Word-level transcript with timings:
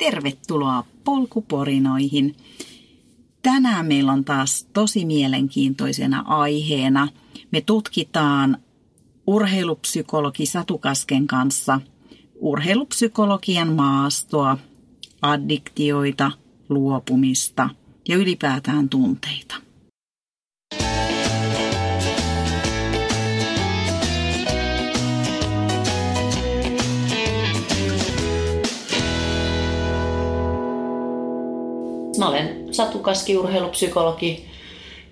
Tervetuloa 0.00 0.84
polkuporinoihin. 1.04 2.36
Tänään 3.42 3.86
meillä 3.86 4.12
on 4.12 4.24
taas 4.24 4.66
tosi 4.72 5.04
mielenkiintoisena 5.04 6.24
aiheena. 6.26 7.08
Me 7.50 7.60
tutkitaan 7.60 8.58
urheilupsykologi 9.26 10.46
Satukasken 10.46 11.26
kanssa 11.26 11.80
urheilupsykologian 12.40 13.72
maastoa, 13.72 14.58
addiktioita, 15.22 16.32
luopumista 16.68 17.70
ja 18.08 18.16
ylipäätään 18.16 18.88
tunteita. 18.88 19.69
Mä 32.20 32.28
olen 32.28 32.74
Satu 32.74 32.98
Kaski, 32.98 33.36
urheilupsykologi 33.36 34.44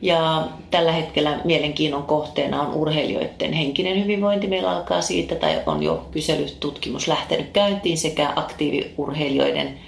ja 0.02 0.48
tällä 0.70 0.92
hetkellä 0.92 1.40
mielenkiinnon 1.44 2.02
kohteena 2.02 2.62
on 2.62 2.74
urheilijoiden 2.74 3.52
henkinen 3.52 4.02
hyvinvointi. 4.02 4.46
Meillä 4.46 4.76
alkaa 4.76 5.00
siitä, 5.00 5.34
tai 5.34 5.62
on 5.66 5.82
jo 5.82 6.08
kyselytutkimus 6.10 7.08
lähtenyt 7.08 7.50
käyntiin 7.52 7.98
sekä 7.98 8.32
aktiiviurheilijoiden 8.36 9.78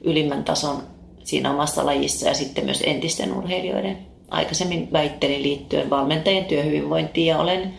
ylimmän 0.00 0.44
tason 0.44 0.82
siinä 1.24 1.50
omassa 1.50 1.86
lajissa 1.86 2.28
ja 2.28 2.34
sitten 2.34 2.64
myös 2.64 2.82
entisten 2.86 3.36
urheilijoiden. 3.36 3.98
Aikaisemmin 4.30 4.88
väittelin 4.92 5.42
liittyen 5.42 5.90
valmentajien 5.90 6.44
työhyvinvointiin 6.44 7.26
ja 7.26 7.38
olen 7.38 7.74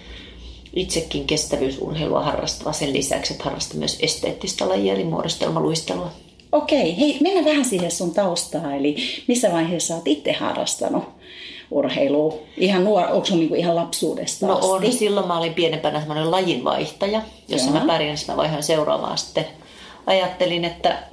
itsekin 0.73 1.27
kestävyysurheilua 1.27 2.23
harrastava 2.23 2.73
sen 2.73 2.93
lisäksi, 2.93 3.33
että 3.33 3.45
harrastan 3.45 3.79
myös 3.79 3.99
esteettistä 4.01 4.69
lajia 4.69 4.93
eli 4.93 5.03
muodostelmaluistelua. 5.03 6.11
Okei, 6.51 6.97
hei, 6.99 7.17
mennään 7.21 7.45
vähän 7.45 7.65
siihen 7.65 7.91
sun 7.91 8.13
taustaan, 8.13 8.75
eli 8.75 8.95
missä 9.27 9.51
vaiheessa 9.51 9.93
olet 9.93 10.07
itse 10.07 10.31
harrastanut 10.31 11.03
urheilua? 11.72 12.33
Ihan 12.58 12.83
nuor, 12.83 13.08
onko 13.11 13.25
sun 13.25 13.39
niinku 13.39 13.55
ihan 13.55 13.75
lapsuudesta 13.75 14.47
No 14.47 14.53
asti? 14.53 14.67
on, 14.88 14.94
silloin 14.94 15.27
mä 15.27 15.38
olin 15.38 15.53
pienempänä 15.53 15.99
semmoinen 15.99 16.31
lajinvaihtaja, 16.31 17.22
jossa 17.47 17.69
Joo. 17.69 17.80
mä 17.80 17.85
pärjäsin, 17.88 18.27
mä 18.27 18.38
vaihoin 18.38 18.63
seuraavaan 18.63 19.17
sitten. 19.17 19.45
Ajattelin, 20.05 20.66
että, 20.66 21.03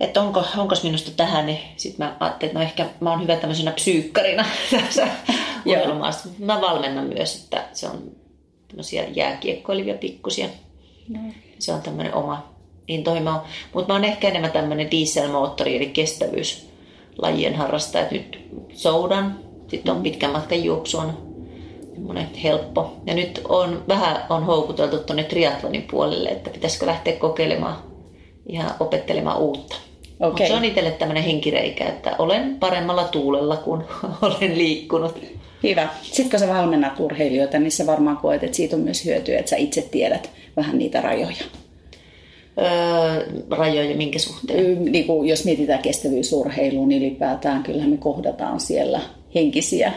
että 0.00 0.22
onko, 0.22 0.44
onko 0.56 0.74
minusta 0.82 1.10
tähän, 1.10 1.46
niin 1.46 1.58
sitten 1.76 2.06
mä 2.06 2.16
ajattelin, 2.20 2.50
että 2.50 2.58
no 2.58 2.64
ehkä 2.64 2.86
mä 3.00 3.10
oon 3.10 3.22
hyvä 3.22 3.36
tämmöisenä 3.36 3.70
psyykkarina 3.70 4.44
tässä 4.70 5.08
urheilumaassa. 5.66 6.28
Mä 6.38 6.60
valmennan 6.60 7.04
myös, 7.06 7.42
että 7.42 7.64
se 7.72 7.86
on 7.86 8.02
tämmöisiä 8.68 9.04
jääkiekkoilivia 9.04 9.94
pikkusia. 9.94 10.48
No. 11.08 11.20
Se 11.58 11.72
on 11.72 11.82
tämmöinen 11.82 12.14
oma 12.14 12.57
intohimo. 12.88 13.42
Mutta 13.72 13.88
mä 13.88 13.94
oon 13.94 14.04
ehkä 14.04 14.28
enemmän 14.28 14.52
tämmöinen 14.52 14.90
dieselmoottori, 14.90 15.76
eli 15.76 15.86
kestävyyslajien 15.86 17.54
harrastaja. 17.54 18.06
Nyt 18.10 18.38
soudan, 18.72 19.38
sitten 19.68 19.94
on 19.94 20.02
pitkän 20.02 20.30
matkan 20.30 20.64
juoksu 20.64 20.98
on 20.98 21.28
semmoinen 21.94 22.28
helppo. 22.42 22.96
Ja 23.06 23.14
nyt 23.14 23.40
on 23.48 23.84
vähän 23.88 24.24
on 24.30 24.44
houkuteltu 24.44 24.98
tuonne 24.98 25.24
triathlonin 25.24 25.86
puolelle, 25.90 26.28
että 26.28 26.50
pitäisikö 26.50 26.86
lähteä 26.86 27.16
kokeilemaan 27.16 27.76
ja 28.48 28.64
opettelemaan 28.80 29.38
uutta. 29.38 29.76
Mut 30.18 30.32
Okei. 30.32 30.48
Se 30.48 30.54
on 30.54 30.64
itselle 30.64 30.90
tämmöinen 30.90 31.24
henkireikä, 31.24 31.84
että 31.86 32.16
olen 32.18 32.56
paremmalla 32.60 33.04
tuulella, 33.04 33.56
kun 33.56 33.84
olen 34.22 34.58
liikkunut. 34.58 35.18
Hyvä. 35.62 35.88
Sitten 36.02 36.30
kun 36.30 36.38
sä 36.40 36.54
valmennat 36.54 37.00
urheilijoita, 37.00 37.58
niin 37.58 37.72
sä 37.72 37.86
varmaan 37.86 38.16
koet, 38.16 38.44
että 38.44 38.56
siitä 38.56 38.76
on 38.76 38.82
myös 38.82 39.04
hyötyä, 39.04 39.38
että 39.38 39.50
sä 39.50 39.56
itse 39.56 39.82
tiedät 39.82 40.30
vähän 40.56 40.78
niitä 40.78 41.00
rajoja. 41.00 41.44
Rajoja 43.50 43.96
minkä 43.96 44.18
suhteen? 44.18 44.84
Niin 44.84 45.06
kuin 45.06 45.28
jos 45.28 45.44
mietitään 45.44 45.82
kestävyysurheilua, 45.82 46.86
niin 46.86 47.02
ylipäätään 47.02 47.62
kyllähän 47.62 47.90
me 47.90 47.96
kohdataan 47.96 48.60
siellä 48.60 49.00
henkisiä 49.34 49.92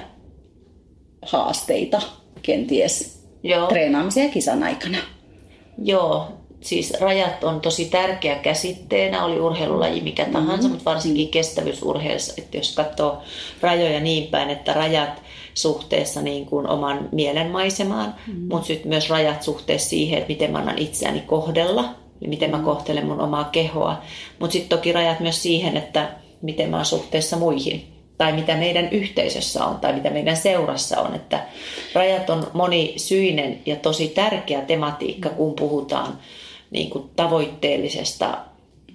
haasteita 1.22 2.02
kenties 2.42 3.24
Joo. 3.44 3.68
treenaamisen 3.68 4.24
ja 4.24 4.30
kisan 4.30 4.64
aikana. 4.64 4.98
Joo, 5.84 6.28
siis 6.62 6.94
rajat 7.00 7.44
on 7.44 7.62
tosi 7.62 7.86
tärkeä 7.86 8.36
käsitteenä, 8.36 9.26
oli 9.26 9.40
urheilulaji 9.40 10.02
mikä 10.02 10.26
tahansa, 10.26 10.56
mm-hmm. 10.56 10.70
mutta 10.70 10.86
varsinkin 10.86 11.30
kestävyysurheilussa, 11.30 12.34
että 12.38 12.58
jos 12.58 12.76
katsoo 12.76 13.22
rajoja 13.62 14.00
niin 14.00 14.28
päin, 14.28 14.50
että 14.50 14.74
rajat 14.74 15.22
suhteessa 15.54 16.22
niin 16.22 16.46
kuin 16.46 16.68
oman 16.68 17.10
mielenmaisemaan, 17.12 18.16
mm-hmm. 18.28 18.48
mutta 18.50 18.68
sitten 18.68 18.90
myös 18.90 19.10
rajat 19.10 19.44
suhteessa 19.44 19.90
siihen, 19.90 20.18
että 20.18 20.30
miten 20.30 20.52
mä 20.52 20.58
annan 20.58 20.78
itseäni 20.78 21.22
kohdella, 21.22 21.96
miten 22.28 22.52
mä 22.52 22.60
kohtelen 22.60 23.06
mun 23.06 23.22
omaa 23.22 23.44
kehoa, 23.44 24.02
mutta 24.40 24.54
sitten 24.54 24.78
toki 24.78 24.92
rajat 24.92 25.20
myös 25.20 25.44
siihen, 25.44 25.78
että 25.78 26.10
miten 26.42 26.70
mä 26.70 26.78
oon 26.78 26.86
suhteessa 26.86 27.38
muihin 27.38 27.88
tai 28.18 28.34
mitä 28.34 28.56
meidän 28.56 28.90
yhteisössä 28.92 29.66
on 29.66 29.80
tai 29.80 29.94
mitä 29.94 30.10
meidän 30.10 30.38
seurassa 30.38 31.02
on. 31.02 31.16
Että 31.16 31.46
rajat 31.94 32.30
on 32.30 32.48
monisyinen 32.54 33.62
ja 33.66 33.76
tosi 33.76 34.08
tärkeä 34.08 34.62
tematiikka, 34.62 35.30
kun 35.30 35.54
puhutaan 35.54 36.20
niin 36.72 36.90
kuin 36.90 37.10
tavoitteellisesta 37.16 38.38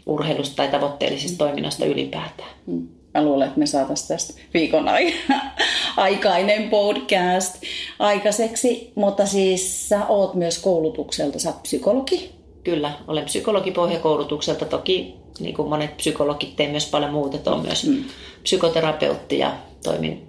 urheilusta 0.07 0.57
tai 0.57 0.69
tavoitteellisesta 0.69 1.39
toiminnasta 1.39 1.85
ylipäätään. 1.85 2.51
Mm. 2.67 2.89
Mä 3.15 3.25
luulen, 3.25 3.49
että 3.49 3.59
me 3.59 3.67
saataisiin 3.67 4.09
tästä 4.09 4.43
viikon 4.55 4.89
ai- 4.89 5.15
aikainen 5.97 6.71
podcast 6.71 7.63
aikaiseksi, 7.99 8.93
mutta 8.95 9.27
siis 9.27 9.89
sä 9.89 10.07
oot 10.07 10.35
myös 10.35 10.59
koulutukselta, 10.59 11.39
sä 11.39 11.53
psykologi. 11.63 12.36
Kyllä, 12.67 12.93
olen 13.09 13.25
psykologipohjakoulutukselta. 13.25 14.65
Toki 14.65 15.15
niin 15.41 15.55
kuin 15.55 15.69
monet 15.69 15.97
psykologit 15.97 16.57
teen 16.57 16.71
myös 16.71 16.91
paljon 16.91 17.13
muuta. 17.13 17.37
että 17.37 17.51
Olen 17.51 17.67
myös 17.67 17.87
mm. 17.87 18.05
psykoterapeutti 18.43 19.39
ja 19.39 19.53
toimin 19.83 20.23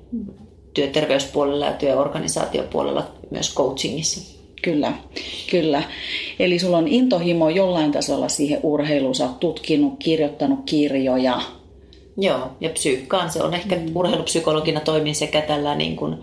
työterveyspuolella 0.73 1.65
ja 1.65 1.71
työorganisaatiopuolella 1.71 3.07
myös 3.31 3.53
coachingissa. 3.55 4.35
Kyllä, 4.61 4.93
kyllä. 5.51 5.83
Eli 6.39 6.59
sulla 6.59 6.77
on 6.77 6.87
intohimo 6.87 7.49
jollain 7.49 7.91
tasolla 7.91 8.29
siihen 8.29 8.59
urheiluun. 8.63 9.15
Sä 9.15 9.25
oot 9.25 9.39
tutkinut, 9.39 9.93
kirjoittanut 9.99 10.59
kirjoja. 10.65 11.41
Joo, 12.17 12.51
ja 12.61 12.69
psyykkaan 12.69 13.31
se 13.31 13.43
on 13.43 13.53
ehkä 13.53 13.75
mm. 13.75 13.95
urheilupsykologina 13.95 14.79
toimin 14.79 15.15
sekä 15.15 15.41
tällä 15.41 15.75
niin 15.75 15.95
kuin 15.95 16.15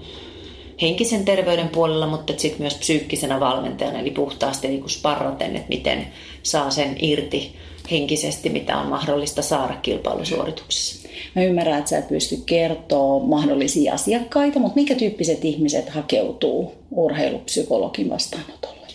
henkisen 0.82 1.24
terveyden 1.24 1.68
puolella, 1.68 2.06
mutta 2.06 2.32
sitten 2.36 2.62
myös 2.62 2.74
psyykkisenä 2.74 3.40
valmentajana, 3.40 3.98
eli 3.98 4.10
puhtaasti 4.10 4.68
niin 4.68 4.80
kuin 4.80 4.90
sparraten, 4.90 5.56
että 5.56 5.68
miten 5.68 6.06
saa 6.42 6.70
sen 6.70 6.96
irti 6.98 7.56
henkisesti, 7.90 8.48
mitä 8.48 8.78
on 8.78 8.86
mahdollista 8.86 9.42
saada 9.42 9.74
kilpailusuorituksessa. 9.82 11.08
Mä 11.34 11.42
ymmärrän, 11.42 11.78
että 11.78 11.88
sä 11.88 11.98
et 11.98 12.08
pysty 12.08 12.36
kertoa 12.46 13.24
mahdollisia 13.24 13.94
asiakkaita, 13.94 14.58
mutta 14.58 14.74
minkä 14.74 14.94
tyyppiset 14.94 15.44
ihmiset 15.44 15.88
hakeutuu 15.88 16.74
urheilupsykologin 16.90 18.10
vastaanotolle? 18.10 18.86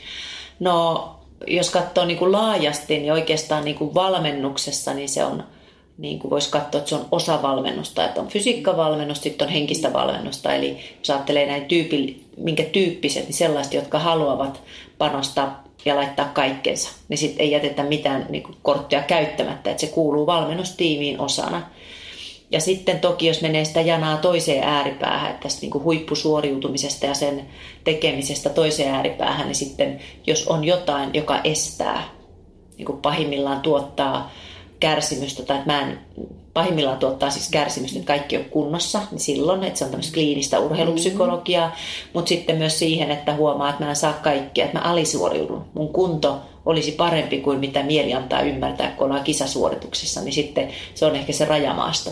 No, 0.60 1.10
jos 1.48 1.70
katsoo 1.70 2.06
niin 2.06 2.18
kuin 2.18 2.32
laajasti, 2.32 3.00
niin 3.00 3.14
oikeastaan 3.14 3.66
niin 3.66 3.76
kuin 3.76 3.94
valmennuksessa, 3.94 4.94
niin 4.94 5.10
se 5.10 5.26
on, 5.26 5.44
niin 6.00 6.20
kuin 6.20 6.32
voisi 6.32 6.52
katsoa, 6.52 6.80
että 6.80 6.90
se 6.90 6.96
on 6.96 7.06
osa 7.12 7.42
valmennusta, 7.42 8.06
että 8.06 8.22
on 8.22 8.28
fysiikkavalmennusta, 8.28 9.24
sitten 9.24 9.48
on 9.48 9.54
henkistä 9.54 9.94
valmennusta, 9.94 10.54
eli 10.54 10.78
jos 11.00 11.10
ajattelee 11.10 11.46
näin 11.46 11.66
tyypi, 11.66 12.26
minkä 12.38 12.64
tyyppiset, 12.64 13.24
niin 13.24 13.34
sellaiset, 13.34 13.74
jotka 13.74 14.00
haluavat 14.00 14.62
panostaa 14.98 15.64
ja 15.86 15.96
laittaa 15.96 16.32
kaikkensa, 16.34 16.90
niin 17.10 17.18
sitten 17.18 17.42
ei 17.42 17.52
jätetä 17.52 17.84
mitään 17.84 18.26
niin 18.30 18.44
kuin 18.44 18.56
korttia 18.62 19.02
käyttämättä, 19.02 19.72
että 19.72 19.82
se 19.82 19.88
kuuluu 19.88 20.26
valmennustiimiin 20.26 21.20
osana. 21.20 21.62
Ja 22.52 22.60
sitten 22.62 23.00
toki, 23.00 23.28
jos 23.28 23.42
menee 23.42 23.66
sitä 23.66 23.82
janaa 23.82 24.18
toiseen 24.18 24.64
ääripäähän, 24.64 25.30
että 25.30 25.44
tästä 25.44 25.62
niin 25.62 25.72
kuin 25.72 25.84
huippusuoriutumisesta 25.84 27.06
ja 27.06 27.14
sen 27.14 27.46
tekemisestä 27.84 28.50
toiseen 28.50 28.94
ääripäähän, 28.94 29.48
niin 29.48 29.56
sitten 29.56 30.00
jos 30.28 30.48
on 30.48 30.64
jotain, 30.64 31.10
joka 31.14 31.40
estää, 31.44 32.04
niin 32.78 32.86
kuin 32.86 33.02
pahimmillaan 33.02 33.62
tuottaa 33.62 34.32
kärsimystä, 34.80 35.44
tai 35.44 35.58
että 35.58 35.72
mä 35.72 35.82
en, 35.82 36.00
pahimmillaan 36.54 36.98
tuottaa 36.98 37.30
siis 37.30 37.50
kärsimystä, 37.50 38.00
että 38.00 38.08
kaikki 38.08 38.38
on 38.38 38.46
kunnossa, 38.46 39.02
niin 39.12 39.20
silloin, 39.20 39.64
että 39.64 39.80
se 39.80 39.86
on 39.86 39.92
tämmöistä 39.92 40.14
kliinistä 40.14 40.60
urheilupsykologiaa, 40.60 41.68
mm-hmm. 41.68 42.10
mutta 42.14 42.30
sitten 42.30 42.58
myös 42.58 42.80
siihen, 42.80 43.12
että 43.12 43.36
huomaa, 43.36 43.70
että 43.70 43.84
mä 43.84 43.90
en 43.90 43.96
saa 43.96 44.14
kaikkea, 44.14 44.66
että 44.66 44.78
mä 44.80 44.84
alisuoriudun. 44.84 45.66
Mun 45.74 45.94
kunto 45.94 46.38
olisi 46.66 46.92
parempi 46.92 47.38
kuin 47.38 47.60
mitä 47.60 47.84
mieli 47.84 48.14
antaa 48.14 48.42
ymmärtää, 48.42 48.92
kun 48.92 49.06
ollaan 49.06 49.24
kisasuorituksessa, 49.24 50.22
niin 50.22 50.34
sitten 50.34 50.70
se 50.96 51.06
on 51.06 51.16
ehkä 51.16 51.34
se 51.34 51.46
rajamaasto. 51.46 52.12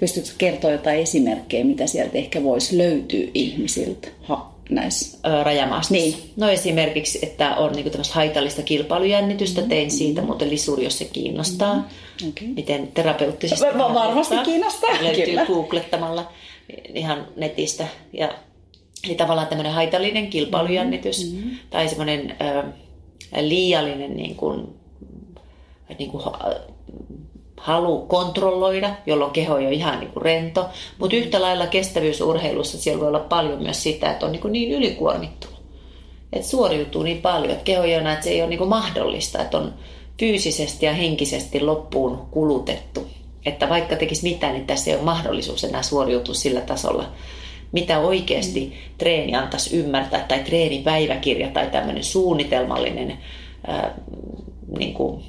Pystytkö 0.00 0.30
kertoa 0.38 0.70
jotain 0.70 1.00
esimerkkejä, 1.00 1.64
mitä 1.64 1.86
sieltä 1.86 2.18
ehkä 2.18 2.42
voisi 2.42 2.78
löytyä 2.78 3.24
ihmisiltä 3.34 4.08
ha, 4.22 4.53
näissä? 4.70 5.18
Öö, 5.26 5.44
rajamaastossa. 5.44 6.04
Niin. 6.04 6.32
No 6.36 6.48
esimerkiksi, 6.48 7.18
että 7.22 7.56
on 7.56 7.72
niinku 7.72 7.90
tämmöistä 7.90 8.14
haitallista 8.14 8.62
kilpailujännitystä, 8.62 9.62
tein 9.62 9.90
siitä 9.90 10.22
muuten 10.22 10.50
lisuri, 10.50 10.84
jos 10.84 10.98
se 10.98 11.04
kiinnostaa. 11.04 11.74
Mm-hmm. 11.74 12.28
Okay. 12.28 12.48
Miten 12.48 12.88
terapeuttisesti 12.94 13.64
Va- 13.66 13.78
va- 13.78 13.94
varmasti 13.94 14.34
kiinnostaa, 14.44 14.90
Löytyy 15.02 15.24
kyllä. 15.24 15.46
googlettamalla 15.46 16.32
ihan 16.94 17.26
netistä. 17.36 17.86
Ja, 18.12 18.34
eli 19.04 19.14
tavallaan 19.14 19.46
tämmöinen 19.46 19.72
haitallinen 19.72 20.26
kilpailujännitys 20.26 21.32
mm-hmm. 21.32 21.50
tai 21.70 21.88
semmoinen 21.88 22.36
ö, 22.40 22.62
liiallinen 23.40 24.16
niin 24.16 24.36
kuin, 24.36 24.66
niin 25.98 26.10
kuin, 26.10 26.24
halu 27.56 28.00
kontrolloida, 28.00 28.90
jolloin 29.06 29.32
keho 29.32 29.54
on 29.54 29.64
jo 29.64 29.70
ihan 29.70 30.00
niin 30.00 30.12
kuin 30.12 30.22
rento. 30.22 30.66
Mutta 30.98 31.16
yhtä 31.16 31.42
lailla 31.42 31.66
kestävyysurheilussa 31.66 32.78
siellä 32.78 33.00
voi 33.00 33.08
olla 33.08 33.20
paljon 33.20 33.62
myös 33.62 33.82
sitä, 33.82 34.10
että 34.10 34.26
on 34.26 34.32
niin, 34.32 34.42
kuin 34.42 34.52
niin 34.52 34.72
ylikuormittunut. 34.72 35.62
Että 36.32 36.48
suoriutuu 36.48 37.02
niin 37.02 37.22
paljon, 37.22 37.52
että 37.52 37.64
keho 37.64 37.82
ei 37.82 37.98
ole, 37.98 38.12
että 38.12 38.24
se 38.24 38.30
ei 38.30 38.40
ole 38.42 38.48
niin 38.48 38.58
kuin 38.58 38.70
mahdollista, 38.70 39.42
että 39.42 39.58
on 39.58 39.74
fyysisesti 40.18 40.86
ja 40.86 40.92
henkisesti 40.92 41.60
loppuun 41.60 42.26
kulutettu. 42.30 43.06
Että 43.46 43.68
vaikka 43.68 43.96
tekisi 43.96 44.22
mitään, 44.22 44.52
niin 44.52 44.66
tässä 44.66 44.90
ei 44.90 44.96
ole 44.96 45.04
mahdollisuus 45.04 45.64
enää 45.64 45.82
suoriutua 45.82 46.34
sillä 46.34 46.60
tasolla, 46.60 47.04
mitä 47.72 47.98
oikeasti 47.98 48.72
treeni 48.98 49.34
antaisi 49.34 49.76
ymmärtää, 49.76 50.24
tai 50.28 50.38
treenipäiväkirja 50.38 51.48
tai 51.48 51.70
tämmöinen 51.70 52.04
suunnitelmallinen 52.04 53.18
ää, 53.66 53.94
niin 54.78 54.94
kuin, 54.94 55.22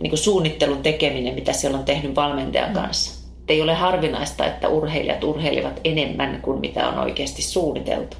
niin 0.00 0.10
kuin 0.10 0.18
suunnittelun 0.18 0.82
tekeminen, 0.82 1.34
mitä 1.34 1.52
siellä 1.52 1.78
on 1.78 1.84
tehnyt 1.84 2.16
valmentajan 2.16 2.68
mm. 2.68 2.74
kanssa. 2.74 3.28
Et 3.42 3.50
ei 3.50 3.62
ole 3.62 3.74
harvinaista, 3.74 4.46
että 4.46 4.68
urheilijat 4.68 5.24
urheilivat 5.24 5.80
enemmän 5.84 6.38
kuin 6.42 6.60
mitä 6.60 6.88
on 6.88 6.98
oikeasti 6.98 7.42
suunniteltu. 7.42 8.16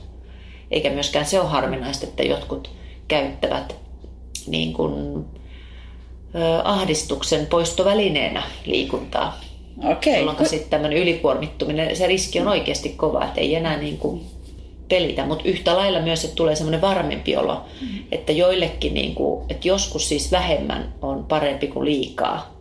Eikä 0.70 0.91
myöskään 0.91 1.26
se 1.26 1.41
ole 1.41 1.49
harvinaista, 1.49 2.06
että 2.06 2.23
jotkut 2.23 2.70
käyttävät 3.09 3.76
niin 4.47 4.73
kuin, 4.73 5.25
ahdistuksen 6.65 7.47
poistovälineenä 7.47 8.43
liikuntaa. 8.65 9.41
Okay. 9.79 10.17
Jolloin 10.17 10.47
sitten 10.47 10.70
tämmöinen 10.70 10.99
ylikuormittuminen, 10.99 11.97
se 11.97 12.06
riski 12.06 12.41
on 12.41 12.49
oikeasti 12.49 12.88
kova, 12.88 13.25
että 13.25 13.41
ei 13.41 13.55
enää 13.55 13.76
niin 13.76 13.99
kuin 13.99 14.20
pelitä, 14.88 15.26
mutta 15.26 15.49
yhtä 15.49 15.76
lailla 15.76 16.00
myös, 16.00 16.25
että 16.25 16.37
tulee 16.37 16.56
semmoinen 16.56 16.81
varmempi 16.81 17.37
olo, 17.37 17.62
mm. 17.81 17.88
että 18.12 18.32
joillekin, 18.32 18.94
niin 18.94 19.14
kuin, 19.14 19.44
että 19.49 19.69
joskus 19.69 20.08
siis 20.08 20.32
vähemmän 20.32 20.94
on 21.02 21.25
parempi 21.25 21.67
kuin 21.67 21.85
liikaa. 21.85 22.58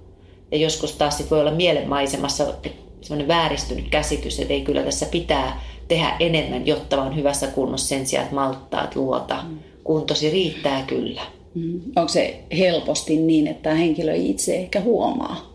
Ja 0.52 0.58
joskus 0.58 0.92
taas 0.92 1.18
sit 1.18 1.32
voi 1.32 1.40
olla 1.40 1.52
mielenmaisemassa 1.52 2.54
semmoinen 3.02 3.28
vääristynyt 3.28 3.90
käsitys, 3.90 4.40
että 4.40 4.54
ei 4.54 4.62
kyllä 4.62 4.84
tässä 4.84 5.06
pitää 5.06 5.62
tehdä 5.88 6.16
enemmän, 6.20 6.68
jotta 6.68 7.02
on 7.02 7.16
hyvässä 7.16 7.48
kunnossa 7.48 7.88
sen 7.88 8.06
sijaan, 8.06 8.24
että 8.24 8.36
malttaa, 8.36 8.84
että 8.84 9.00
luota. 9.00 9.44
Mm. 9.48 9.60
Kuntosi 9.84 10.30
riittää 10.30 10.84
kyllä. 10.88 11.22
Mm. 11.56 11.82
Onko 11.96 12.08
se 12.08 12.44
helposti 12.58 13.18
niin, 13.18 13.48
että 13.48 13.74
henkilö 13.74 14.14
itse 14.16 14.56
ehkä 14.56 14.82
huomaa 14.82 15.54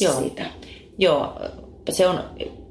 Joo. 0.00 0.20
sitä? 0.20 0.44
Joo, 0.98 1.32
se 1.90 2.06
on 2.06 2.20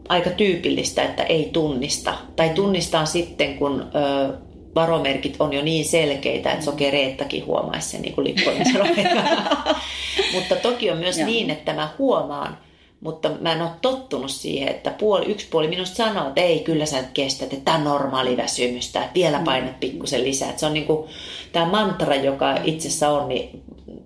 aika 0.09 0.29
tyypillistä, 0.29 1.03
että 1.03 1.23
ei 1.23 1.49
tunnista. 1.53 2.13
Tai 2.35 2.49
tunnistaa 2.49 3.05
sitten, 3.05 3.57
kun 3.57 3.81
ö, 3.81 4.33
varomerkit 4.75 5.35
on 5.39 5.53
jo 5.53 5.61
niin 5.61 5.85
selkeitä, 5.85 6.51
että 6.51 6.65
sokereettakin 6.65 7.45
huomaisi 7.45 7.89
sen, 7.89 8.01
niin 8.01 8.15
kuin 8.15 8.27
Lipponen 8.27 8.67
Mutta 10.35 10.55
toki 10.55 10.91
on 10.91 10.97
myös 10.97 11.17
Joo. 11.17 11.27
niin, 11.27 11.49
että 11.49 11.73
mä 11.73 11.89
huomaan, 11.99 12.57
mutta 13.01 13.31
mä 13.41 13.51
en 13.51 13.61
ole 13.61 13.69
tottunut 13.81 14.31
siihen, 14.31 14.69
että 14.69 14.91
puoli, 14.91 15.25
yksi 15.25 15.47
puoli 15.51 15.67
minusta 15.67 15.95
sanoo, 15.95 16.27
että 16.27 16.41
ei, 16.41 16.59
kyllä 16.59 16.85
sä 16.85 17.03
kestät, 17.13 17.53
että 17.53 17.65
tämä 17.65 17.77
on 17.77 17.83
normaali 17.83 18.37
väsymystä, 18.37 18.99
että 18.99 19.13
vielä 19.13 19.41
painat 19.45 19.79
pikkusen 19.79 20.23
lisää. 20.23 20.49
Että 20.49 20.59
se 20.59 20.65
on 20.65 20.73
niin 20.73 20.85
kuin, 20.85 21.09
tämä 21.51 21.65
mantra, 21.65 22.15
joka 22.15 22.57
itsessä 22.63 23.09
on, 23.09 23.29
niin 23.29 23.63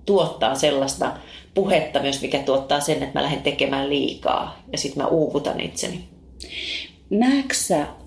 tuottaa 0.09 0.56
sellaista 0.56 1.11
puhetta 1.53 2.00
myös, 2.00 2.21
mikä 2.21 2.39
tuottaa 2.39 2.79
sen, 2.79 3.03
että 3.03 3.19
mä 3.19 3.23
lähden 3.23 3.41
tekemään 3.41 3.89
liikaa 3.89 4.63
ja 4.71 4.77
sitten 4.77 5.03
mä 5.03 5.09
uuvutan 5.09 5.59
itseni. 5.59 6.03
Näetkö 7.09 7.53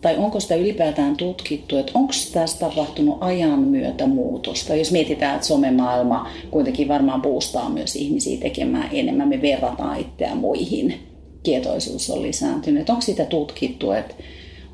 tai 0.00 0.16
onko 0.16 0.40
sitä 0.40 0.54
ylipäätään 0.54 1.16
tutkittu, 1.16 1.76
että 1.76 1.93
onko 1.94 2.12
tässä 2.32 2.58
tapahtunut 2.58 3.19
ajan 3.20 3.58
myötä 3.58 4.06
muutosta? 4.06 4.75
Jos 4.75 4.93
mietitään, 4.93 5.34
että 5.34 5.46
somemaailma 5.46 6.31
kuitenkin 6.50 6.88
varmaan 6.88 7.22
boostaa 7.22 7.69
myös 7.69 7.96
ihmisiä 7.96 8.40
tekemään 8.40 8.88
enemmän, 8.93 9.28
me 9.28 9.43
verrataan 9.43 10.00
itseään 10.00 10.38
muihin, 10.38 10.94
tietoisuus 11.43 12.10
on 12.10 12.22
lisääntynyt. 12.22 12.90
Onko 12.90 13.02
sitä 13.02 13.25
tutkittu, 13.25 13.93
että 13.93 14.14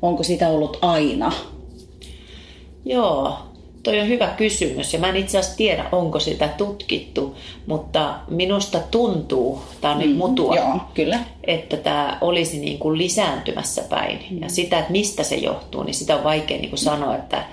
onko 0.01 0.23
sitä 0.23 0.49
ollut 0.49 0.77
aina? 0.81 1.31
Joo, 2.85 3.48
Toi 3.83 3.99
on 3.99 4.07
hyvä 4.07 4.27
kysymys 4.27 4.93
ja 4.93 4.99
mä 4.99 5.09
en 5.09 5.15
itse 5.15 5.37
asiassa 5.37 5.57
tiedä, 5.57 5.85
onko 5.91 6.19
sitä 6.19 6.47
tutkittu, 6.47 7.35
mutta 7.65 8.15
minusta 8.27 8.79
tuntuu, 8.91 9.61
tämä 9.81 9.93
on 9.93 9.99
mm, 9.99 10.07
nyt 10.07 10.17
mutua, 10.17 10.55
joo, 10.55 10.79
kyllä. 10.93 11.19
että 11.43 11.77
tämä 11.77 12.17
olisi 12.21 12.59
niin 12.59 12.79
kuin 12.79 12.97
lisääntymässä 12.97 13.83
päin. 13.89 14.19
Mm. 14.31 14.41
Ja 14.41 14.49
sitä, 14.49 14.79
että 14.79 14.91
mistä 14.91 15.23
se 15.23 15.35
johtuu, 15.35 15.83
niin 15.83 15.93
sitä 15.93 16.15
on 16.15 16.23
vaikea 16.23 16.57
niin 16.57 16.69
kuin 16.69 16.79
sanoa, 16.79 17.15
että, 17.15 17.43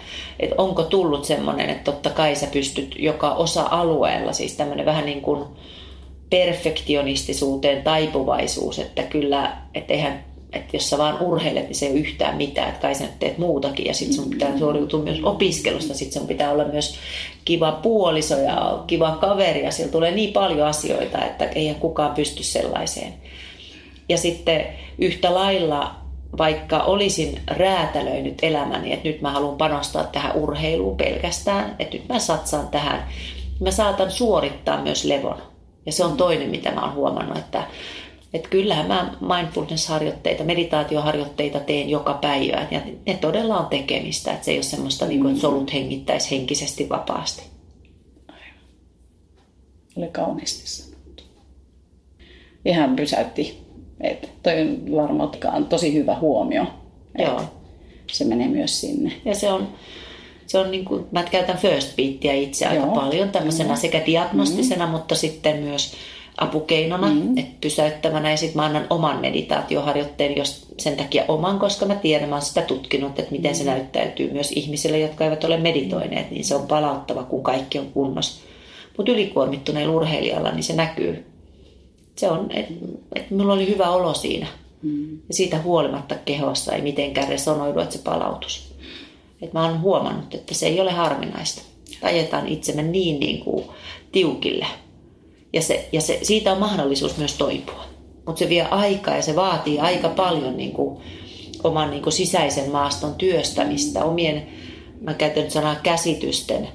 että 0.40 0.54
onko 0.58 0.82
tullut 0.82 1.24
semmoinen, 1.24 1.70
että 1.70 1.92
totta 1.92 2.10
kai 2.10 2.36
sä 2.36 2.46
pystyt 2.46 2.94
joka 2.98 3.34
osa-alueella, 3.34 4.32
siis 4.32 4.52
tämmöinen 4.56 4.86
vähän 4.86 5.06
niin 5.06 5.20
kuin 5.20 5.44
perfektionistisuuteen 6.30 7.82
taipuvaisuus, 7.82 8.78
että 8.78 9.02
kyllä, 9.02 9.56
että 9.74 9.94
eihän 9.94 10.24
että 10.56 10.76
jos 10.76 10.90
sä 10.90 10.98
vaan 10.98 11.22
urheilet, 11.22 11.64
niin 11.64 11.74
se 11.74 11.86
ei 11.86 11.92
ole 11.92 12.00
yhtään 12.00 12.36
mitään, 12.36 12.68
että 12.68 12.80
kai 12.80 12.94
sä 12.94 13.04
nyt 13.04 13.18
teet 13.18 13.38
muutakin. 13.38 13.86
Ja 13.86 13.94
sitten 13.94 14.16
sun 14.16 14.30
pitää 14.30 14.58
suoriutua 14.58 15.02
myös 15.02 15.20
opiskelusta, 15.22 15.94
sitten 15.94 16.20
sun 16.20 16.28
pitää 16.28 16.52
olla 16.52 16.64
myös 16.64 16.98
kiva 17.44 17.72
puoliso 17.72 18.38
ja 18.38 18.82
kiva 18.86 19.18
kaveri. 19.20 19.64
Ja 19.64 19.70
siellä 19.70 19.92
tulee 19.92 20.10
niin 20.10 20.32
paljon 20.32 20.68
asioita, 20.68 21.24
että 21.24 21.44
eihän 21.44 21.76
kukaan 21.76 22.14
pysty 22.14 22.42
sellaiseen. 22.42 23.14
Ja 24.08 24.18
sitten 24.18 24.66
yhtä 24.98 25.34
lailla, 25.34 25.94
vaikka 26.38 26.78
olisin 26.78 27.40
räätälöinyt 27.50 28.38
elämäni, 28.42 28.92
että 28.92 29.08
nyt 29.08 29.20
mä 29.20 29.30
haluan 29.30 29.56
panostaa 29.56 30.04
tähän 30.04 30.36
urheiluun 30.36 30.96
pelkästään, 30.96 31.76
että 31.78 31.96
nyt 31.96 32.08
mä 32.08 32.18
satsaan 32.18 32.68
tähän, 32.68 33.08
mä 33.60 33.70
saatan 33.70 34.10
suorittaa 34.10 34.82
myös 34.82 35.04
levon. 35.04 35.42
Ja 35.86 35.92
se 35.92 36.04
on 36.04 36.16
toinen, 36.16 36.50
mitä 36.50 36.70
mä 36.70 36.82
oon 36.82 36.94
huomannut, 36.94 37.38
että 37.38 37.62
että 38.34 38.48
kyllähän 38.48 38.86
mä 38.86 39.14
mindfulness-harjoitteita, 39.20 40.44
meditaatioharjoitteita 40.44 41.60
teen 41.60 41.90
joka 41.90 42.14
päivä. 42.14 42.66
Ja 42.70 42.80
ne 43.06 43.14
todella 43.14 43.58
on 43.58 43.66
tekemistä, 43.66 44.32
että 44.32 44.44
se 44.44 44.50
ei 44.50 44.56
ole 44.56 44.62
semmoista, 44.62 45.04
mm. 45.04 45.08
niin 45.08 45.20
kuin, 45.20 45.30
että 45.30 45.40
solut 45.40 45.72
hengittäisi 45.72 46.30
henkisesti 46.30 46.88
vapaasti. 46.88 47.42
Oli 49.96 50.08
kauniisti 50.08 50.68
sanottu. 50.68 51.22
Ihan 52.64 52.96
pysäytti. 52.96 53.66
Että 54.00 54.28
toi 54.42 54.60
on 54.60 54.92
varmaan 54.96 55.30
tosi 55.68 55.94
hyvä 55.94 56.18
huomio. 56.18 56.66
Joo. 57.18 57.42
Se 58.12 58.24
menee 58.24 58.48
myös 58.48 58.80
sinne. 58.80 59.12
Ja 59.24 59.34
se 59.34 59.52
on, 59.52 59.68
se 60.46 60.58
on 60.58 60.70
niin 60.70 60.84
kuin, 60.84 61.06
mä 61.12 61.22
käytän 61.22 61.58
first 61.58 61.96
beatia 61.96 62.34
itse 62.34 62.66
aika 62.66 62.86
Joo. 62.86 62.94
paljon 62.94 63.30
tämmöisenä 63.30 63.74
mm. 63.74 63.80
sekä 63.80 64.02
diagnostisena, 64.06 64.86
mm. 64.86 64.92
mutta 64.92 65.14
sitten 65.14 65.62
myös 65.62 65.92
apukeinona, 66.38 67.10
mm. 67.10 67.38
että 67.38 67.54
pysäyttämänä 67.60 68.30
ja 68.30 68.36
sitten 68.36 68.56
mä 68.56 68.64
annan 68.64 68.86
oman 68.90 69.20
meditaatioharjoitteen, 69.20 70.36
jos 70.36 70.66
sen 70.78 70.96
takia 70.96 71.24
oman, 71.28 71.58
koska 71.58 71.86
mä 71.86 71.94
tiedän, 71.94 72.28
mä 72.28 72.34
oon 72.34 72.42
sitä 72.42 72.62
tutkinut, 72.62 73.18
että 73.18 73.32
miten 73.32 73.52
mm. 73.52 73.56
se 73.56 73.64
näyttäytyy 73.64 74.32
myös 74.32 74.52
ihmisille, 74.52 74.98
jotka 74.98 75.24
eivät 75.24 75.44
ole 75.44 75.56
meditoineet, 75.56 76.30
niin 76.30 76.44
se 76.44 76.54
on 76.54 76.66
palauttava, 76.66 77.22
kun 77.22 77.42
kaikki 77.42 77.78
on 77.78 77.90
kunnossa. 77.92 78.40
Mutta 78.96 79.12
ylikuormittuneella 79.12 79.94
urheilijalla, 79.94 80.50
niin 80.50 80.62
se 80.62 80.76
näkyy. 80.76 81.26
Se 82.16 82.30
on, 82.30 82.50
että 82.50 82.74
et 83.14 83.30
minulla 83.30 83.54
oli 83.54 83.68
hyvä 83.68 83.90
olo 83.90 84.14
siinä. 84.14 84.46
Mm. 84.82 85.10
Ja 85.12 85.34
siitä 85.34 85.58
huolimatta 85.58 86.14
kehossa 86.14 86.72
ei 86.72 86.82
mitenkään 86.82 87.28
resonoidu, 87.28 87.80
että 87.80 87.96
se 87.96 88.02
palautus. 88.02 88.74
Et 89.42 89.52
mä 89.52 89.64
oon 89.64 89.80
huomannut, 89.80 90.34
että 90.34 90.54
se 90.54 90.66
ei 90.66 90.80
ole 90.80 90.90
harvinaista. 90.90 91.62
Ajetaan 92.02 92.48
itsemme 92.48 92.82
niin, 92.82 93.20
niin 93.20 93.40
kuin 93.40 93.64
tiukille– 94.12 94.66
ja, 95.56 95.62
se, 95.62 95.88
ja 95.92 96.00
se, 96.00 96.18
siitä 96.22 96.52
on 96.52 96.58
mahdollisuus 96.58 97.16
myös 97.16 97.34
toipua. 97.34 97.84
Mutta 98.26 98.38
se 98.38 98.48
vie 98.48 98.62
aikaa 98.62 99.16
ja 99.16 99.22
se 99.22 99.36
vaatii 99.36 99.80
aika 99.80 100.08
paljon 100.08 100.56
niin 100.56 100.72
kuin, 100.72 101.00
oman 101.64 101.90
niin 101.90 102.02
kuin 102.02 102.12
sisäisen 102.12 102.70
maaston 102.70 103.14
työstämistä, 103.14 104.04
omien, 104.04 104.46
mä 105.00 105.14
käytän 105.14 105.42
nyt 105.42 105.52
sanaa 105.52 105.76
käsitysten, 105.82 106.68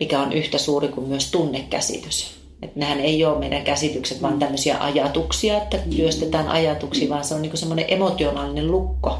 mikä 0.00 0.20
on 0.20 0.32
yhtä 0.32 0.58
suuri 0.58 0.88
kuin 0.88 1.08
myös 1.08 1.30
tunnekäsitys. 1.30 2.30
Että 2.62 2.80
nehän 2.80 3.00
ei 3.00 3.24
ole 3.24 3.38
meidän 3.38 3.62
käsitykset, 3.62 4.22
vaan 4.22 4.38
tämmöisiä 4.38 4.76
ajatuksia, 4.80 5.56
että 5.56 5.78
työstetään 5.96 6.48
ajatuksia, 6.48 7.08
vaan 7.08 7.24
se 7.24 7.34
on 7.34 7.42
niin 7.42 7.56
semmoinen 7.56 7.84
emotionaalinen 7.88 8.70
lukko. 8.70 9.18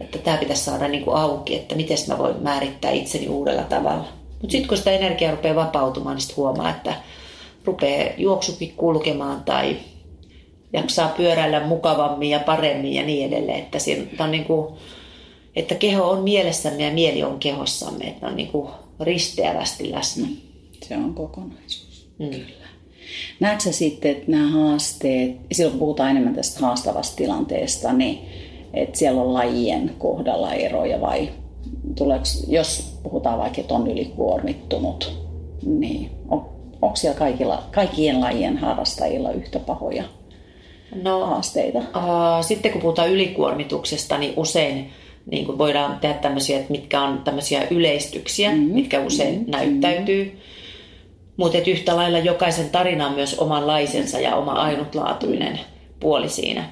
Että 0.00 0.18
tämä 0.18 0.36
pitäisi 0.36 0.64
saada 0.64 0.88
niin 0.88 1.04
kuin 1.04 1.16
auki, 1.16 1.54
että 1.54 1.74
miten 1.74 1.98
mä 2.08 2.18
voin 2.18 2.42
määrittää 2.42 2.90
itseni 2.90 3.28
uudella 3.28 3.62
tavalla. 3.62 4.08
Mutta 4.40 4.52
sitten 4.52 4.68
kun 4.68 4.78
sitä 4.78 4.90
energiaa 4.90 5.30
rupeaa 5.30 5.56
vapautumaan, 5.56 6.16
niin 6.16 6.20
sitten 6.20 6.36
huomaa, 6.36 6.70
että 6.70 6.94
rupeaa 7.64 8.10
juoksukin 8.16 8.72
kulkemaan 8.76 9.42
tai 9.44 9.76
jaksaa 10.72 11.08
pyöräillä 11.08 11.66
mukavammin 11.66 12.30
ja 12.30 12.38
paremmin 12.40 12.92
ja 12.92 13.02
niin 13.02 13.26
edelleen. 13.26 13.58
Että, 13.58 13.78
siinä 13.78 14.24
on 14.24 14.30
niin 14.30 14.44
kuin, 14.44 14.74
että 15.56 15.74
keho 15.74 16.10
on 16.10 16.22
mielessämme 16.22 16.84
ja 16.84 16.92
mieli 16.92 17.22
on 17.22 17.38
kehossamme, 17.38 18.04
että 18.04 18.26
on 18.26 18.36
niin 18.36 18.48
kuin 18.48 18.68
risteävästi 19.00 19.92
läsnä. 19.92 20.26
Mm. 20.26 20.36
Se 20.82 20.96
on 20.96 21.14
kokonaisuus, 21.14 22.08
mm. 22.18 22.30
kyllä. 22.30 22.62
Näetkö 23.40 23.72
sitten, 23.72 24.10
että 24.10 24.30
nämä 24.30 24.50
haasteet, 24.50 25.36
silloin 25.52 25.72
kun 25.72 25.78
puhutaan 25.78 26.10
enemmän 26.10 26.34
tästä 26.34 26.60
haastavasta 26.60 27.16
tilanteesta, 27.16 27.92
niin 27.92 28.18
että 28.74 28.98
siellä 28.98 29.22
on 29.22 29.34
lajien 29.34 29.94
kohdalla 29.98 30.54
eroja 30.54 31.00
vai 31.00 31.28
tuleeko, 31.94 32.24
jos 32.48 32.98
puhutaan 33.02 33.38
vaikka, 33.38 33.60
että 33.60 33.74
on 33.74 33.90
ylikuormittunut, 33.90 35.12
niin 35.66 36.10
on 36.28 36.51
Onko 36.82 36.96
siellä 36.96 37.18
kaikilla, 37.18 37.62
kaikkien 37.70 38.20
lajien 38.20 38.58
harrastajilla 38.58 39.30
yhtä 39.30 39.58
pahoja 39.58 40.04
no, 41.02 41.26
haasteita? 41.26 41.78
Uh, 41.78 42.44
sitten 42.44 42.72
kun 42.72 42.80
puhutaan 42.80 43.10
ylikuormituksesta, 43.10 44.18
niin 44.18 44.32
usein 44.36 44.90
niin 45.26 45.46
kuin 45.46 45.58
voidaan 45.58 45.98
tehdä 46.00 46.14
tämmöisiä, 46.14 46.58
että 46.58 46.72
mitkä 46.72 47.02
on 47.02 47.20
tämmöisiä 47.24 47.66
yleistyksiä, 47.70 48.50
mm-hmm. 48.50 48.74
mitkä 48.74 49.00
usein 49.00 49.34
mm-hmm. 49.34 49.50
näyttäytyy. 49.50 50.38
Mutta 51.36 51.58
yhtä 51.66 51.96
lailla 51.96 52.18
jokaisen 52.18 52.70
tarina 52.70 53.06
on 53.06 53.14
myös 53.14 53.38
omanlaisensa 53.38 54.20
ja 54.20 54.36
oma 54.36 54.52
ainutlaatuinen 54.52 55.60
puoli 56.00 56.28
siinä. 56.28 56.64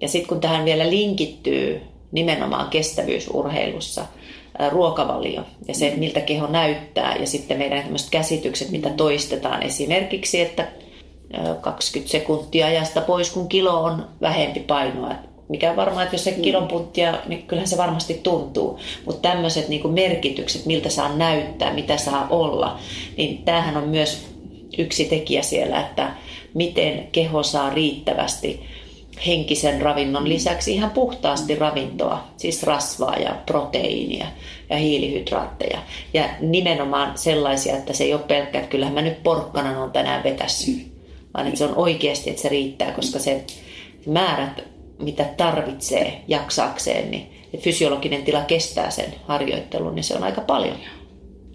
Ja 0.00 0.08
sitten 0.08 0.28
kun 0.28 0.40
tähän 0.40 0.64
vielä 0.64 0.90
linkittyy 0.90 1.80
nimenomaan 2.12 2.70
kestävyysurheilussa 2.70 4.06
ruokavalio 4.70 5.42
ja 5.68 5.74
se, 5.74 5.86
että 5.86 5.98
miltä 5.98 6.20
keho 6.20 6.46
näyttää 6.46 7.16
ja 7.16 7.26
sitten 7.26 7.58
meidän 7.58 7.84
käsitykset, 8.10 8.70
mitä 8.70 8.90
toistetaan 8.90 9.62
esimerkiksi, 9.62 10.40
että 10.40 10.68
20 11.60 12.12
sekuntia 12.12 12.66
ajasta 12.66 13.00
pois, 13.00 13.30
kun 13.30 13.48
kilo 13.48 13.82
on 13.82 14.06
vähempi 14.20 14.60
painoa. 14.60 15.14
Mikä 15.48 15.76
varmaan, 15.76 16.04
että 16.04 16.14
jos 16.14 16.24
se 16.24 16.32
kilon 16.32 16.68
punttia, 16.68 17.14
niin 17.26 17.42
kyllähän 17.42 17.68
se 17.68 17.76
varmasti 17.76 18.14
tuntuu. 18.14 18.78
Mutta 19.04 19.28
tämmöiset 19.28 19.68
niin 19.68 19.90
merkitykset, 19.90 20.66
miltä 20.66 20.90
saa 20.90 21.16
näyttää, 21.16 21.74
mitä 21.74 21.96
saa 21.96 22.26
olla, 22.30 22.78
niin 23.16 23.42
tämähän 23.44 23.76
on 23.76 23.88
myös 23.88 24.26
yksi 24.78 25.04
tekijä 25.04 25.42
siellä, 25.42 25.80
että 25.80 26.10
miten 26.54 27.08
keho 27.12 27.42
saa 27.42 27.70
riittävästi 27.70 28.66
henkisen 29.26 29.82
ravinnon 29.82 30.28
lisäksi 30.28 30.74
ihan 30.74 30.90
puhtaasti 30.90 31.54
ravintoa, 31.54 32.24
siis 32.36 32.62
rasvaa 32.62 33.16
ja 33.16 33.36
proteiinia 33.46 34.26
ja 34.70 34.76
hiilihydraatteja. 34.76 35.78
Ja 36.14 36.28
nimenomaan 36.40 37.18
sellaisia, 37.18 37.76
että 37.76 37.92
se 37.92 38.04
ei 38.04 38.14
ole 38.14 38.22
pelkkä, 38.22 38.58
että 38.58 38.70
kyllähän 38.70 38.94
mä 38.94 39.02
nyt 39.02 39.22
porkkana 39.22 39.82
on 39.82 39.92
tänään 39.92 40.24
vetässyt, 40.24 40.92
vaan 41.34 41.46
että 41.46 41.58
se 41.58 41.64
on 41.64 41.76
oikeasti, 41.76 42.30
että 42.30 42.42
se 42.42 42.48
riittää, 42.48 42.92
koska 42.92 43.18
se 43.18 43.44
määrät, 44.06 44.64
mitä 44.98 45.24
tarvitsee 45.24 46.22
jaksaakseen, 46.28 47.10
niin 47.10 47.30
että 47.54 47.64
fysiologinen 47.64 48.22
tila 48.22 48.40
kestää 48.40 48.90
sen 48.90 49.14
harjoittelun, 49.26 49.94
niin 49.94 50.04
se 50.04 50.14
on 50.14 50.22
aika 50.22 50.40
paljon. 50.40 50.76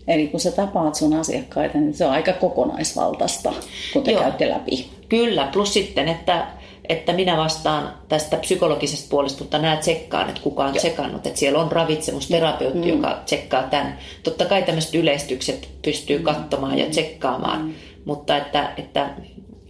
Eli 0.08 0.28
kun 0.28 0.40
sä 0.40 0.52
tapaat 0.52 0.96
sun 0.96 1.14
asiakkaita, 1.14 1.78
niin 1.78 1.94
se 1.94 2.06
on 2.06 2.12
aika 2.12 2.34
kokonaisvaltaista, 2.34 3.54
kun 3.94 4.04
te 4.04 4.12
Joo. 4.12 4.22
käytte 4.22 4.50
läpi. 4.50 4.90
Kyllä, 5.10 5.50
plus 5.54 5.74
sitten, 5.74 6.08
että 6.08 6.48
että 6.90 7.14
minä 7.14 7.38
vastaan 7.38 7.94
tästä 8.10 8.38
psykologisesta 8.38 9.08
puolesta, 9.10 9.44
mutta 9.44 9.58
nämä 9.58 9.76
tsekkaan, 9.76 10.30
että 10.30 10.42
kuka 10.42 10.66
on 10.66 10.74
tsekannut. 10.74 11.28
Että 11.28 11.40
siellä 11.40 11.60
on 11.60 11.72
ravitsemusterapeutti, 11.72 12.80
mm. 12.80 12.88
joka 12.88 13.22
tsekkaa 13.26 13.64
tämän. 13.64 13.98
Totta 14.24 14.46
kai 14.46 14.64
tämmöiset 14.64 14.96
yleistykset 14.96 15.70
pystyy 15.82 16.18
mm. 16.18 16.24
katsomaan 16.24 16.80
ja 16.80 16.86
tsekkaamaan, 16.86 17.62
mm. 17.62 17.74
mutta 18.06 18.38
että, 18.38 18.74
että, 18.78 19.10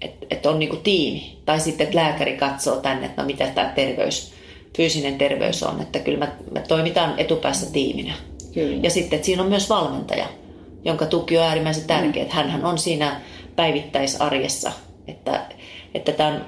että, 0.01 0.25
että 0.31 0.49
on 0.49 0.59
niinku 0.59 0.75
tiimi. 0.75 1.37
Tai 1.45 1.59
sitten, 1.59 1.83
että 1.83 1.97
lääkäri 1.97 2.37
katsoo 2.37 2.75
tänne, 2.75 3.05
että 3.05 3.21
no 3.21 3.25
mitä 3.25 3.47
tämä 3.47 3.69
terveys, 3.75 4.33
fyysinen 4.77 5.17
terveys 5.17 5.63
on. 5.63 5.81
Että 5.81 5.99
kyllä 5.99 6.19
me, 6.19 6.31
me 6.51 6.61
toimitaan 6.67 7.13
etupäässä 7.17 7.71
tiiminä. 7.71 8.13
Kyllä. 8.53 8.79
Ja 8.83 8.89
sitten, 8.89 9.17
että 9.17 9.25
siinä 9.25 9.43
on 9.43 9.49
myös 9.49 9.69
valmentaja, 9.69 10.25
jonka 10.85 11.05
tuki 11.05 11.37
on 11.37 11.43
äärimmäisen 11.43 11.87
tärkeä. 11.87 12.23
Mm. 12.23 12.29
Hänhän 12.29 12.65
on 12.65 12.77
siinä 12.77 13.21
päivittäisarjessa. 13.55 14.71
Että, 15.07 15.41
että 15.93 16.11
tämä 16.11 16.41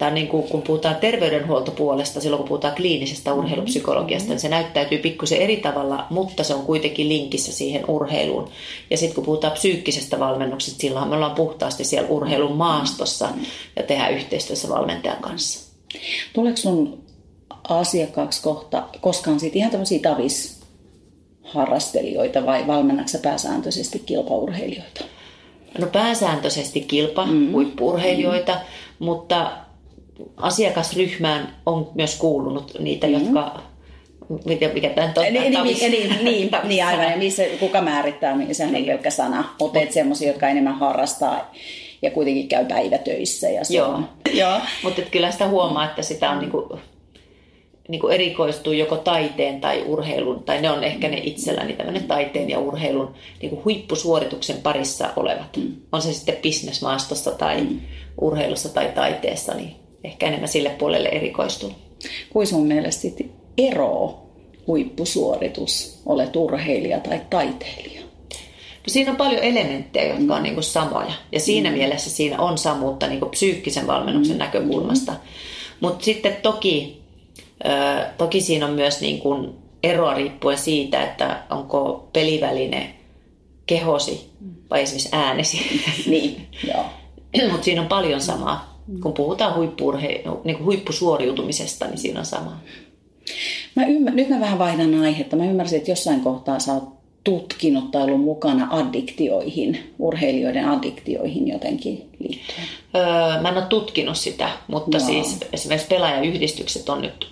on 0.00 0.14
niin 0.14 0.28
kuin, 0.28 0.42
kun 0.42 0.62
puhutaan 0.62 0.96
terveydenhuoltopuolesta, 0.96 2.20
silloin 2.20 2.38
kun 2.38 2.48
puhutaan 2.48 2.74
kliinisestä 2.74 3.34
urheilupsykologiasta, 3.34 4.28
niin 4.28 4.40
se 4.40 4.48
näyttäytyy 4.48 4.98
pikkusen 4.98 5.38
eri 5.38 5.56
tavalla, 5.56 6.06
mutta 6.10 6.44
se 6.44 6.54
on 6.54 6.66
kuitenkin 6.66 7.08
linkissä 7.08 7.52
siihen 7.52 7.90
urheiluun. 7.90 8.48
Ja 8.90 8.96
sitten 8.96 9.14
kun 9.14 9.24
puhutaan 9.24 9.52
psyykkisestä 9.52 10.18
valmennuksesta, 10.18 10.80
silloin 10.80 11.08
me 11.08 11.14
ollaan 11.14 11.34
puhtaasti 11.34 11.84
siellä 11.84 12.08
urheilun 12.08 12.56
maastossa 12.56 13.28
ja 13.76 13.82
tehdään 13.82 14.14
yhteistyössä 14.14 14.68
valmentajan 14.68 15.22
kanssa. 15.22 15.72
Tuleeko 16.32 16.56
sun 16.56 17.06
asiakkaaksi 17.68 18.42
kohta 18.42 18.88
koskaan 19.00 19.40
siitä 19.40 19.58
ihan 19.58 19.70
tämmöisiä 19.70 19.98
tavis 20.02 20.60
harrastelijoita 21.42 22.46
vai 22.46 22.66
valmennaksa 22.66 23.18
pääsääntöisesti 23.18 23.98
kilpaurheilijoita? 23.98 25.04
No 25.78 25.86
pääsääntöisesti 25.86 26.80
kilpa, 26.80 27.26
mm. 27.26 27.52
huippurheilijoita, 27.52 28.52
mm. 28.52 28.60
mutta 28.98 29.52
asiakasryhmään 30.36 31.56
on 31.66 31.90
myös 31.94 32.18
kuulunut 32.18 32.72
niitä, 32.78 33.06
mm-hmm. 33.06 33.24
jotka 33.24 33.62
mikä, 34.44 34.68
mikä 34.68 34.88
tämä 34.88 35.12
on 35.16 35.22
niin, 35.32 35.52
niin, 35.52 35.64
niin, 35.64 35.90
niin, 35.90 36.24
niin, 36.24 36.50
niin, 36.64 36.84
aivan, 36.84 37.10
ja 37.10 37.16
missä, 37.16 37.42
kuka 37.60 37.80
määrittää, 37.80 38.36
niin 38.36 38.54
sehän 38.54 38.72
niin. 38.72 38.82
on 38.82 38.88
pelkkä 38.88 39.10
sana. 39.10 39.44
Mutta 39.60 39.80
et 39.80 39.92
semmoisia, 39.92 40.28
jotka 40.28 40.48
enemmän 40.48 40.78
harrastaa 40.78 41.54
ja 42.02 42.10
kuitenkin 42.10 42.48
käy 42.48 42.64
päivätöissä. 42.64 43.48
Ja 43.48 43.62
Joo, 43.70 43.88
on. 43.88 44.08
Joo. 44.34 44.60
mutta 44.82 45.02
kyllä 45.02 45.30
sitä 45.30 45.48
huomaa, 45.48 45.84
että 45.84 46.02
sitä 46.02 46.30
on 46.30 46.38
niinku, 46.38 46.78
niinku 47.88 48.08
erikoistuu 48.08 48.72
joko 48.72 48.96
taiteen 48.96 49.60
tai 49.60 49.84
urheilun, 49.86 50.44
tai 50.44 50.60
ne 50.60 50.70
on 50.70 50.84
ehkä 50.84 51.08
ne 51.08 51.20
itselläni 51.22 51.72
tämmöinen 51.72 52.04
taiteen 52.04 52.50
ja 52.50 52.58
urheilun 52.58 53.14
niinku 53.42 53.62
huippusuorituksen 53.64 54.56
parissa 54.62 55.10
olevat. 55.16 55.56
Mm. 55.56 55.76
On 55.92 56.02
se 56.02 56.12
sitten 56.12 56.36
bisnesmaastossa 56.36 57.30
tai 57.30 57.60
mm. 57.60 57.80
urheilussa 58.20 58.68
tai 58.68 58.92
taiteessa, 58.94 59.54
niin 59.54 59.85
ehkä 60.06 60.26
enemmän 60.26 60.48
sille 60.48 60.70
puolelle 60.70 61.08
erikoistunut. 61.08 61.76
Kuin 62.30 62.46
sun 62.46 62.66
mielestä 62.66 63.08
ero 63.58 64.22
huippusuoritus, 64.66 66.02
olet 66.06 66.36
urheilija 66.36 67.00
tai 67.00 67.20
taiteilija? 67.30 68.00
No 68.86 68.90
siinä 68.90 69.10
on 69.10 69.16
paljon 69.16 69.42
elementtejä, 69.42 70.14
jotka 70.14 70.34
on 70.34 70.40
mm. 70.40 70.42
niin 70.42 70.62
samoja. 70.62 71.12
Ja 71.32 71.40
siinä 71.40 71.70
mm. 71.70 71.76
mielessä 71.76 72.10
siinä 72.10 72.38
on 72.38 72.58
samuutta 72.58 73.06
niin 73.06 73.20
psyykkisen 73.30 73.86
valmennuksen 73.86 74.36
mm. 74.36 74.38
näkökulmasta. 74.38 75.12
Mutta 75.80 76.04
sitten 76.04 76.36
toki, 76.42 77.02
toki 78.18 78.40
siinä 78.40 78.66
on 78.66 78.72
myös 78.72 79.00
niin 79.00 79.18
kuin 79.20 79.54
eroa 79.82 80.14
riippuen 80.14 80.58
siitä, 80.58 81.02
että 81.02 81.42
onko 81.50 82.08
peliväline 82.12 82.94
kehosi 83.66 84.30
vai 84.70 84.82
esimerkiksi 84.82 85.08
äänesi. 85.12 85.82
niin, 86.10 86.48
joo. 86.66 86.84
Mutta 87.50 87.64
siinä 87.64 87.82
on 87.82 87.88
paljon 87.88 88.20
samaa. 88.20 88.75
Kun 89.02 89.12
puhutaan 89.12 89.54
huippurhe, 89.54 90.22
niin 90.44 90.56
kuin 90.56 90.64
huippusuoriutumisesta, 90.64 91.86
niin 91.86 91.98
siinä 91.98 92.20
on 92.20 92.26
sama. 92.26 92.60
Mä 93.74 93.86
ymmär, 93.86 94.14
nyt 94.14 94.28
mä 94.28 94.40
vähän 94.40 94.58
vaihdan 94.58 94.94
aihetta. 94.94 95.36
Mä 95.36 95.44
ymmärsin, 95.44 95.78
että 95.78 95.90
jossain 95.90 96.20
kohtaa 96.20 96.58
sä 96.58 96.72
oot 96.72 96.96
tutkinut 97.24 97.90
tai 97.90 98.02
ollut 98.02 98.20
mukana 98.20 98.68
addiktioihin, 98.70 99.94
urheilijoiden 99.98 100.68
addiktioihin 100.68 101.48
jotenkin 101.48 102.10
liittyen? 102.18 102.68
Öö, 102.96 103.40
mä 103.40 103.48
en 103.48 103.56
ole 103.56 103.66
tutkinut 103.66 104.16
sitä, 104.16 104.50
mutta 104.68 104.98
Joo. 104.98 105.06
siis 105.06 105.38
esimerkiksi 105.52 105.88
pelaajayhdistykset 105.88 106.88
on 106.88 107.02
nyt, 107.02 107.28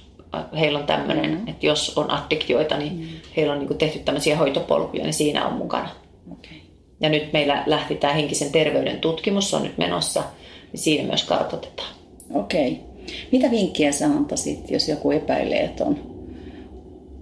heillä 0.59 0.79
on 0.79 0.87
tämmöinen, 0.87 1.31
mm. 1.31 1.49
että 1.49 1.67
jos 1.67 1.99
on 1.99 2.11
addiktioita, 2.11 2.77
niin 2.77 2.93
mm. 2.93 3.07
heillä 3.37 3.53
on 3.53 3.59
niin 3.59 3.79
tehty 3.79 3.99
tämmöisiä 3.99 4.37
hoitopolkuja, 4.37 5.03
niin 5.03 5.15
siinä 5.15 5.47
on 5.47 5.53
mukana. 5.53 5.89
Okay. 6.33 6.59
Ja 7.01 7.09
nyt 7.09 7.33
meillä 7.33 7.63
lähti 7.67 7.95
tämä 7.95 8.13
henkisen 8.13 8.53
terveyden 8.53 9.01
tutkimus, 9.01 9.55
on 9.55 9.63
nyt 9.63 9.79
menossa– 9.79 10.23
niin 10.75 10.81
siinä 10.81 11.05
myös 11.05 11.25
kartoitetaan. 11.25 11.95
Okei. 12.35 12.73
Okay. 12.73 13.17
Mitä 13.33 13.51
vinkkiä 13.51 13.93
sä 13.93 14.07
antaisit, 14.07 14.71
jos 14.71 14.89
joku 14.89 15.11
epäilee, 15.11 15.65
että 15.65 15.85
on 15.85 15.99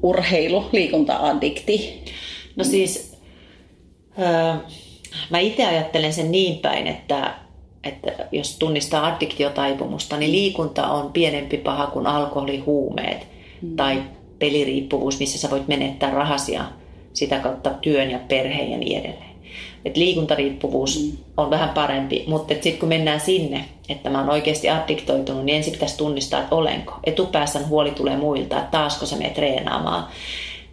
urheilu, 0.03 0.65
liikunta-addikti? 0.73 2.05
No 2.57 2.65
siis, 2.65 3.17
äh, 4.23 4.61
mä 5.31 5.39
itse 5.39 5.67
ajattelen 5.67 6.13
sen 6.13 6.33
niin 6.33 6.59
päin, 6.59 6.87
että, 6.87 7.35
että 7.85 8.29
jos 8.33 8.59
tunnistaa 8.59 9.07
addiktiotaipumusta, 9.07 10.17
niin 10.17 10.33
liikunta 10.33 10.87
on 10.87 11.13
pienempi 11.13 11.57
paha 11.57 11.87
kuin 11.87 12.07
alkoholi, 12.07 12.59
huumeet 12.59 13.27
mm. 13.63 13.77
tai 13.77 14.03
peliriippuvuus, 14.39 15.19
missä 15.19 15.39
sä 15.39 15.51
voit 15.51 15.69
menettää 15.69 16.11
rahasia 16.11 16.65
sitä 17.13 17.39
kautta 17.39 17.71
työn 17.71 18.11
ja 18.11 18.19
perheen 18.29 18.71
ja 18.71 18.79
niin 18.79 19.01
edelleen 19.01 19.32
että 19.85 20.01
liikuntariippuvuus 20.01 21.03
mm. 21.03 21.17
on 21.37 21.51
vähän 21.51 21.69
parempi, 21.69 22.25
mutta 22.27 22.55
sitten 22.55 22.79
kun 22.79 22.89
mennään 22.89 23.21
sinne, 23.21 23.65
että 23.89 24.11
mä 24.11 24.21
oon 24.21 24.31
oikeasti 24.31 24.71
addiktoitunut, 24.71 25.45
niin 25.45 25.57
ensin 25.57 25.73
pitäisi 25.73 25.97
tunnistaa, 25.97 26.41
että 26.41 26.55
olenko. 26.55 26.95
Etupäässä 27.05 27.61
huoli 27.69 27.91
tulee 27.91 28.17
muilta, 28.17 28.57
että 28.57 28.71
taasko 28.71 29.07
se 29.07 29.17
menee 29.17 29.35
treenaamaan. 29.35 30.07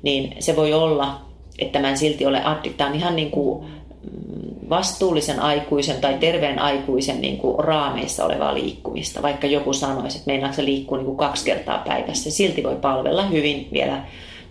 Niin 0.01 0.35
se 0.39 0.55
voi 0.55 0.73
olla, 0.73 1.21
että 1.59 1.79
mä 1.79 1.89
en 1.89 1.97
silti 1.97 2.25
ole 2.25 2.43
addiktaan 2.43 2.95
ihan 2.95 3.15
niin 3.15 3.31
kuin 3.31 3.65
mm, 3.65 4.69
vastuullisen 4.69 5.39
aikuisen 5.39 6.01
tai 6.01 6.13
terveen 6.19 6.59
aikuisen 6.59 7.21
niin 7.21 7.37
kuin 7.37 7.59
raameissa 7.59 8.25
olevaa 8.25 8.53
liikkumista. 8.53 9.21
Vaikka 9.21 9.47
joku 9.47 9.73
sanoisi, 9.73 10.17
että 10.17 10.31
meinaako 10.31 10.55
se 10.55 10.65
liikkuu 10.65 10.97
niin 10.97 11.05
kuin 11.05 11.17
kaksi 11.17 11.45
kertaa 11.45 11.83
päivässä. 11.87 12.31
Silti 12.31 12.63
voi 12.63 12.75
palvella 12.75 13.25
hyvin 13.25 13.67
vielä 13.73 14.03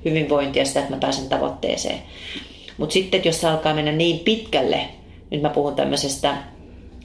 hyvinvointia 0.05 0.65
sitä, 0.65 0.81
että 0.81 0.95
mä 0.95 1.00
pääsen 1.00 1.29
tavoitteeseen. 1.29 1.99
Mutta 2.79 2.93
sitten 2.93 3.25
jos 3.25 3.41
se 3.41 3.49
alkaa 3.49 3.75
mennä 3.75 3.93
niin 3.93 4.19
pitkälle, 4.19 4.81
nyt 5.31 5.43
mä 5.43 5.51
puhun 5.51 5.75
tämmöisestä 5.75 6.37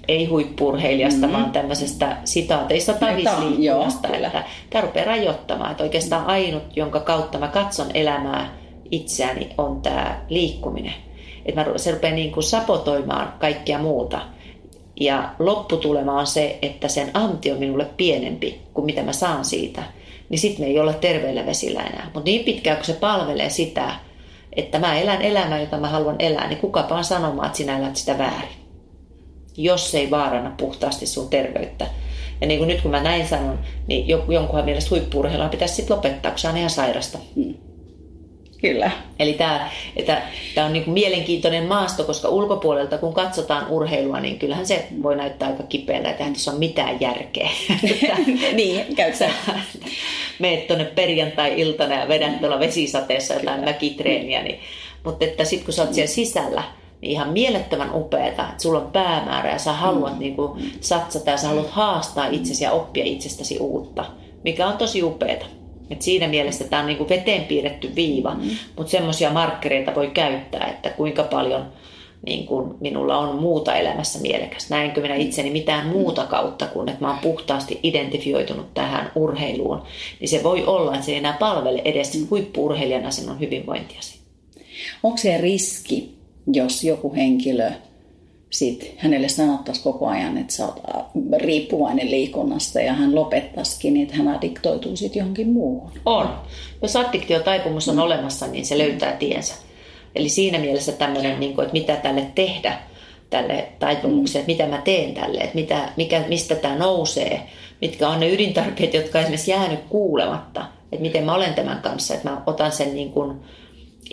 ei 0.08 0.26
huippurheilijasta, 0.26 1.20
mm-hmm. 1.22 1.34
vaan 1.34 1.52
tämmöisestä 1.52 2.18
sitaateista 2.26 2.94
tai 2.94 3.16
visliikkumasta, 3.16 4.08
että 4.08 4.44
tämä 4.70 4.82
rupeaa 4.82 5.06
rajoittamaan. 5.06 5.72
Että 5.72 5.84
oikeastaan 5.84 6.26
ainut, 6.26 6.64
jonka 6.76 7.00
kautta 7.00 7.38
mä 7.38 7.48
katson 7.48 7.88
elämää 7.94 8.58
itseäni, 8.92 9.50
on 9.58 9.82
tämä 9.82 10.22
liikkuminen. 10.30 10.94
Että 11.46 11.66
se 11.76 11.92
rupeaa 11.92 12.16
niin 12.16 12.32
kuin 12.32 12.44
sapotoimaan 12.44 13.34
kaikkia 13.40 13.80
muuta. 13.80 14.22
ja 15.00 15.30
lopputulema 15.40 16.20
on 16.20 16.28
se, 16.28 16.60
että 16.62 16.88
sen 16.88 17.12
anti 17.14 17.52
on 17.52 17.60
minulle 17.60 17.88
pienempi 17.98 18.60
kuin 18.74 18.86
mitä 18.86 19.04
mä 19.04 19.14
saan 19.14 19.46
siitä, 19.46 19.84
niin 20.30 20.40
sitten 20.40 20.66
me 20.66 20.72
ei 20.72 20.80
olla 20.80 20.94
terveellä 20.94 21.46
vesillä 21.46 21.82
enää. 21.82 22.12
Mutta 22.14 22.30
niin 22.30 22.46
pitkään 22.46 22.78
kun 22.78 22.86
se 22.86 22.94
palvelee 22.94 23.50
sitä, 23.50 23.96
että 24.56 24.80
mä 24.80 25.00
elän 25.00 25.22
elämää, 25.22 25.60
jota 25.60 25.78
mä 25.78 25.90
haluan 25.90 26.16
elää, 26.20 26.48
niin 26.48 26.60
kukapa 26.60 26.96
on 26.96 27.04
sanomaan, 27.04 27.46
että 27.46 27.58
sinä 27.58 27.78
elät 27.78 27.96
sitä 27.96 28.18
väärin. 28.18 28.64
Jos 29.58 29.92
se 29.92 30.00
ei 30.00 30.12
vaarana 30.12 30.54
puhtaasti 30.58 31.06
sun 31.06 31.30
terveyttä. 31.30 31.88
Ja 32.42 32.48
niin 32.48 32.58
kuin 32.58 32.68
nyt 32.68 32.82
kun 32.82 32.92
mä 32.92 33.04
näin 33.04 33.28
sanon, 33.28 33.60
niin 33.88 34.08
jonkunhan 34.08 34.66
mielestä 34.66 34.90
huippuurheilua 34.90 35.50
pitäisi 35.50 35.76
sitten 35.76 35.96
lopettaa, 35.96 36.32
kun 36.32 36.40
se 36.40 36.50
on 36.50 36.58
ihan 36.58 36.70
sairasta. 36.70 37.18
Hmm. 37.36 37.54
Kyllä. 38.64 38.92
Eli 39.20 39.34
tämä, 39.34 39.70
että, 39.96 40.22
tämä 40.56 40.68
on 40.68 40.74
niin 40.74 40.84
kuin 40.84 40.94
mielenkiintoinen 40.94 41.64
maasto, 41.64 42.04
koska 42.04 42.30
ulkopuolelta 42.30 42.98
kun 42.98 43.14
katsotaan 43.14 43.68
urheilua, 43.70 44.20
niin 44.20 44.40
kyllähän 44.40 44.66
se 44.66 44.88
voi 45.04 45.16
näyttää 45.16 45.50
aika 45.50 45.64
kipeältä, 45.64 46.10
että 46.10 46.24
eihän 46.24 46.34
tässä 46.34 46.52
ole 46.52 46.60
mitään 46.60 47.02
järkeä. 47.02 47.50
niin, 48.54 48.96
käy 48.96 49.14
sä. 49.14 49.30
Meet 50.40 50.68
tuonne 50.68 50.86
perjantai-iltana 50.86 51.96
ja 51.96 52.08
vedät 52.08 52.40
tuolla 52.40 52.60
vesisateessa 52.60 53.34
jotain 53.34 53.60
Kyllä. 53.60 53.72
mäkitreeniä. 53.72 54.44
Niin, 54.44 54.60
mutta 55.04 55.26
että 55.26 55.46
sitten 55.46 55.66
kun 55.66 55.74
sä 55.74 55.82
oot 55.82 55.94
siellä 55.94 56.08
sisällä, 56.08 56.64
niin 57.02 57.12
ihan 57.12 57.30
mielettömän 57.30 57.90
upeeta, 57.94 58.44
että 58.50 58.64
sulla 58.64 58.80
on 58.80 58.92
päämäärä 58.92 59.52
ja 59.52 59.58
sä 59.58 59.74
haluat 59.74 60.14
mm. 60.14 60.20
niin 60.20 60.36
kuin, 60.36 60.72
satsata 60.82 61.32
ja 61.32 61.38
sä 61.38 61.48
haluat 61.48 61.70
haastaa 61.70 62.28
itsesi 62.28 62.64
ja 62.64 62.72
oppia 62.72 63.06
itsestäsi 63.06 63.58
uutta, 63.60 64.06
mikä 64.44 64.68
on 64.68 64.78
tosi 64.78 65.04
upeeta. 65.04 65.46
Et 65.90 66.02
siinä 66.02 66.28
mielessä 66.28 66.64
tämä 66.64 66.80
on 66.80 66.86
niin 66.86 66.98
kuin 66.98 67.10
veteen 67.10 67.44
piirretty 67.44 67.96
viiva, 67.96 68.34
mm. 68.34 68.50
mutta 68.78 68.92
semmoisia 68.92 69.30
markkereita 69.30 69.96
voi 69.96 70.08
käyttää, 70.08 70.68
että 70.68 70.90
kuinka 70.90 71.24
paljon 71.24 71.66
niin 72.26 72.46
kuin 72.46 72.76
minulla 72.80 73.18
on 73.18 73.36
muuta 73.36 73.76
elämässä 73.76 74.20
mielekäs. 74.20 74.70
Näinkö 74.70 75.02
minä 75.02 75.16
itseni 75.16 75.50
mitään 75.50 75.88
muuta 75.88 76.26
kautta 76.26 76.66
kuin, 76.66 76.90
että 76.90 77.02
mä 77.02 77.10
oon 77.10 77.20
puhtaasti 77.20 77.80
identifioitunut 77.84 78.74
tähän 78.74 79.12
urheiluun. 79.16 79.82
Niin 80.20 80.30
se 80.30 80.44
voi 80.44 80.66
olla, 80.66 80.94
että 80.94 81.06
se 81.06 81.12
ei 81.12 81.18
enää 81.18 81.38
palvele 81.40 81.82
edes 81.86 82.28
huippuurheilijana 82.30 83.12
sinun 83.12 83.40
hyvinvointiasi. 83.40 84.20
Onko 85.04 85.18
se 85.18 85.38
riski, 85.38 86.18
jos 86.54 86.84
joku 86.84 87.14
henkilö 87.16 87.72
sit 88.50 88.96
hänelle 88.98 89.30
sanottaisiin 89.30 89.84
koko 89.84 90.08
ajan, 90.08 90.38
että 90.38 90.54
sä 90.54 90.66
oot 90.66 90.82
riippuvainen 91.38 92.12
liikunnasta 92.12 92.82
ja 92.82 92.94
hän 92.94 93.16
lopettaisikin, 93.16 93.94
niin 93.94 94.04
että 94.04 94.18
hän 94.18 94.28
addiktoituu 94.28 94.96
sitten 94.96 95.20
johonkin 95.20 95.50
muuhun. 95.50 95.92
On. 96.06 96.30
Jos 96.82 96.96
addiktiotaipumus 96.96 97.90
on 97.90 97.96
mm. 97.96 98.02
olemassa, 98.02 98.48
niin 98.48 98.66
se 98.66 98.78
löytää 98.78 99.12
tiensä. 99.12 99.54
Eli 100.16 100.30
siinä 100.30 100.60
mielessä 100.60 100.92
tämmöinen, 100.92 101.40
niin 101.40 101.62
että 101.62 101.74
mitä 101.74 101.96
tälle 101.96 102.26
tehdä, 102.36 102.80
tälle 103.30 103.68
taipumukselle, 103.80 104.40
että 104.40 104.52
mitä 104.52 104.78
mä 104.78 104.82
teen 104.82 105.14
tälle, 105.14 105.40
että 105.40 105.56
mitä, 105.56 105.90
mikä, 105.98 106.24
mistä 106.28 106.56
tämä 106.56 106.76
nousee, 106.76 107.42
mitkä 107.82 108.10
on 108.10 108.20
ne 108.20 108.30
ydintarpeet, 108.30 108.94
jotka 108.94 109.18
on 109.18 109.24
esimerkiksi 109.24 109.52
jäänyt 109.52 109.80
kuulematta, 109.90 110.66
että 110.92 111.02
miten 111.02 111.24
mä 111.24 111.36
olen 111.36 111.54
tämän 111.54 111.82
kanssa, 111.82 112.14
että 112.14 112.30
mä 112.30 112.42
otan 112.46 112.72
sen 112.72 112.96
niin 112.96 113.12
kuin 113.12 113.40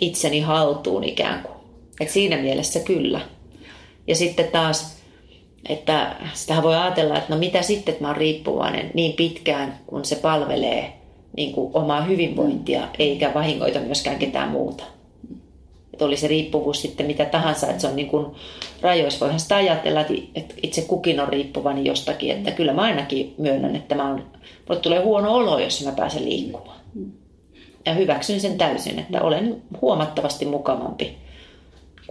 itseni 0.01 0.39
haltuun 0.39 1.03
ikään 1.03 1.43
kuin. 1.43 1.55
Että 2.01 2.13
siinä 2.13 2.37
mielessä 2.37 2.79
kyllä. 2.79 3.21
Ja 4.07 4.15
sitten 4.15 4.47
taas, 4.47 5.01
että 5.69 6.15
sitä 6.33 6.63
voi 6.63 6.75
ajatella, 6.75 7.17
että 7.17 7.33
no 7.33 7.39
mitä 7.39 7.61
sitten, 7.61 7.91
että 7.91 8.03
mä 8.03 8.07
oon 8.07 8.17
riippuvainen 8.17 8.91
niin 8.93 9.13
pitkään, 9.13 9.79
kun 9.87 10.05
se 10.05 10.15
palvelee 10.15 10.93
niin 11.37 11.53
kuin 11.53 11.71
omaa 11.73 12.01
hyvinvointia, 12.01 12.87
eikä 12.99 13.33
vahingoita 13.33 13.79
myöskään 13.79 14.19
ketään 14.19 14.49
muuta. 14.49 14.83
Että 16.01 16.07
oli 16.07 16.17
se 16.17 16.27
riippuvuus 16.27 16.81
sitten 16.81 17.05
mitä 17.05 17.25
tahansa, 17.25 17.67
että 17.67 17.81
se 17.81 17.87
on 17.87 17.95
niin 17.95 18.07
kuin 18.07 18.25
rajoissa. 18.81 19.19
Voihan 19.19 19.39
sitä 19.39 19.55
ajatella, 19.55 20.01
että 20.35 20.55
itse 20.63 20.81
kukin 20.81 21.19
on 21.19 21.27
riippuvainen 21.27 21.85
jostakin, 21.85 22.31
että 22.31 22.51
kyllä 22.51 22.73
mä 22.73 22.81
ainakin 22.81 23.33
myönnän, 23.37 23.75
että 23.75 23.95
mä 23.95 24.09
on, 24.09 24.23
mulle 24.69 24.81
tulee 24.81 25.03
huono 25.03 25.33
olo, 25.33 25.59
jos 25.59 25.85
mä 25.85 25.91
pääsen 25.91 26.25
liikkumaan. 26.25 26.79
Ja 27.85 27.93
hyväksyn 27.93 28.39
sen 28.39 28.57
täysin, 28.57 28.99
että 28.99 29.21
olen 29.21 29.61
huomattavasti 29.81 30.45
mukavampi 30.45 31.17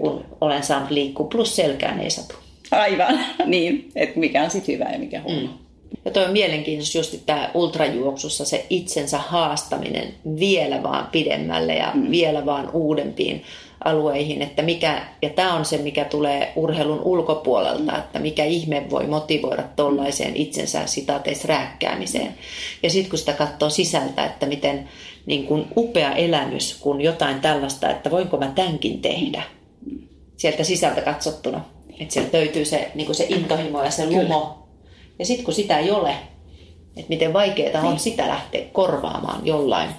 kun 0.00 0.24
olen 0.40 0.62
saanut 0.62 0.90
liikkua, 0.90 1.26
plus 1.26 1.56
selkään 1.56 2.00
ei 2.00 2.10
satu. 2.10 2.34
Aivan, 2.70 3.20
niin, 3.46 3.88
että 3.96 4.20
mikä 4.20 4.42
on 4.42 4.50
sitten 4.50 4.74
hyvä 4.74 4.90
ja 4.92 4.98
mikä 4.98 5.20
huono. 5.22 5.40
Mm. 5.40 5.48
Ja 6.04 6.10
toi 6.10 6.24
on 6.24 6.32
mielenkiintoista 6.32 6.98
just 6.98 7.16
tämä 7.26 7.50
ultrajuoksussa 7.54 8.44
se 8.44 8.66
itsensä 8.70 9.18
haastaminen 9.18 10.14
vielä 10.40 10.82
vaan 10.82 11.08
pidemmälle 11.12 11.74
ja 11.74 11.90
mm. 11.94 12.10
vielä 12.10 12.46
vaan 12.46 12.70
uudempiin 12.72 13.42
alueihin, 13.84 14.42
että 14.42 14.62
mikä, 14.62 15.06
ja 15.22 15.30
tämä 15.30 15.54
on 15.54 15.64
se, 15.64 15.78
mikä 15.78 16.04
tulee 16.04 16.52
urheilun 16.56 17.00
ulkopuolelta, 17.00 17.98
että 17.98 18.18
mikä 18.18 18.44
ihme 18.44 18.90
voi 18.90 19.06
motivoida 19.06 19.62
tuollaiseen 19.76 20.36
itsensä 20.36 20.86
sitaateissa 20.86 21.48
rääkkäämiseen. 21.48 22.34
Ja 22.82 22.90
sitten 22.90 23.10
kun 23.10 23.18
sitä 23.18 23.32
katsoo 23.32 23.70
sisältä, 23.70 24.26
että 24.26 24.46
miten 24.46 24.88
niin 25.26 25.46
kun 25.46 25.66
upea 25.76 26.12
elämys, 26.14 26.78
kun 26.80 27.00
jotain 27.00 27.40
tällaista, 27.40 27.90
että 27.90 28.10
voinko 28.10 28.36
mä 28.36 28.52
tämänkin 28.54 29.02
tehdä, 29.02 29.42
sieltä 30.36 30.64
sisältä 30.64 31.00
katsottuna. 31.00 31.60
Että 32.00 32.14
sieltä 32.14 32.38
löytyy 32.38 32.64
se, 32.64 32.90
niin 32.94 33.14
se 33.14 33.26
intohimo 33.28 33.82
ja 33.82 33.90
se 33.90 34.06
lumo. 34.06 34.40
Kyllä. 34.40 34.60
Ja 35.18 35.26
sitten 35.26 35.44
kun 35.44 35.54
sitä 35.54 35.78
ei 35.78 35.90
ole, 35.90 36.10
että 36.96 37.08
miten 37.08 37.32
vaikeaa 37.32 37.82
on 37.82 37.88
niin. 37.88 38.00
sitä 38.00 38.28
lähteä 38.28 38.64
korvaamaan 38.72 39.46
jollain 39.46 39.90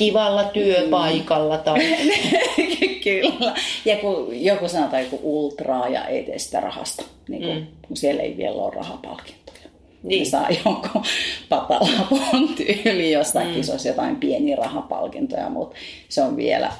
kivalla 0.00 0.44
työpaikalla. 0.44 1.58
Tai... 1.58 1.78
Kyllä. 3.04 3.54
Ja 3.84 3.96
kun 3.96 4.44
joku 4.44 4.68
sanotaan 4.68 5.02
joku 5.02 5.20
ultraa 5.22 5.88
ja 5.88 6.04
ei 6.04 6.24
tee 6.24 6.38
sitä 6.38 6.60
rahasta, 6.60 7.02
niin 7.28 7.42
kun, 7.42 7.54
mm. 7.54 7.66
kun 7.88 7.96
siellä 7.96 8.22
ei 8.22 8.36
vielä 8.36 8.54
ole 8.54 8.74
rahapalkintoja. 8.74 9.60
Niin. 10.02 10.26
saa 10.26 10.48
jonkun 10.64 11.02
patalapon 11.48 12.48
tyyli 12.56 13.12
jostain 13.12 13.48
mm. 13.48 13.54
kisoissa 13.54 13.88
jotain 13.88 14.16
pieniä 14.16 14.56
rahapalkintoja, 14.56 15.48
mutta 15.48 15.76
se 16.08 16.22
on 16.22 16.36
vielä 16.36 16.72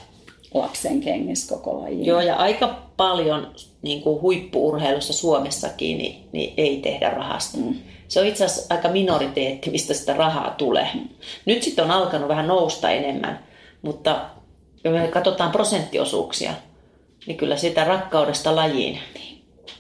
lapsen 0.55 1.01
kengissä 1.01 1.55
koko 1.55 1.81
laji. 1.81 2.07
Joo, 2.07 2.21
ja 2.21 2.37
aika 2.37 2.83
paljon 2.97 3.55
niin 3.83 4.03
kuin 4.03 4.21
huippuurheilussa 4.21 5.13
Suomessakin 5.13 5.99
niin, 5.99 6.17
niin 6.33 6.55
ei 6.57 6.77
tehdä 6.77 7.11
rahasta. 7.11 7.59
Mm. 7.59 7.75
Se 8.11 8.21
on 8.21 8.27
itse 8.27 8.45
asiassa 8.45 8.75
aika 8.75 8.89
minoriteetti, 8.89 9.71
mistä 9.71 9.95
sitä 9.95 10.15
rahaa 10.15 10.55
tulee. 10.59 10.89
Mm. 10.95 11.09
Nyt 11.47 11.63
sitten 11.63 11.85
on 11.85 11.91
alkanut 11.91 12.29
vähän 12.29 12.47
nousta 12.47 12.91
enemmän, 12.91 13.45
mutta 13.83 14.21
jos 14.85 14.95
me 14.95 15.09
katsotaan 15.09 15.53
prosenttiosuuksia, 15.53 16.53
niin 17.27 17.37
kyllä 17.37 17.57
sitä 17.57 17.85
rakkaudesta 17.85 18.57
lajiin, 18.57 18.99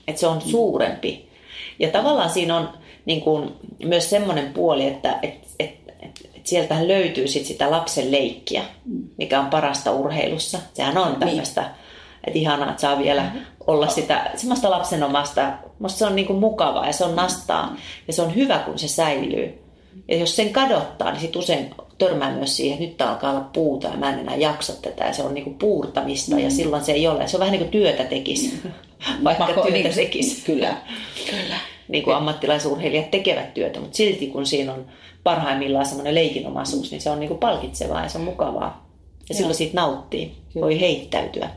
että 0.08 0.20
se 0.20 0.26
on 0.26 0.40
suurempi. 0.40 1.28
Ja 1.78 1.88
tavallaan 1.88 2.30
siinä 2.30 2.56
on 2.56 2.70
niin 3.04 3.20
kuin, 3.20 3.52
myös 3.84 4.10
semmoinen 4.10 4.52
puoli, 4.52 4.86
että 4.86 5.18
et, 5.22 5.34
et, 5.58 5.70
sieltähän 6.44 6.88
löytyy 6.88 7.28
sit 7.28 7.46
sitä 7.46 7.70
lapsen 7.70 8.12
leikkiä, 8.12 8.64
mikä 9.16 9.40
on 9.40 9.46
parasta 9.46 9.92
urheilussa. 9.92 10.58
Sehän 10.74 10.98
on 10.98 11.08
niin. 11.08 11.20
tämmöistä, 11.20 11.70
että 12.26 12.38
ihanaa, 12.38 12.70
että 12.70 12.80
saa 12.80 12.98
vielä 12.98 13.22
mm-hmm. 13.22 13.40
Olla 13.70 13.88
sitä 13.88 14.30
semmoista 14.36 14.70
lapsenomasta. 14.70 15.52
Musta 15.78 15.98
se 15.98 16.06
on 16.06 16.16
niinku 16.16 16.32
mukavaa 16.32 16.86
ja 16.86 16.92
se 16.92 17.04
on 17.04 17.16
nastaa 17.16 17.76
ja 18.06 18.12
se 18.12 18.22
on 18.22 18.34
hyvä, 18.34 18.58
kun 18.58 18.78
se 18.78 18.88
säilyy. 18.88 19.62
Ja 20.08 20.16
jos 20.16 20.36
sen 20.36 20.50
kadottaa, 20.50 21.10
niin 21.10 21.20
sit 21.20 21.36
usein 21.36 21.74
törmää 21.98 22.32
myös 22.32 22.56
siihen, 22.56 22.82
että 22.82 23.04
nyt 23.04 23.10
alkaa 23.10 23.30
olla 23.30 23.48
puuta 23.52 23.88
ja 23.88 23.96
mä 23.96 24.12
en 24.12 24.18
enää 24.18 24.36
jaksa 24.36 24.82
tätä 24.82 25.04
ja 25.04 25.12
se 25.12 25.22
on 25.22 25.34
niinku 25.34 25.50
puurtamista 25.50 26.36
mm. 26.36 26.42
ja 26.42 26.50
silloin 26.50 26.84
se 26.84 26.92
ei 26.92 27.08
ole. 27.08 27.28
Se 27.28 27.36
on 27.36 27.40
vähän 27.40 27.52
niin 27.52 27.62
kuin 27.62 27.70
työtä 27.70 28.04
tekisi, 28.04 28.60
vaikka 29.24 29.46
Mako, 29.46 29.62
työtä 29.62 29.78
niin, 29.78 29.94
tekisi. 29.94 30.42
Kyllä. 30.44 30.76
kyllä. 31.30 31.56
Niin 31.88 32.04
kuin 32.04 32.16
ammattilaisurheilijat 32.16 33.10
tekevät 33.10 33.54
työtä, 33.54 33.80
mutta 33.80 33.96
silti 33.96 34.26
kun 34.26 34.46
siinä 34.46 34.72
on 34.72 34.86
parhaimmillaan 35.22 35.86
semmoinen 35.86 36.14
leikinomaisuus, 36.14 36.90
niin 36.90 37.00
se 37.00 37.10
on 37.10 37.20
niin 37.20 37.28
kuin 37.28 37.40
palkitsevaa 37.40 38.02
ja 38.02 38.08
se 38.08 38.18
on 38.18 38.24
mukavaa. 38.24 38.90
Ja 39.28 39.34
silloin 39.34 39.54
siitä 39.54 39.74
nauttii, 39.76 40.32
Kyllä. 40.52 40.66
voi 40.66 40.80
heittäytyä. 40.80 41.50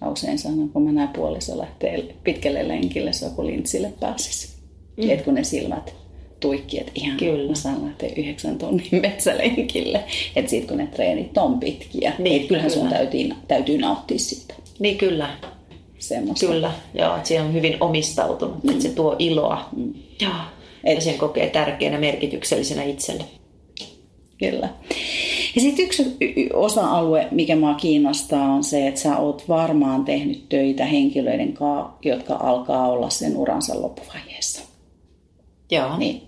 Mä 0.00 0.08
usein 0.08 0.38
sanon, 0.38 0.68
kun 0.68 0.82
mä 0.82 0.92
näen 0.92 1.08
puoliso 1.08 1.58
lähtee 1.58 2.14
pitkälle 2.24 2.68
lenkille, 2.68 3.12
se 3.12 3.26
on 3.26 3.30
kun 3.30 3.46
lintsille 3.46 3.92
pääsisi. 4.00 4.48
Mm. 4.96 5.10
Et 5.10 5.22
kun 5.22 5.34
ne 5.34 5.44
silmät 5.44 5.94
tuikki, 6.40 6.80
että 6.80 6.92
ihan 6.94 7.16
Kyllä. 7.16 7.48
mä 7.48 7.54
saan 7.54 7.84
lähteä 7.84 8.10
yhdeksän 8.16 8.58
tunnin 8.58 8.88
metsälenkille. 9.02 10.04
Että 10.36 10.50
sit 10.50 10.68
kun 10.68 10.76
ne 10.76 10.86
treenit 10.86 11.38
on 11.38 11.60
pitkiä, 11.60 12.12
niin, 12.18 12.42
et 12.42 12.48
kyllähän 12.48 12.70
kyllä. 12.70 12.82
sun 12.82 12.92
täytyy, 12.92 13.30
täytyy 13.48 13.78
nauttia 13.78 14.18
sitä. 14.18 14.54
Niin 14.78 14.98
kyllä. 14.98 15.30
Semmosta. 15.98 16.46
Kyllä, 16.46 16.72
joo, 16.94 17.16
että 17.16 17.28
se 17.28 17.40
on 17.40 17.52
hyvin 17.52 17.76
omistautunut, 17.80 18.64
mm. 18.64 18.70
että 18.70 18.82
se 18.82 18.88
tuo 18.88 19.16
iloa. 19.18 19.68
Mm. 19.76 19.94
Joo 20.20 20.32
että 20.86 21.04
sen 21.04 21.18
kokee 21.18 21.50
tärkeänä 21.50 21.98
merkityksellisenä 21.98 22.82
itselle. 22.82 23.24
Kyllä. 24.38 24.68
Ja 25.56 25.62
sitten 25.62 25.84
yksi 25.84 26.16
osa-alue, 26.54 27.28
mikä 27.30 27.56
mua 27.56 27.74
kiinnostaa, 27.74 28.52
on 28.52 28.64
se, 28.64 28.88
että 28.88 29.00
sä 29.00 29.16
oot 29.16 29.48
varmaan 29.48 30.04
tehnyt 30.04 30.48
töitä 30.48 30.84
henkilöiden 30.84 31.52
kanssa, 31.52 31.92
jotka 32.02 32.34
alkaa 32.34 32.88
olla 32.88 33.10
sen 33.10 33.36
uransa 33.36 33.82
loppuvaiheessa. 33.82 34.62
Joo. 35.70 35.98
Niin, 35.98 36.22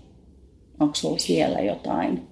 onko 0.79 0.95
sulla 0.95 1.17
siellä 1.19 1.59
jotain 1.59 2.27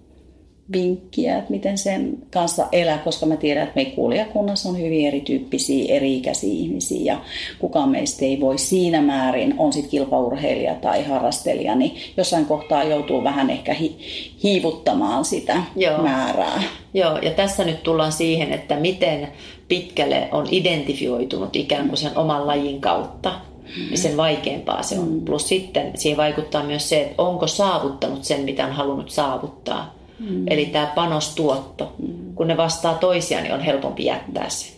vinkkiä, 0.71 1.37
että 1.37 1.51
miten 1.51 1.77
sen 1.77 2.17
kanssa 2.33 2.67
elää, 2.71 2.97
koska 2.97 3.25
mä 3.25 3.37
tiedän, 3.37 3.63
että 3.63 3.75
meidän 3.75 3.93
kuulijakunnassa 3.93 4.69
on 4.69 4.79
hyvin 4.79 5.07
erityyppisiä, 5.07 5.95
eri-ikäisiä 5.95 6.53
ihmisiä 6.53 7.13
ja 7.13 7.21
kukaan 7.59 7.89
meistä 7.89 8.25
ei 8.25 8.39
voi 8.39 8.57
siinä 8.57 9.01
määrin, 9.01 9.55
on 9.57 9.73
sitten 9.73 9.91
kilpaurheilija 9.91 10.75
tai 10.75 11.03
harrastelija, 11.03 11.75
niin 11.75 11.95
jossain 12.17 12.45
kohtaa 12.45 12.83
joutuu 12.83 13.23
vähän 13.23 13.49
ehkä 13.49 13.73
hi- 13.73 13.97
hiivuttamaan 14.43 15.25
sitä 15.25 15.63
Joo. 15.75 16.01
määrää. 16.03 16.63
Joo, 16.93 17.17
ja 17.17 17.31
tässä 17.31 17.63
nyt 17.63 17.83
tullaan 17.83 18.11
siihen, 18.11 18.53
että 18.53 18.75
miten 18.75 19.27
pitkälle 19.67 20.29
on 20.31 20.47
identifioitunut 20.51 21.55
ikään 21.55 21.87
kuin 21.87 21.97
sen 21.97 22.17
oman 22.17 22.47
lajin 22.47 22.81
kautta 22.81 23.33
niin 23.75 23.97
sen 23.97 24.17
vaikeampaa 24.17 24.83
se 24.83 24.99
on. 24.99 25.11
Mm. 25.11 25.21
Plus 25.21 25.47
sitten 25.47 25.91
siihen 25.95 26.17
vaikuttaa 26.17 26.63
myös 26.63 26.89
se, 26.89 27.01
että 27.01 27.23
onko 27.23 27.47
saavuttanut 27.47 28.23
sen, 28.23 28.41
mitä 28.41 28.65
on 28.65 28.71
halunnut 28.71 29.09
saavuttaa. 29.09 29.96
Mm. 30.19 30.43
Eli 30.47 30.65
tämä 30.65 30.91
panostuotto. 30.95 31.93
Mm. 31.99 32.35
Kun 32.35 32.47
ne 32.47 32.57
vastaa 32.57 32.93
toisiaan, 32.93 33.43
niin 33.43 33.53
on 33.53 33.61
helpompi 33.61 34.05
jättää 34.05 34.49
se. 34.49 34.77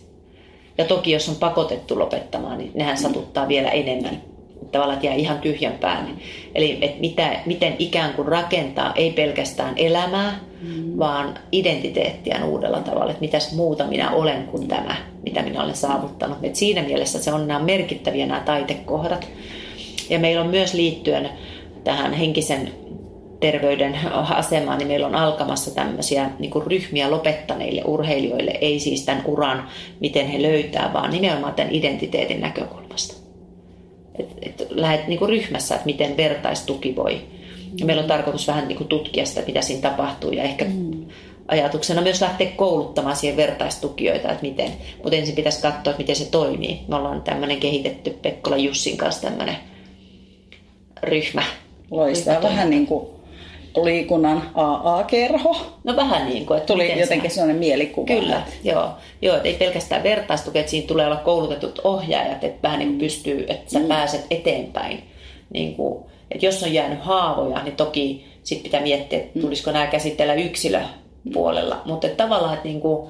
Ja 0.78 0.84
toki 0.84 1.10
jos 1.10 1.28
on 1.28 1.36
pakotettu 1.36 1.98
lopettamaan, 1.98 2.58
niin 2.58 2.70
nehän 2.74 2.96
satuttaa 2.96 3.48
vielä 3.48 3.70
enemmän. 3.70 4.22
Tavallaan 4.72 4.94
että 4.94 5.06
jää 5.06 5.14
ihan 5.14 5.38
tyhjän 5.38 5.72
päälle. 5.72 6.10
Eli 6.54 6.78
että 6.80 7.00
mitä, 7.00 7.40
miten 7.46 7.76
ikään 7.78 8.14
kuin 8.14 8.28
rakentaa 8.28 8.92
ei 8.94 9.12
pelkästään 9.12 9.74
elämää, 9.76 10.40
mm. 10.62 10.98
vaan 10.98 11.38
identiteettiä 11.52 12.44
uudella 12.44 12.80
tavalla. 12.80 13.10
Että 13.10 13.20
mitäs 13.20 13.54
muuta 13.54 13.86
minä 13.86 14.10
olen 14.10 14.46
kuin 14.46 14.68
tämä, 14.68 14.96
mitä 15.22 15.42
minä 15.42 15.62
olen 15.62 15.76
saavuttanut. 15.76 16.38
Et 16.42 16.56
siinä 16.56 16.82
mielessä 16.82 17.22
se 17.22 17.32
on 17.32 17.48
nämä 17.48 17.60
merkittäviä 17.60 18.26
nämä 18.26 18.40
taitekohdat. 18.40 19.28
Ja 20.10 20.18
meillä 20.18 20.42
on 20.42 20.50
myös 20.50 20.74
liittyen 20.74 21.30
tähän 21.84 22.12
henkisen 22.12 22.72
terveyden 23.40 23.98
asemaan, 24.12 24.78
niin 24.78 24.88
meillä 24.88 25.06
on 25.06 25.14
alkamassa 25.14 25.74
tämmöisiä 25.74 26.30
niin 26.38 26.50
kuin 26.50 26.66
ryhmiä 26.66 27.10
lopettaneille 27.10 27.82
urheilijoille, 27.84 28.50
ei 28.60 28.80
siis 28.80 29.04
tämän 29.04 29.22
uran, 29.26 29.68
miten 30.00 30.26
he 30.26 30.42
löytää, 30.42 30.90
vaan 30.92 31.10
nimenomaan 31.10 31.54
tämän 31.54 31.74
identiteetin 31.74 32.40
näkökulmasta. 32.40 33.14
Et, 34.18 34.28
et 34.42 34.66
lähdet 34.70 35.08
niin 35.08 35.18
kuin 35.18 35.28
ryhmässä, 35.28 35.74
että 35.74 35.86
miten 35.86 36.16
vertaistuki 36.16 36.96
voi. 36.96 37.20
Ja 37.76 37.86
meillä 37.86 38.02
on 38.02 38.08
tarkoitus 38.08 38.48
vähän 38.48 38.68
niin 38.68 38.78
kuin 38.78 38.88
tutkia 38.88 39.26
sitä, 39.26 39.42
mitä 39.46 39.62
siinä 39.62 39.90
tapahtuu 39.90 40.32
ja 40.32 40.42
ehkä 40.42 40.64
mm. 40.64 41.06
ajatuksena 41.48 42.02
myös 42.02 42.20
lähteä 42.20 42.50
kouluttamaan 42.56 43.16
siihen 43.16 43.36
vertaistukijoita, 43.36 44.30
että 44.30 44.42
miten. 44.42 44.72
Mutta 45.02 45.16
ensin 45.16 45.34
pitäisi 45.34 45.62
katsoa, 45.62 45.90
että 45.90 46.02
miten 46.02 46.16
se 46.16 46.30
toimii. 46.30 46.80
Me 46.88 46.96
ollaan 46.96 47.22
tämmöinen 47.22 47.60
kehitetty 47.60 48.10
Pekkola 48.10 48.56
Jussin 48.56 48.96
kanssa 48.96 49.22
tämmöinen 49.22 49.56
ryhmä. 51.02 51.42
Loistaa 51.90 52.42
vähän 52.42 52.70
niin 52.70 52.86
kuin 52.86 53.19
liikunnan 53.82 54.50
AA-kerho. 54.54 55.56
No 55.84 55.96
vähän 55.96 56.28
niin 56.28 56.46
kuin. 56.46 56.56
Että 56.56 56.72
Tuli 56.72 57.00
jotenkin 57.00 57.30
sellainen 57.30 57.56
mielikuva. 57.56 58.06
Kyllä, 58.06 58.42
joo. 58.64 58.88
joo 59.22 59.36
että 59.36 59.48
ei 59.48 59.54
pelkästään 59.54 60.02
vertaistuki, 60.02 60.58
että 60.58 60.70
siinä 60.70 60.86
tulee 60.86 61.06
olla 61.06 61.16
koulutetut 61.16 61.80
ohjaajat, 61.84 62.44
että 62.44 62.68
vähän 62.68 62.78
niin 62.78 62.88
kuin 62.88 62.98
pystyy, 62.98 63.44
että 63.48 63.70
sä 63.70 63.78
mm. 63.78 63.86
pääset 63.86 64.26
eteenpäin. 64.30 65.02
Niin 65.52 65.74
kuin, 65.74 66.04
että 66.30 66.46
jos 66.46 66.62
on 66.62 66.74
jäänyt 66.74 67.02
haavoja, 67.02 67.62
niin 67.62 67.76
toki 67.76 68.26
sitten 68.42 68.62
pitää 68.62 68.82
miettiä, 68.82 69.18
että 69.18 69.38
mm. 69.38 69.40
tulisiko 69.40 69.72
nämä 69.72 69.86
käsitellä 69.86 70.34
yksilöpuolella. 70.34 71.82
Mutta 71.84 72.06
että 72.06 72.24
tavallaan, 72.24 72.54
että 72.54 72.68
niin 72.68 72.80
kuin, 72.80 73.08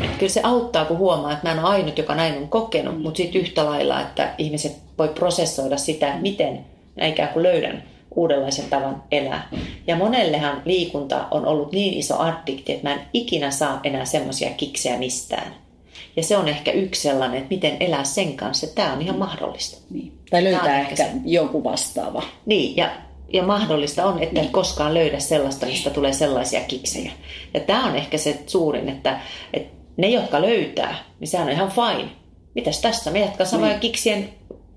että 0.00 0.18
kyllä 0.18 0.32
se 0.32 0.40
auttaa, 0.42 0.84
kun 0.84 0.98
huomaa, 0.98 1.32
että 1.32 1.46
mä 1.48 1.52
en 1.52 1.64
ole 1.64 1.68
ainut, 1.68 1.98
joka 1.98 2.14
näin 2.14 2.38
on 2.38 2.48
kokenut, 2.48 2.96
mm. 2.96 3.02
mutta 3.02 3.16
sitten 3.16 3.40
yhtä 3.40 3.64
lailla, 3.64 4.00
että 4.00 4.34
ihmiset 4.38 4.76
voi 4.98 5.08
prosessoida 5.08 5.76
sitä, 5.76 6.16
miten 6.20 6.64
mä 7.00 7.06
ikään 7.06 7.28
kuin 7.28 7.42
löydän 7.42 7.82
uudenlaisen 8.18 8.64
tavan 8.70 9.02
elää. 9.10 9.48
Ja 9.86 9.96
monellehan 9.96 10.62
liikunta 10.64 11.26
on 11.30 11.46
ollut 11.46 11.72
niin 11.72 11.94
iso 11.94 12.18
addikti, 12.18 12.72
että 12.72 12.88
mä 12.88 12.94
en 12.94 13.00
ikinä 13.12 13.50
saa 13.50 13.80
enää 13.84 14.04
semmoisia 14.04 14.50
kiksejä 14.50 14.98
mistään. 14.98 15.54
Ja 16.16 16.22
se 16.22 16.36
on 16.36 16.48
ehkä 16.48 16.72
yksi 16.72 17.02
sellainen, 17.02 17.38
että 17.38 17.54
miten 17.54 17.76
elää 17.80 18.04
sen 18.04 18.36
kanssa. 18.36 18.66
Tämä 18.66 18.92
on 18.92 19.02
ihan 19.02 19.18
mahdollista. 19.18 19.82
Niin. 19.90 20.12
Tai 20.30 20.44
löytää 20.44 20.80
ehkä, 20.80 21.04
ehkä 21.04 21.18
joku 21.24 21.64
vastaava. 21.64 22.22
Niin, 22.46 22.76
ja, 22.76 22.90
ja 23.32 23.42
mahdollista 23.42 24.06
on, 24.06 24.22
että 24.22 24.34
niin. 24.34 24.44
et 24.44 24.52
koskaan 24.52 24.94
löydä 24.94 25.18
sellaista, 25.18 25.66
mistä 25.66 25.90
tulee 25.90 26.12
sellaisia 26.12 26.60
kiksejä. 26.60 27.12
Ja 27.54 27.60
tämä 27.60 27.86
on 27.86 27.96
ehkä 27.96 28.18
se 28.18 28.42
suurin, 28.46 28.88
että, 28.88 29.20
että 29.52 29.74
ne, 29.96 30.08
jotka 30.08 30.42
löytää, 30.42 30.98
niin 31.20 31.28
sehän 31.28 31.46
on 31.46 31.52
ihan 31.52 31.70
fine. 31.70 32.10
Mitäs 32.54 32.80
tässä? 32.80 33.10
Me 33.10 33.20
jatkaa 33.20 33.46
samoja 33.46 33.70
niin. 33.70 33.80
kiksien 33.80 34.28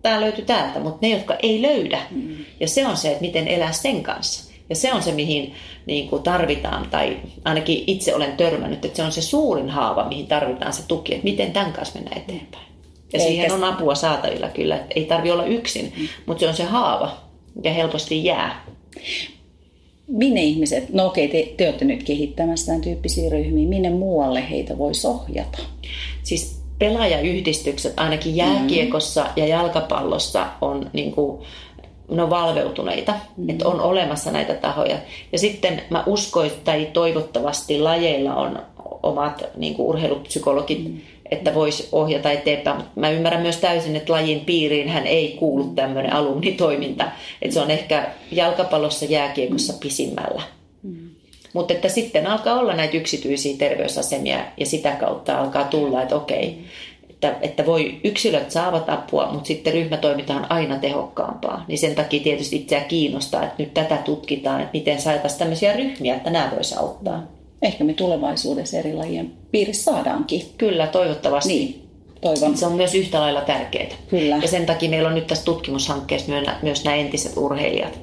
tämä 0.02 0.22
löytyy 0.22 0.46
täältä, 0.46 0.80
mutta 0.80 0.98
ne, 1.02 1.10
jotka 1.10 1.36
ei 1.44 1.62
löydä. 1.62 2.02
Mm. 2.12 2.36
Ja 2.60 2.68
se 2.68 2.88
on 2.88 2.98
se, 2.98 3.08
että 3.08 3.22
miten 3.22 3.48
elää 3.48 3.72
sen 3.72 4.04
kanssa. 4.04 4.52
Ja 4.70 4.76
se 4.76 4.94
on 4.94 5.04
se, 5.04 5.12
mihin 5.12 5.54
niin 5.86 6.10
kuin 6.10 6.24
tarvitaan, 6.24 6.90
tai 6.90 7.18
ainakin 7.46 7.84
itse 7.88 8.16
olen 8.16 8.38
törmännyt, 8.38 8.86
että 8.86 8.98
se 8.98 9.04
on 9.04 9.12
se 9.12 9.22
suurin 9.22 9.70
haava, 9.70 10.08
mihin 10.08 10.28
tarvitaan 10.28 10.74
se 10.74 10.84
tuki, 10.88 11.14
että 11.14 11.24
miten 11.24 11.52
tämän 11.52 11.74
kanssa 11.74 12.00
mennä 12.00 12.18
eteenpäin. 12.18 12.66
Ja 13.14 13.20
Eikä... 13.20 13.26
siihen 13.26 13.52
on 13.52 13.64
apua 13.64 13.96
saatavilla 13.96 14.50
kyllä, 14.50 14.76
että 14.76 14.94
ei 14.96 15.06
tarvi 15.06 15.32
olla 15.32 15.46
yksin, 15.46 15.94
mm. 15.98 16.08
mutta 16.26 16.42
se 16.42 16.48
on 16.48 16.56
se 16.56 16.64
haava, 16.64 17.18
ja 17.64 17.74
helposti 17.74 18.26
jää. 18.26 18.66
Minne 20.08 20.44
ihmiset, 20.44 20.90
no 20.90 21.06
okei, 21.06 21.28
te, 21.28 21.54
te 21.58 21.66
olette 21.66 21.86
nyt 21.86 22.04
kehittämässä 22.04 22.66
tämän 22.66 22.82
tyyppisiä 22.82 23.30
ryhmiä, 23.30 23.70
minne 23.70 23.90
muualle 23.90 24.50
heitä 24.50 24.78
voisi 24.78 25.08
ohjata? 25.08 25.58
Siis 26.24 26.61
pelaajayhdistykset 26.82 27.94
ainakin 28.00 28.36
jääkiekossa 28.36 29.26
ja 29.36 29.48
jalkapallossa 29.48 30.48
on 30.62 30.90
niin 30.94 31.12
kuin, 31.12 31.42
ne 32.12 32.24
on 32.24 32.30
valveutuneita, 32.30 33.14
mm. 33.38 33.50
että 33.50 33.68
on 33.68 33.82
olemassa 33.82 34.32
näitä 34.32 34.54
tahoja. 34.54 34.98
Ja 35.32 35.40
sitten 35.40 35.82
mä 35.90 36.04
uskoin, 36.06 36.52
tai 36.64 36.90
toivottavasti 36.94 37.80
lajeilla 37.80 38.36
on 38.36 38.60
omat 39.04 39.44
niin 39.56 39.74
kuin 39.74 39.88
urheilupsykologit, 39.88 40.84
mm. 40.84 40.98
että 41.32 41.56
voisi 41.56 41.90
ohjata 41.92 42.32
eteenpäin. 42.32 42.78
Mutta 42.78 43.00
mä 43.00 43.10
ymmärrän 43.10 43.42
myös 43.42 43.58
täysin, 43.58 43.96
että 43.96 44.14
lajin 44.14 44.40
piiriin 44.40 44.90
hän 44.90 45.08
ei 45.08 45.36
kuulu 45.40 45.64
tämmöinen 45.64 46.14
alumnitoiminta. 46.14 47.12
Että 47.42 47.54
se 47.54 47.62
on 47.62 47.72
ehkä 47.72 48.08
jalkapallossa, 48.32 49.06
jääkiekossa 49.06 49.74
pisimmällä. 49.80 50.42
Mm. 50.84 51.10
Mutta 51.54 51.74
että 51.74 51.90
sitten 51.90 52.28
alkaa 52.28 52.60
olla 52.60 52.74
näitä 52.74 52.98
yksityisiä 52.98 53.58
terveysasemia 53.58 54.46
ja 54.58 54.66
sitä 54.66 54.92
kautta 54.92 55.40
alkaa 55.40 55.64
tulla, 55.64 56.02
että 56.02 56.16
okei, 56.16 56.66
että, 57.10 57.36
että 57.42 57.66
voi, 57.66 58.00
yksilöt 58.04 58.52
saavat 58.52 58.90
apua, 58.90 59.30
mutta 59.32 59.48
sitten 59.48 59.74
ryhmätoiminta 59.74 60.36
on 60.36 60.46
aina 60.50 60.80
tehokkaampaa. 60.80 61.66
Niin 61.68 61.78
sen 61.78 61.96
takia 61.96 62.24
tietysti 62.24 62.56
itseä 62.56 62.82
kiinnostaa, 62.82 63.44
että 63.44 63.56
nyt 63.64 63.74
tätä 63.74 63.98
tutkitaan, 63.98 64.62
että 64.62 64.74
miten 64.74 65.02
saataisiin 65.02 65.40
tämmöisiä 65.40 65.74
ryhmiä, 65.74 66.16
että 66.16 66.30
nämä 66.30 66.52
voisi 66.56 66.76
auttaa. 66.76 67.24
Ehkä 67.62 67.84
me 67.84 67.94
tulevaisuudessa 67.94 68.78
eri 68.78 68.94
lajien 68.94 69.32
piirissä 69.52 69.92
saadaankin. 69.92 70.46
Kyllä, 70.58 70.88
toivottavasti. 70.88 71.54
Niin, 71.54 71.88
toivon. 72.22 72.58
Se 72.58 72.66
on 72.66 72.74
myös 72.74 72.96
yhtä 72.96 73.20
lailla 73.20 73.42
tärkeää. 73.42 73.90
Kyllä. 74.10 74.38
Ja 74.42 74.48
sen 74.48 74.66
takia 74.66 74.90
meillä 74.90 75.10
on 75.10 75.16
nyt 75.16 75.28
tässä 75.28 75.46
tutkimushankkeessa 75.46 76.32
myös 76.62 76.84
nämä 76.84 76.96
entiset 76.96 77.38
urheilijat 77.38 78.00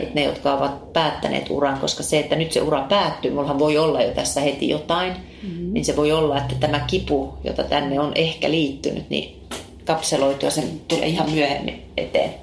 että 0.00 0.14
ne, 0.14 0.24
jotka 0.24 0.54
ovat 0.54 0.92
päättäneet 0.92 1.50
uran, 1.50 1.78
koska 1.78 2.02
se, 2.02 2.18
että 2.18 2.36
nyt 2.36 2.52
se 2.52 2.60
ura 2.60 2.86
päättyy, 2.88 3.30
mullahan 3.30 3.58
voi 3.58 3.78
olla 3.78 4.02
jo 4.02 4.10
tässä 4.10 4.40
heti 4.40 4.68
jotain, 4.68 5.12
mm-hmm. 5.12 5.72
niin 5.72 5.84
se 5.84 5.96
voi 5.96 6.12
olla, 6.12 6.38
että 6.38 6.54
tämä 6.60 6.80
kipu, 6.86 7.34
jota 7.44 7.64
tänne 7.64 8.00
on 8.00 8.12
ehkä 8.14 8.50
liittynyt, 8.50 9.10
niin 9.10 9.40
kapseloituu 9.84 10.46
ja 10.46 10.50
se 10.50 10.64
tulee 10.88 11.06
ihan 11.06 11.30
myöhemmin 11.30 11.82
eteen. 11.96 12.34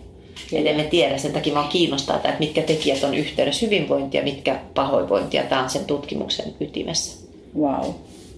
Eli 0.53 0.69
emme 0.69 0.83
tiedä, 0.83 1.17
sen 1.17 1.33
takia 1.33 1.53
mä 1.53 1.67
kiinnostaa, 1.69 2.15
että 2.15 2.35
mitkä 2.39 2.61
tekijät 2.61 3.03
on 3.03 3.13
yhteydessä 3.13 3.65
hyvinvointia, 3.65 4.23
mitkä 4.23 4.59
pahoinvointia. 4.75 5.43
Tämä 5.43 5.63
on 5.63 5.69
sen 5.69 5.85
tutkimuksen 5.85 6.53
ytimessä. 6.59 7.27
Wow. 7.59 7.89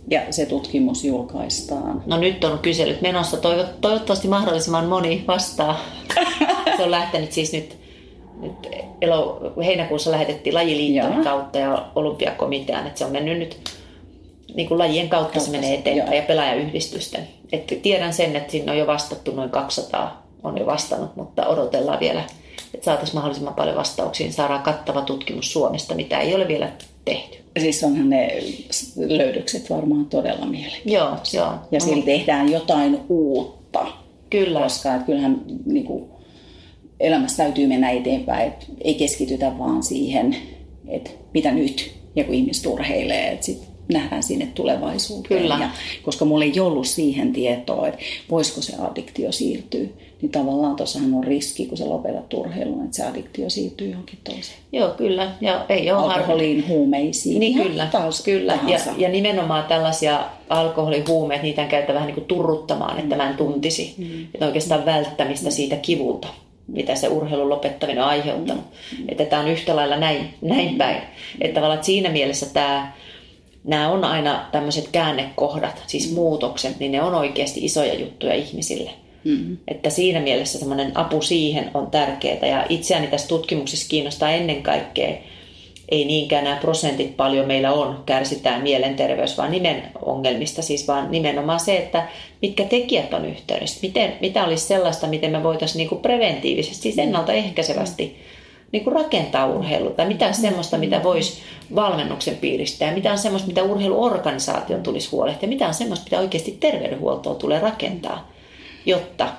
Ja 0.08 0.22
se 0.32 0.46
tutkimus 0.46 1.04
julkaistaan? 1.04 2.04
No 2.06 2.18
nyt 2.18 2.44
on 2.44 2.60
kyselyt 2.60 3.02
menossa. 3.02 3.38
Toivottavasti 3.82 4.28
mahdollisimman 4.28 4.86
moni 4.86 5.24
vastaa. 5.28 5.80
se 6.78 6.84
on 6.84 6.92
lähtenyt 6.92 7.32
siis 7.32 7.54
nyt 7.54 7.83
nyt 8.44 8.70
elo, 9.02 9.54
heinäkuussa 9.66 10.12
lähetettiin 10.12 10.56
lajiliiton 10.56 11.14
Joo. 11.14 11.24
kautta 11.24 11.58
ja 11.58 11.86
olympiakomitean, 11.96 12.88
että 12.88 13.00
se 13.00 13.06
on 13.06 13.12
mennyt 13.12 13.40
nyt 13.40 13.58
niin 14.56 14.68
kuin 14.68 14.78
lajien 14.78 15.10
kautta 15.10 15.40
se 15.40 15.52
menee 15.52 15.74
eteenpäin 15.74 16.08
Joo. 16.08 16.22
ja 16.22 16.28
pelaajayhdistysten. 16.28 17.28
Et 17.52 17.80
tiedän 17.82 18.14
sen, 18.14 18.36
että 18.36 18.52
sinne 18.52 18.72
on 18.72 18.78
jo 18.78 18.88
vastattu 18.88 19.32
noin 19.32 19.50
200 19.50 20.24
on 20.44 20.58
jo 20.58 20.66
vastannut, 20.66 21.16
mutta 21.16 21.48
odotellaan 21.48 22.00
vielä, 22.00 22.24
että 22.74 22.86
saataisiin 22.86 23.16
mahdollisimman 23.16 23.54
paljon 23.54 23.76
vastauksia, 23.76 24.26
niin 24.26 24.34
saadaan 24.34 24.64
kattava 24.64 25.02
tutkimus 25.02 25.54
Suomesta, 25.54 25.96
mitä 25.96 26.20
ei 26.20 26.36
ole 26.36 26.48
vielä 26.48 26.72
tehty. 27.06 27.38
Siis 27.60 27.84
onhan 27.84 28.10
ne 28.10 28.44
löydökset 28.96 29.70
varmaan 29.70 30.06
todella 30.06 30.46
mielenkiintoisia. 30.46 31.42
Joo, 31.42 31.50
joo. 31.50 31.60
Ja 31.72 31.80
sillä 31.80 32.06
tehdään 32.06 32.52
jotain 32.52 33.00
uutta. 33.10 33.86
Kyllä. 34.30 34.62
Koska 34.62 34.94
että 34.94 35.06
kyllähän 35.06 35.42
niin 35.66 35.86
kuin, 35.86 36.10
elämässä 37.04 37.44
täytyy 37.44 37.68
mennä 37.68 37.92
eteenpäin, 37.92 38.48
että 38.48 38.66
ei 38.82 38.94
keskitytä 38.94 39.52
vaan 39.60 39.84
siihen, 39.84 40.36
että 40.88 41.10
mitä 41.34 41.52
nyt, 41.52 41.92
ja 42.16 42.24
kun 42.24 42.34
ihmiset 42.34 42.66
urheilee, 42.66 43.32
että 43.32 43.46
sit 43.46 43.74
nähdään 43.94 44.24
sinne 44.24 44.48
tulevaisuuteen. 44.56 45.42
Kyllä. 45.42 45.58
Ja, 45.62 45.70
koska 46.04 46.26
mulla 46.26 46.46
ei 46.46 46.60
ollut 46.60 46.88
siihen 46.88 47.34
tietoa, 47.34 47.88
että 47.88 48.00
voisiko 48.32 48.62
se 48.62 48.74
addiktio 48.80 49.32
siirtyä, 49.32 49.86
niin 50.22 50.32
tavallaan 50.32 50.76
tuossahan 50.76 51.14
on 51.14 51.24
riski, 51.24 51.66
kun 51.66 51.78
sä 51.78 51.90
lopetat 51.90 52.34
urheilun, 52.34 52.84
että 52.84 52.98
se 52.98 53.04
addiktio 53.04 53.50
siirtyy 53.50 53.90
johonkin 53.90 54.20
toiseen. 54.24 54.58
Joo, 54.72 54.90
kyllä. 54.90 55.32
Ja 55.42 55.66
ei 55.70 55.92
ole 55.92 56.14
Alkoholiin, 56.14 56.68
huumeisiin. 56.68 57.40
Niin 57.40 57.64
kyllä, 57.64 57.88
taas 57.92 58.24
kyllä. 58.24 58.60
Ja, 58.68 58.80
ja, 58.98 59.10
nimenomaan 59.10 59.64
tällaisia 59.64 60.24
alkoholihuumeet, 60.50 61.44
niitä 61.44 61.66
käytetään 61.66 61.96
vähän 61.96 62.08
niin 62.08 62.16
kuin 62.16 62.28
turruttamaan, 62.28 63.00
että 63.00 63.16
mä 63.16 63.30
en 63.30 63.38
tuntisi. 63.38 63.96
Mm. 63.98 64.24
Että 64.34 64.46
oikeastaan 64.46 64.86
välttämistä 64.86 65.52
siitä 65.52 65.76
kivulta 65.76 66.28
mitä 66.68 66.96
se 66.96 67.08
urheilun 67.08 67.50
lopettaminen 67.50 68.04
on 68.04 68.10
aiheuttanut. 68.10 68.64
Mm. 68.98 69.06
Että 69.10 69.26
tämä 69.26 69.42
on 69.42 69.48
yhtä 69.48 69.76
lailla 69.76 69.98
näin, 69.98 70.34
näin 70.42 70.76
päin. 70.76 71.02
Että 71.42 71.56
tavallaan 71.56 71.78
että 71.78 71.86
siinä 71.86 72.10
mielessä 72.10 72.46
tämä, 72.54 72.92
nämä 73.64 73.90
on 73.90 74.04
aina 74.04 74.46
tämmöiset 74.52 74.88
käännekohdat, 74.92 75.84
siis 75.88 76.10
mm. 76.10 76.16
muutokset, 76.16 76.80
niin 76.80 76.92
ne 76.92 77.02
on 77.02 77.16
oikeasti 77.16 77.66
isoja 77.66 77.94
juttuja 77.94 78.34
ihmisille. 78.34 78.92
Mm. 79.24 79.58
Että 79.68 79.90
siinä 79.90 80.20
mielessä 80.20 80.60
semmoinen 80.60 80.98
apu 80.98 81.22
siihen 81.22 81.72
on 81.74 81.92
tärkeää. 81.92 82.48
Ja 82.48 82.66
itseäni 82.70 83.08
tässä 83.08 83.28
tutkimuksessa 83.28 83.90
kiinnostaa 83.90 84.32
ennen 84.32 84.64
kaikkea 84.64 85.18
ei 85.94 86.06
niinkään 86.06 86.44
nämä 86.44 86.56
prosentit 86.56 87.18
paljon 87.18 87.48
meillä 87.48 87.74
on, 87.74 88.04
kärsitään 88.06 88.62
mielenterveys, 88.62 89.38
vaan 89.38 89.52
nimen 89.52 89.84
ongelmista, 90.02 90.62
siis 90.62 90.88
vaan 90.88 91.12
nimenomaan 91.12 91.60
se, 91.60 91.78
että 91.78 92.08
mitkä 92.42 92.64
tekijät 92.64 93.14
on 93.14 93.26
yhteydessä, 93.26 93.80
miten, 93.82 94.14
mitä 94.22 94.46
olisi 94.46 94.68
sellaista, 94.68 95.08
miten 95.08 95.32
me 95.32 95.44
voitaisiin 95.44 95.78
niin 95.78 95.90
kuin 95.90 96.02
preventiivisesti, 96.02 96.82
siis 96.82 96.98
ennaltaehkäisevästi 96.98 98.18
niin 98.72 98.84
kuin 98.84 98.96
rakentaa 98.96 99.48
urheilua, 99.48 99.90
tai 99.90 100.08
mitä 100.08 100.28
on 100.28 100.34
semmoista, 100.34 100.78
mitä 100.78 101.04
voisi 101.04 101.42
valmennuksen 101.76 102.36
piiristä, 102.36 102.86
ja 102.86 102.92
mitä 102.92 103.12
on 103.12 103.18
semmoista, 103.18 103.48
mitä 103.48 103.64
urheiluorganisaation 103.64 104.84
tulisi 104.84 105.10
huolehtia, 105.10 105.50
mitä 105.50 105.68
on 105.68 105.74
semmoista, 105.74 106.06
mitä 106.06 106.20
oikeasti 106.20 106.58
terveydenhuoltoa 106.60 107.36
tulee 107.36 107.60
rakentaa, 107.60 108.32
jotta 108.86 109.30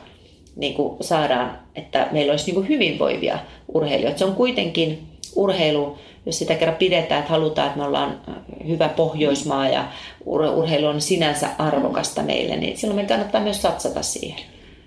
niin 0.57 0.75
kuin 0.75 0.97
saadaan, 1.01 1.59
että 1.75 2.09
meillä 2.13 2.31
olisi 2.31 2.47
niin 2.47 2.55
kuin 2.55 2.69
hyvinvoivia 2.69 3.39
urheilijoita. 3.75 4.19
Se 4.19 4.25
on 4.25 4.35
kuitenkin 4.35 5.07
urheilu, 5.37 5.99
jos 6.27 6.39
sitä 6.39 6.55
kerran 6.55 6.77
pidetään, 6.77 7.21
että 7.21 7.33
halutaan, 7.33 7.67
että 7.67 7.79
me 7.79 7.85
ollaan 7.85 8.21
hyvä 8.67 8.89
Pohjoismaa 8.89 9.69
ja 9.69 9.89
urheilu 10.27 10.87
on 10.87 11.01
sinänsä 11.01 11.49
arvokasta 11.59 12.23
meille, 12.23 12.57
niin 12.57 12.79
silloin 12.79 13.01
me 13.01 13.07
kannattaa 13.07 13.41
myös 13.41 13.63
satsata 13.63 14.03
siihen. 14.03 14.41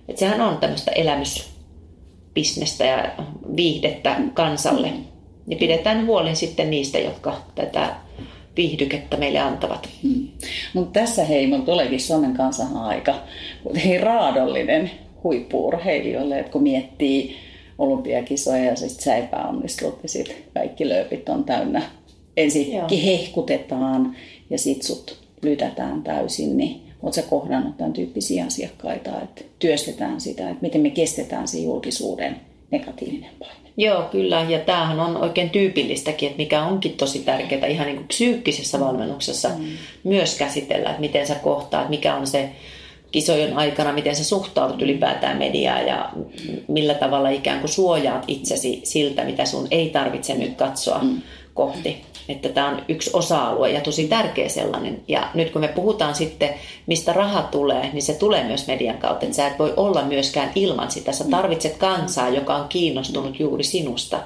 Että 0.07 0.19
sehän 0.19 0.41
on 0.41 0.57
tämmöistä 0.57 0.91
elämysbisnestä 0.91 2.85
ja 2.85 3.11
viihdettä 3.55 4.15
kansalle. 4.33 4.91
Niin 5.47 5.59
pidetään 5.59 6.05
huolen 6.05 6.35
sitten 6.35 6.69
niistä, 6.69 6.99
jotka 6.99 7.35
tätä 7.55 7.95
viihdykettä 8.57 9.17
meille 9.17 9.39
antavat. 9.39 9.89
Hmm. 10.03 10.27
Mutta 10.73 10.99
tässä 10.99 11.23
hei, 11.23 11.47
mun 11.47 11.65
tuleekin 11.65 11.99
Suomen 11.99 12.33
kansan 12.33 12.77
aika 12.77 13.15
hei, 13.85 13.97
raadollinen 13.97 14.91
huippuurheilijoille, 15.23 16.39
että 16.39 16.51
kun 16.51 16.63
miettii 16.63 17.35
olympiakisoja 17.77 18.63
ja 18.63 18.75
sitten 18.75 19.03
sä 19.03 19.15
epäonnistut 19.15 19.99
ja 20.03 20.09
sitten 20.09 20.35
kaikki 20.53 20.89
lööpit 20.89 21.29
on 21.29 21.43
täynnä. 21.43 21.81
Ensin 22.37 22.73
Joo. 22.73 22.87
hehkutetaan 23.05 24.15
ja 24.49 24.57
sitten 24.57 24.87
sut 24.87 25.17
lytätään 25.41 26.03
täysin, 26.03 26.57
niin 26.57 26.81
oletko 27.03 27.11
sä 27.11 27.21
kohdannut 27.21 27.77
tämän 27.77 27.93
tyyppisiä 27.93 28.45
asiakkaita, 28.45 29.21
että 29.21 29.43
työstetään 29.59 30.21
sitä, 30.21 30.49
että 30.49 30.61
miten 30.61 30.81
me 30.81 30.89
kestetään 30.89 31.47
se 31.47 31.59
julkisuuden 31.59 32.35
negatiivinen 32.71 33.31
paine? 33.39 33.67
Joo, 33.77 34.03
kyllä. 34.03 34.45
Ja 34.49 34.59
tämähän 34.59 34.99
on 34.99 35.17
oikein 35.17 35.49
tyypillistäkin, 35.49 36.27
että 36.27 36.37
mikä 36.37 36.63
onkin 36.63 36.93
tosi 36.93 37.19
tärkeää 37.19 37.67
ihan 37.67 37.85
niin 37.85 37.97
kuin 37.97 38.07
psyykkisessä 38.07 38.79
valmennuksessa 38.79 39.49
mm. 39.49 39.65
myös 40.03 40.37
käsitellä, 40.37 40.89
että 40.89 41.01
miten 41.01 41.27
sä 41.27 41.35
kohtaat, 41.35 41.89
mikä 41.89 42.15
on 42.15 42.27
se 42.27 42.49
kisojen 43.11 43.57
aikana, 43.57 43.93
miten 43.93 44.15
sä 44.15 44.23
suhtaudut 44.23 44.81
ylipäätään 44.81 45.37
mediaan 45.37 45.87
ja 45.87 46.09
millä 46.67 46.93
tavalla 46.93 47.29
ikään 47.29 47.59
kuin 47.59 47.69
suojaat 47.69 48.23
itsesi 48.27 48.81
siltä, 48.83 49.23
mitä 49.23 49.45
sun 49.45 49.67
ei 49.71 49.89
tarvitse 49.89 50.33
nyt 50.33 50.55
katsoa 50.55 50.99
mm. 50.99 51.21
kohti. 51.53 52.01
Että 52.29 52.49
tämä 52.49 52.69
on 52.69 52.81
yksi 52.89 53.09
osa-alue 53.13 53.71
ja 53.71 53.81
tosi 53.81 54.07
tärkeä 54.07 54.49
sellainen. 54.49 55.01
Ja 55.07 55.29
nyt 55.33 55.49
kun 55.49 55.61
me 55.61 55.67
puhutaan 55.67 56.15
sitten, 56.15 56.49
mistä 56.87 57.13
raha 57.13 57.41
tulee, 57.41 57.89
niin 57.93 58.01
se 58.01 58.13
tulee 58.13 58.43
myös 58.43 58.67
median 58.67 58.97
kautta. 58.97 59.25
Että 59.25 59.35
sä 59.35 59.47
et 59.47 59.59
voi 59.59 59.73
olla 59.77 60.03
myöskään 60.03 60.51
ilman 60.55 60.91
sitä. 60.91 61.11
Sä 61.11 61.25
tarvitset 61.31 61.77
kansaa, 61.77 62.29
joka 62.29 62.55
on 62.55 62.67
kiinnostunut 62.69 63.39
juuri 63.39 63.63
sinusta. 63.63 64.19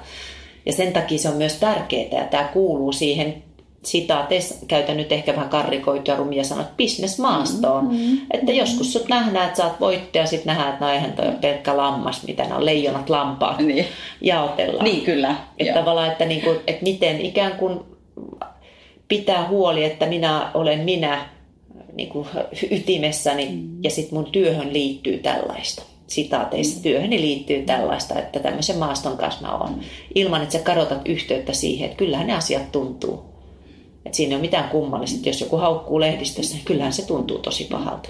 Ja 0.66 0.72
sen 0.72 0.92
takia 0.92 1.18
se 1.18 1.28
on 1.28 1.36
myös 1.36 1.54
tärkeää 1.54 2.18
ja 2.20 2.24
tämä 2.24 2.44
kuuluu 2.44 2.92
siihen 2.92 3.42
sitaateissa 3.84 4.54
käytän 4.68 4.96
nyt 4.96 5.12
ehkä 5.12 5.34
vähän 5.34 5.48
karrikoituja 5.48 6.16
rumia 6.16 6.44
sanot 6.44 6.76
bisnesmaastoon. 6.76 7.84
Mm-hmm. 7.84 8.18
Että 8.30 8.52
joskus 8.52 8.92
sut 8.92 9.08
nähdään, 9.08 9.46
että 9.46 9.56
sä 9.56 9.64
oot 9.64 9.80
voittaja, 9.80 10.26
sitten 10.26 10.46
nähdään, 10.46 10.72
että 10.72 10.84
no 10.84 10.92
eihän 10.92 11.12
toi 11.12 11.26
ole 11.26 11.34
pelkkä 11.34 11.76
lammas, 11.76 12.26
mitä 12.26 12.44
ne 12.44 12.54
on 12.54 12.64
leijonat 12.64 13.10
lampaat 13.10 13.58
niin. 13.58 13.86
jaotellaan. 14.20 14.84
Niin, 14.84 15.04
kyllä. 15.04 15.34
Että 15.58 15.74
tavallaan, 15.74 16.12
että, 16.12 16.24
niin 16.24 16.42
kuin, 16.42 16.56
että 16.66 16.82
miten 16.82 17.20
ikään 17.20 17.52
kuin 17.52 17.80
pitää 19.08 19.48
huoli, 19.48 19.84
että 19.84 20.06
minä 20.06 20.50
olen 20.54 20.80
minä 20.80 21.28
niin 21.94 22.08
kuin 22.08 22.28
ytimessäni 22.70 23.48
mm. 23.48 23.82
ja 23.82 23.90
sitten 23.90 24.18
mun 24.18 24.32
työhön 24.32 24.72
liittyy 24.72 25.18
tällaista 25.18 25.82
sitaateissa 26.06 26.76
mm. 26.76 26.82
työhöni 26.82 27.20
liittyy 27.20 27.62
tällaista, 27.62 28.18
että 28.18 28.40
tämmöisen 28.40 28.78
maaston 28.78 29.18
kanssa 29.18 29.46
mä 29.46 29.56
oon. 29.56 29.70
Mm. 29.70 29.80
Ilman, 30.14 30.42
että 30.42 30.52
sä 30.52 30.64
kadotat 30.64 31.08
yhteyttä 31.08 31.52
siihen, 31.52 31.84
että 31.84 31.96
kyllähän 31.96 32.26
ne 32.26 32.32
asiat 32.32 32.72
tuntuu. 32.72 33.31
Et 34.06 34.14
siinä 34.14 34.30
ei 34.30 34.34
ole 34.34 34.40
mitään 34.40 34.70
kummallista. 34.70 35.28
Jos 35.28 35.40
joku 35.40 35.56
haukkuu 35.56 36.00
lehdistössä, 36.00 36.54
niin 36.54 36.64
kyllähän 36.64 36.92
se 36.92 37.06
tuntuu 37.06 37.38
tosi 37.38 37.64
pahalta. 37.64 38.08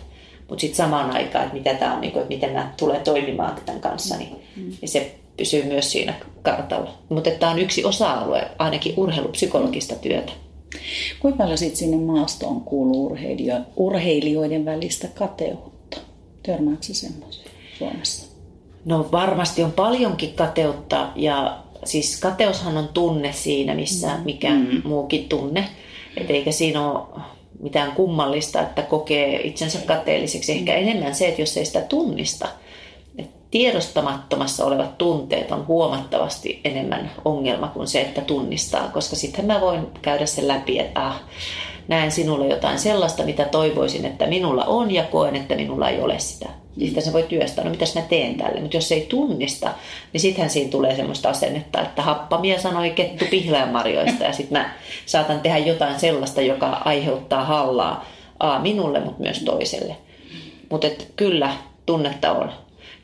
Mutta 0.49 0.61
sitten 0.61 0.77
samaan 0.77 1.11
aikaan, 1.11 1.45
että 1.45 1.57
mitä 1.57 1.75
tämä 1.75 1.95
on, 1.95 2.01
niin 2.01 2.13
kuin, 2.13 2.23
että 2.23 2.35
miten 2.35 2.55
nämä 2.55 2.73
tulee 2.77 3.01
toimimaan 3.01 3.57
tämän 3.67 3.81
kanssa, 3.81 4.17
niin, 4.17 4.37
niin 4.57 4.89
se 4.89 5.15
pysyy 5.37 5.65
myös 5.65 5.93
siinä 5.93 6.15
kartalla. 6.43 6.91
Mutta 7.09 7.31
tämä 7.31 7.53
on 7.53 7.59
yksi 7.59 7.85
osa-alue, 7.85 8.51
ainakin 8.59 8.95
urheilupsykologista 8.97 9.95
työtä. 9.95 10.33
Kuinka 11.21 11.39
paljon 11.39 11.59
sitten 11.59 11.77
sinne 11.77 11.97
maastoon 11.97 12.61
kuuluu 12.61 13.17
urheilijoiden 13.77 14.65
välistä 14.65 15.09
kateutta? 15.09 15.99
Törmääkö 16.43 16.83
se 16.83 16.95
semmoisen 16.95 17.45
Suomessa? 17.79 18.27
No 18.85 19.09
varmasti 19.13 19.63
on 19.63 19.73
paljonkin 19.73 20.35
kateutta 20.35 21.09
ja 21.17 21.59
siis 21.85 22.21
kateushan 22.21 22.77
on 22.77 22.89
tunne 22.89 23.33
siinä, 23.33 23.75
missä 23.75 24.17
mm. 24.17 24.23
mikään 24.25 24.69
mm. 24.71 24.83
muukin 24.85 25.29
tunne. 25.29 25.69
Et 26.17 26.31
eikä 26.31 26.53
siinä 26.53 26.91
ole 26.91 27.23
mitään 27.61 27.93
kummallista, 27.93 28.61
että 28.63 28.83
kokee 28.83 29.41
itsensä 29.47 29.79
kateelliseksi. 29.87 30.53
Ehkä 30.53 30.75
enemmän 30.75 31.15
se, 31.15 31.29
että 31.29 31.43
jos 31.43 31.57
ei 31.57 31.65
sitä 31.65 31.81
tunnista, 31.81 32.49
että 33.19 33.37
tiedostamattomassa 33.51 34.65
olevat 34.65 34.99
tunteet 34.99 35.51
on 35.51 35.67
huomattavasti 35.67 36.61
enemmän 36.65 37.11
ongelma 37.25 37.69
kuin 37.69 37.89
se, 37.89 38.01
että 38.01 38.21
tunnistaa. 38.21 38.89
Koska 38.89 39.17
sitten 39.17 39.45
mä 39.45 39.61
voin 39.61 39.87
käydä 40.03 40.27
sen 40.27 40.49
läpi, 40.49 40.79
että 40.79 41.07
ah, 41.07 41.21
näen 41.89 42.11
sinulle 42.13 42.49
jotain 42.49 42.79
sellaista, 42.79 43.23
mitä 43.23 43.45
toivoisin, 43.45 44.05
että 44.05 44.27
minulla 44.27 44.65
on 44.65 44.91
ja 44.91 45.03
koen, 45.03 45.37
että 45.37 45.55
minulla 45.55 45.89
ei 45.89 46.01
ole 46.01 46.19
sitä. 46.19 46.49
Ja 46.77 46.87
sitten 46.87 47.03
se 47.03 47.13
voi 47.13 47.23
työstää, 47.23 47.65
no 47.65 47.71
mitäs 47.71 47.95
mä 47.95 48.03
teen 48.03 48.35
tälle. 48.35 48.61
Mutta 48.61 48.77
jos 48.77 48.93
ei 48.93 49.07
tunnista, 49.09 49.71
niin 50.13 50.21
sittenhän 50.21 50.51
siinä 50.51 50.71
tulee 50.71 50.97
semmoista 50.97 51.29
asennetta, 51.31 51.83
että 51.83 52.03
happamia 52.03 52.61
sanoi 52.61 52.91
kettu 52.91 53.25
pihlajanmarjoista 53.31 54.25
ja 54.25 54.33
sitten 54.33 54.59
mä 54.59 54.75
saatan 55.07 55.41
tehdä 55.41 55.59
jotain 55.59 56.01
sellaista, 56.01 56.41
joka 56.41 56.83
aiheuttaa 56.85 57.45
hallaa 57.45 58.05
A 58.39 58.59
minulle, 58.59 59.01
mutta 59.01 59.23
myös 59.23 59.39
toiselle. 59.39 59.97
Mutta 60.71 60.89
kyllä, 61.17 61.53
tunnetta 61.87 62.33
on. 62.33 62.53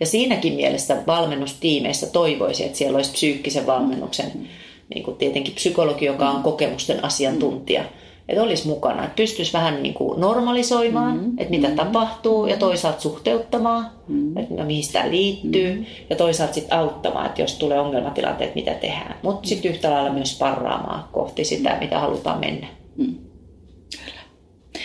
Ja 0.00 0.06
siinäkin 0.06 0.52
mielessä 0.52 0.96
valmennustiimeissä 1.06 2.06
toivoisin, 2.06 2.66
että 2.66 2.78
siellä 2.78 2.96
olisi 2.96 3.12
psyykkisen 3.12 3.66
valmennuksen, 3.66 4.48
niin 4.94 5.04
kuin 5.04 5.16
tietenkin 5.16 5.54
psykologi, 5.54 6.04
joka 6.04 6.30
on 6.30 6.42
kokemusten 6.42 7.04
asiantuntija– 7.04 7.84
että 8.28 8.42
olisi 8.42 8.68
mukana, 8.68 9.04
että 9.04 9.16
pystyisi 9.16 9.52
vähän 9.52 9.82
niin 9.82 9.94
kuin 9.94 10.20
normalisoimaan, 10.20 11.16
mm-hmm. 11.16 11.38
että 11.38 11.50
mitä 11.50 11.68
mm-hmm. 11.68 11.76
tapahtuu 11.76 12.46
ja 12.46 12.56
toisaalta 12.56 13.00
suhteuttamaan, 13.00 13.90
mm-hmm. 14.08 14.36
että 14.36 14.64
mihin 14.64 14.84
sitä 14.84 15.10
liittyy 15.10 15.70
mm-hmm. 15.70 15.86
ja 16.10 16.16
toisaalta 16.16 16.54
sitten 16.54 16.78
auttamaan, 16.78 17.26
että 17.26 17.42
jos 17.42 17.54
tulee 17.54 17.80
ongelmatilanteet, 17.80 18.54
mitä 18.54 18.74
tehdään. 18.74 19.14
Mutta 19.22 19.48
sitten 19.48 19.70
yhtä 19.70 19.90
lailla 19.90 20.12
myös 20.12 20.38
parraamaan 20.38 21.04
kohti 21.12 21.44
sitä, 21.44 21.76
mitä 21.80 21.98
halutaan 21.98 22.40
mennä. 22.40 22.66
Mm. 22.96 23.14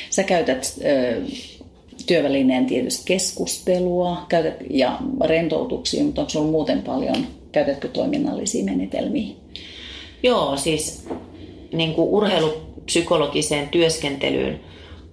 Sä 0.10 0.24
käytät 0.24 0.76
ö, 0.86 1.22
työvälineen 2.08 2.66
tietysti 2.66 3.04
keskustelua 3.06 4.26
käytät, 4.30 4.56
ja 4.70 4.98
rentoutuksia, 5.26 6.04
mutta 6.04 6.22
onko 6.22 6.30
sinulla 6.30 6.52
muuten 6.52 6.82
paljon, 6.82 7.28
käytätkö 7.52 7.88
toiminnallisia 7.88 8.64
menetelmiä? 8.66 9.36
Joo, 10.24 10.58
siis 10.58 11.08
niin 11.74 11.94
kuin 11.94 12.10
urheilu 12.10 12.54
psykologiseen 12.86 13.70
työskentelyyn 13.70 14.60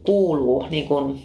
kuuluu, 0.06 0.66
niin 0.70 0.88
kuin, 0.88 1.22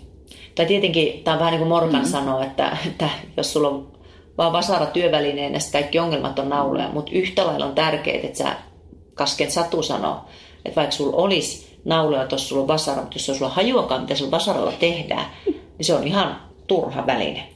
tai 0.55 0.65
tietenkin 0.65 1.23
tämä 1.23 1.33
on 1.33 1.39
vähän 1.39 1.51
niin 1.51 1.59
kuin 1.59 1.69
Morgan 1.69 1.91
mm-hmm. 1.91 2.11
sanoo, 2.11 2.41
että, 2.41 2.77
että 2.87 3.09
jos 3.37 3.53
sulla 3.53 3.67
on 3.67 3.91
vaan 4.37 4.53
vasara 4.53 4.85
työvälineenä, 4.85 5.57
niin 5.57 5.71
kaikki 5.71 5.99
ongelmat 5.99 6.39
on 6.39 6.49
nauloja, 6.49 6.89
mutta 6.89 7.11
yhtä 7.15 7.47
lailla 7.47 7.65
on 7.65 7.75
tärkeää, 7.75 8.19
että 8.23 8.37
sä 8.37 8.55
kasken 9.13 9.51
Satu 9.51 9.83
sanoo, 9.83 10.25
että 10.65 10.75
vaikka 10.75 10.95
sulla 10.95 11.17
olisi 11.17 11.79
nauloja, 11.85 12.27
tuossa 12.27 12.47
sulla 12.47 12.61
on 12.61 12.67
vasara, 12.67 13.01
mutta 13.01 13.15
jos 13.15 13.25
sulla 13.25 13.51
hajuakaan, 13.51 14.01
mitä 14.01 14.15
sulla 14.15 14.31
vasaralla 14.31 14.71
tehdään, 14.71 15.25
niin 15.45 15.85
se 15.85 15.93
on 15.93 16.07
ihan 16.07 16.41
turha 16.67 17.07
väline. 17.07 17.49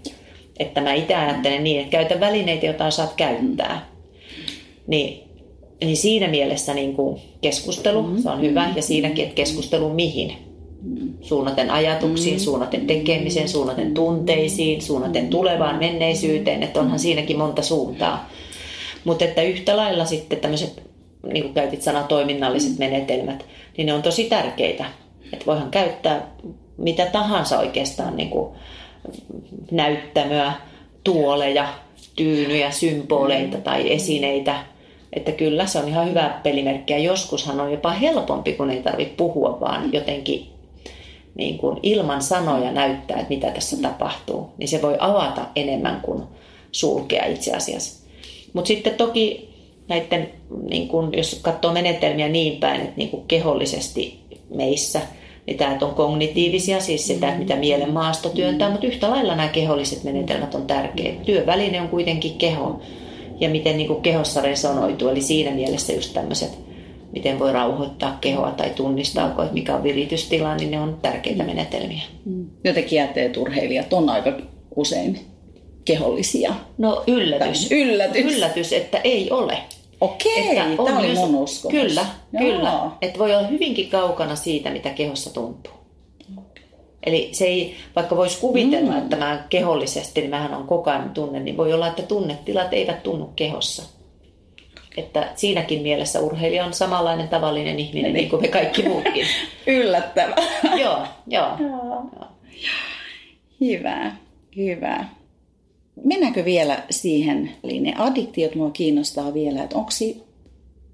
Että 0.60 0.82
mä 0.82 0.94
itse 0.94 1.16
ajattelen 1.16 1.64
niin, 1.64 1.80
että 1.80 1.92
käytä 1.92 2.20
välineitä, 2.20 2.66
joita 2.66 2.92
saat 2.92 3.14
käyttää. 3.14 3.90
Niin, 4.88 5.29
niin 5.82 5.98
siinä 5.98 6.28
mielessä 6.28 6.74
niin 6.74 6.96
kuin 6.96 7.22
keskustelu, 7.42 8.10
se 8.24 8.30
on 8.30 8.42
hyvä, 8.42 8.70
ja 8.76 8.82
siinäkin, 8.82 9.24
että 9.24 9.36
keskustelu 9.36 9.90
mihin. 9.90 10.34
Suunnaten 11.22 11.72
ajatuksiin, 11.72 12.40
suunnaten 12.40 12.88
tekemiseen, 12.88 13.50
suunnaten 13.50 13.94
tunteisiin, 13.94 14.82
suunnaten 14.82 15.28
tulevaan 15.28 15.80
menneisyyteen, 15.80 16.64
että 16.64 16.80
onhan 16.80 17.00
siinäkin 17.00 17.38
monta 17.38 17.62
suuntaa. 17.62 18.30
Mutta 19.04 19.26
että 19.26 19.42
yhtä 19.42 19.78
lailla 19.78 20.06
sitten 20.06 20.40
tämmöiset, 20.40 20.84
niin 21.34 21.44
kuin 21.44 21.54
käytit 21.54 21.82
sanaa 21.82 22.04
toiminnalliset 22.04 22.78
menetelmät, 22.78 23.46
niin 23.78 23.86
ne 23.86 23.94
on 23.94 24.02
tosi 24.02 24.24
tärkeitä. 24.24 24.86
Että 25.34 25.46
voihan 25.46 25.72
käyttää 25.72 26.32
mitä 26.78 27.06
tahansa 27.06 27.60
oikeastaan 27.60 28.18
niin 28.18 28.30
kuin 28.30 28.50
näyttämöä, 29.72 30.54
tuoleja, 31.04 31.68
tyynyjä, 32.16 32.72
symboleita 32.72 33.58
tai 33.58 33.94
esineitä. 33.94 34.66
Että 35.14 35.32
kyllä 35.32 35.66
se 35.66 35.80
on 35.80 35.88
ihan 35.88 36.10
hyvä 36.10 36.40
pelimerkki 36.44 36.94
ja 36.94 37.00
joskushan 37.00 37.60
on 37.60 37.72
jopa 37.72 37.92
helpompi, 37.92 38.54
kun 38.54 38.70
ei 38.70 38.84
tarvitse 38.84 39.14
puhua, 39.18 39.60
vaan 39.60 39.94
jotenkin 39.94 40.50
niin 41.36 41.58
kuin 41.58 41.80
ilman 41.84 42.22
sanoja 42.22 42.72
näyttää, 42.72 43.18
että 43.18 43.30
mitä 43.30 43.52
tässä 43.52 43.78
tapahtuu. 43.82 44.50
Niin 44.58 44.68
se 44.68 44.82
voi 44.82 44.96
avata 45.00 45.42
enemmän 45.56 46.02
kuin 46.02 46.24
sulkea 46.72 47.26
itse 47.26 47.56
asiassa. 47.56 48.08
Mutta 48.54 48.68
sitten 48.68 48.94
toki 48.94 49.50
näiden, 49.88 50.30
niin 50.70 50.88
kun, 50.88 51.10
jos 51.14 51.40
katsoo 51.42 51.74
menetelmiä 51.74 52.28
niin 52.28 52.60
päin, 52.60 52.82
että 52.82 52.98
niin 52.98 53.10
kuin 53.10 53.24
kehollisesti 53.28 54.20
meissä– 54.50 55.02
niin 55.50 55.58
tämä 55.58 55.78
on 55.82 55.96
kognitiivisia, 55.96 56.80
siis 56.80 57.08
sitä, 57.08 57.36
mitä 57.38 57.56
mielen 57.56 57.94
maasto 57.94 58.30
työntää, 58.30 58.70
mutta 58.70 58.88
yhtä 58.88 59.10
lailla 59.10 59.36
nämä 59.36 59.50
keholliset 59.50 60.04
menetelmät 60.04 60.56
on 60.56 60.68
tärkeitä. 60.68 61.24
Työväline 61.24 61.82
on 61.82 61.90
kuitenkin 61.90 62.38
keho 62.38 62.82
ja 63.40 63.50
miten 63.50 63.78
niin 63.78 63.88
kuin 63.88 64.02
kehossa 64.02 64.42
resonoituu, 64.42 65.10
eli 65.10 65.22
siinä 65.22 65.52
mielessä 65.52 65.94
just 65.94 66.14
tämmöiset, 66.14 66.60
miten 67.12 67.40
voi 67.40 67.54
rauhoittaa 67.54 68.18
kehoa 68.22 68.52
tai 68.52 68.70
tunnistaa, 68.70 69.28
että 69.30 69.54
mikä 69.54 69.76
on 69.76 69.84
viritystila, 69.84 70.56
niin 70.56 70.72
ne 70.72 70.80
on 70.80 70.98
tärkeitä 71.02 71.44
menetelmiä. 71.44 72.04
Mm. 72.26 72.46
Jotenkin 72.64 72.98
jätteet 72.98 73.38
urheilijat 73.38 73.94
on 73.94 74.10
aika 74.10 74.32
usein 74.76 75.20
kehollisia. 75.86 76.54
No 76.78 77.04
yllätys. 77.08 77.72
Yllätys. 77.72 78.26
Yllätys, 78.26 78.74
että 78.74 78.98
ei 79.04 79.32
ole. 79.32 79.58
Okei, 80.02 80.56
tämä 80.56 81.00
oli 81.00 81.14
mun 81.14 81.36
uskomus. 81.36 81.82
Kyllä, 81.82 82.06
Joo. 82.34 82.44
kyllä. 82.44 82.92
Että 83.02 83.20
voi 83.20 83.36
olla 83.36 83.48
hyvinkin 83.48 83.90
kaukana 83.90 84.36
siitä, 84.36 84.70
mitä 84.70 84.90
kehossa 84.90 85.34
tuntuu. 85.34 85.79
Eli 87.04 87.30
se 87.32 87.46
ei, 87.46 87.76
vaikka 87.96 88.18
voisi 88.18 88.40
kuvitella, 88.40 88.92
mm. 88.92 88.98
että 88.98 89.16
mä 89.16 89.46
kehollisesti, 89.50 90.22
niin 90.22 90.30
mähän 90.30 90.54
on 90.54 90.68
koko 90.68 90.90
ajan 90.90 91.10
tunne, 91.10 91.40
niin 91.40 91.58
voi 91.58 91.74
olla, 91.74 91.88
että 91.88 92.02
tunnetilat 92.02 92.74
eivät 92.74 93.04
tunnu 93.04 93.30
kehossa. 93.36 93.84
Että 94.98 95.32
siinäkin 95.36 95.82
mielessä 95.82 96.20
urheilija 96.20 96.66
on 96.66 96.74
samanlainen 96.74 97.28
tavallinen 97.28 97.80
ihminen, 97.80 98.14
niin 98.14 98.30
kuin 98.30 98.42
me 98.42 98.48
kaikki 98.48 98.84
muutkin. 98.84 99.26
Yllättävä. 99.68 100.36
joo, 100.84 101.00
joo. 101.28 101.58
joo. 101.60 102.06
Hyvä, 103.62 104.16
hyvä. 104.56 105.06
Mennäänkö 106.04 106.46
vielä 106.46 106.84
siihen, 106.90 107.52
eli 107.64 107.80
ne 107.80 107.94
addiktiot 107.98 108.56
mua 108.56 108.70
kiinnostaa 108.72 109.34
vielä, 109.34 109.64
että 109.64 109.78
onko 109.78 109.92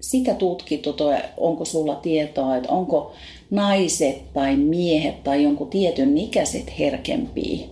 sitä 0.00 0.34
tutkittu 0.34 0.92
tai 0.92 1.22
onko 1.36 1.64
sulla 1.64 1.94
tietoa, 1.94 2.56
että 2.56 2.72
onko 2.72 3.12
naiset 3.50 4.32
tai 4.32 4.56
miehet 4.56 5.24
tai 5.24 5.42
jonkun 5.42 5.70
tietyn 5.70 6.18
ikäiset 6.18 6.78
herkempiä 6.78 7.66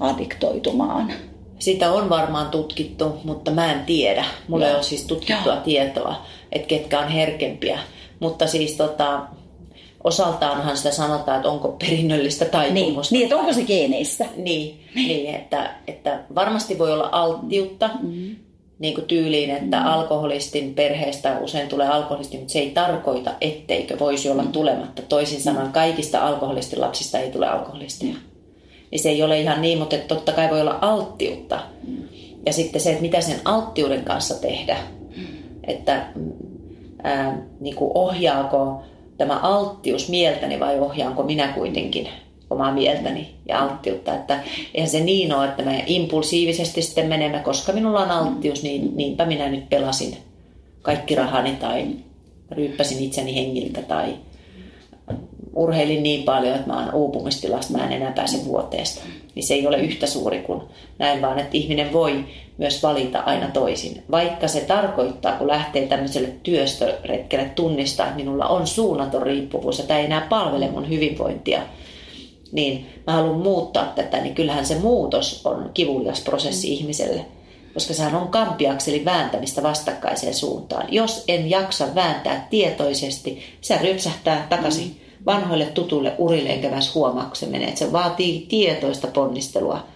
addiktoitumaan? 0.00 1.12
Sitä 1.58 1.92
on 1.92 2.08
varmaan 2.08 2.48
tutkittu, 2.50 3.12
mutta 3.24 3.50
mä 3.50 3.72
en 3.72 3.84
tiedä. 3.84 4.24
Mulla 4.48 4.68
ei 4.68 4.74
ole 4.74 4.82
siis 4.82 5.04
tutkittua 5.04 5.52
Joo. 5.52 5.62
tietoa, 5.62 6.26
että 6.52 6.68
ketkä 6.68 7.00
on 7.00 7.08
herkempiä. 7.08 7.78
Mutta 8.20 8.46
siis 8.46 8.72
tota, 8.72 9.20
osaltaanhan 10.04 10.76
sitä 10.76 10.90
sanotaan, 10.90 11.36
että 11.36 11.48
onko 11.48 11.76
perinnöllistä 11.78 12.44
taipumusta. 12.44 13.14
Niin, 13.14 13.18
niin 13.18 13.22
että 13.22 13.36
onko 13.36 13.52
se 13.52 13.62
geeneissä. 13.62 14.26
Niin, 14.36 14.84
niin 14.94 15.34
että, 15.34 15.74
että 15.86 16.20
varmasti 16.34 16.78
voi 16.78 16.92
olla 16.92 17.08
alttiutta, 17.12 17.90
mm-hmm. 18.02 18.36
Niin 18.82 18.94
kuin 18.94 19.06
tyyliin, 19.06 19.50
että 19.50 19.76
mm-hmm. 19.76 19.92
alkoholistin 19.92 20.74
perheestä 20.74 21.38
usein 21.38 21.68
tulee 21.68 21.88
alkoholisti, 21.88 22.36
mutta 22.36 22.52
se 22.52 22.58
ei 22.58 22.70
tarkoita, 22.70 23.30
etteikö 23.40 23.98
voisi 23.98 24.30
olla 24.30 24.42
mm-hmm. 24.42 24.52
tulematta. 24.52 25.02
Toisin 25.02 25.40
sanoen 25.40 25.72
kaikista 25.72 26.26
alkoholistin 26.26 26.80
lapsista 26.80 27.18
ei 27.18 27.30
tule 27.30 27.48
alkoholistia. 27.48 28.12
Mm-hmm. 28.12 28.28
Niin 28.90 29.00
se 29.00 29.08
ei 29.08 29.22
ole 29.22 29.40
ihan 29.40 29.62
niin, 29.62 29.78
mutta 29.78 29.96
totta 29.96 30.32
kai 30.32 30.50
voi 30.50 30.60
olla 30.60 30.78
alttiutta. 30.80 31.60
Mm-hmm. 31.86 32.08
Ja 32.46 32.52
sitten 32.52 32.80
se, 32.80 32.90
että 32.90 33.02
mitä 33.02 33.20
sen 33.20 33.40
alttiuden 33.44 34.04
kanssa 34.04 34.34
tehdä. 34.34 34.76
Mm-hmm. 35.16 35.36
Että 35.66 36.06
ää, 37.02 37.38
niin 37.60 37.76
kuin 37.76 37.90
ohjaako 37.94 38.82
tämä 39.18 39.38
alttius 39.38 40.08
mieltäni 40.08 40.60
vai 40.60 40.80
ohjaanko 40.80 41.22
minä 41.22 41.48
kuitenkin 41.48 42.08
omaa 42.52 42.72
mieltäni 42.72 43.34
ja 43.48 43.62
alttiutta. 43.62 44.14
Että 44.14 44.40
eihän 44.74 44.90
se 44.90 45.00
niin 45.00 45.34
ole, 45.34 45.48
että 45.48 45.62
me 45.62 45.84
impulsiivisesti 45.86 46.82
sitten 46.82 47.06
menemme, 47.06 47.38
koska 47.38 47.72
minulla 47.72 48.00
on 48.00 48.10
alttius, 48.10 48.62
niin 48.62 48.96
niinpä 48.96 49.26
minä 49.26 49.48
nyt 49.48 49.68
pelasin 49.68 50.16
kaikki 50.82 51.14
rahani 51.14 51.52
tai 51.52 51.86
ryyppäsin 52.50 53.04
itseni 53.04 53.34
hengiltä 53.34 53.82
tai 53.82 54.14
urheilin 55.54 56.02
niin 56.02 56.22
paljon, 56.22 56.54
että 56.54 56.66
mä 56.66 56.84
oon 56.84 56.94
uupumistilasta, 56.94 57.78
mä 57.78 57.86
en 57.86 57.92
enää 57.92 58.12
pääse 58.12 58.44
vuoteesta. 58.44 59.04
Niin 59.34 59.44
se 59.44 59.54
ei 59.54 59.66
ole 59.66 59.78
yhtä 59.78 60.06
suuri 60.06 60.38
kuin 60.38 60.62
näin, 60.98 61.22
vaan 61.22 61.38
että 61.38 61.56
ihminen 61.56 61.92
voi 61.92 62.24
myös 62.58 62.82
valita 62.82 63.18
aina 63.18 63.48
toisin. 63.48 64.02
Vaikka 64.10 64.48
se 64.48 64.60
tarkoittaa, 64.60 65.36
kun 65.36 65.48
lähtee 65.48 65.86
tämmöiselle 65.86 66.28
työstöretkelle 66.42 67.44
tunnistaa, 67.54 68.06
että 68.06 68.16
minulla 68.16 68.46
on 68.46 68.66
suunnaton 68.66 69.22
riippuvuus 69.22 69.78
ja 69.78 69.84
tämä 69.84 70.00
ei 70.00 70.06
enää 70.06 70.26
palvele 70.30 70.70
mun 70.70 70.88
hyvinvointia, 70.88 71.62
niin 72.52 72.86
mä 73.06 73.12
haluan 73.12 73.40
muuttaa 73.40 73.86
tätä, 73.86 74.20
niin 74.20 74.34
kyllähän 74.34 74.66
se 74.66 74.78
muutos 74.78 75.46
on 75.46 75.70
kivulias 75.74 76.20
prosessi 76.20 76.68
mm. 76.68 76.72
ihmiselle. 76.72 77.24
Koska 77.74 77.94
sehän 77.94 78.14
on 78.14 78.28
kampiakselin 78.28 79.04
vääntämistä 79.04 79.62
vastakkaiseen 79.62 80.34
suuntaan. 80.34 80.86
Jos 80.90 81.24
en 81.28 81.50
jaksa 81.50 81.94
vääntää 81.94 82.46
tietoisesti, 82.50 83.42
se 83.60 83.78
rypsähtää 83.82 84.46
takaisin 84.48 84.86
mm. 84.86 85.24
vanhoille 85.26 85.66
tutuille 85.66 86.14
urille, 86.18 86.48
enkä 86.48 86.68
myös 86.68 86.94
huomaa, 86.94 87.24
kun 87.24 87.36
se 87.36 87.46
menee. 87.46 87.68
Että 87.68 87.78
se 87.78 87.92
vaatii 87.92 88.46
tietoista 88.48 89.06
ponnistelua 89.06 89.86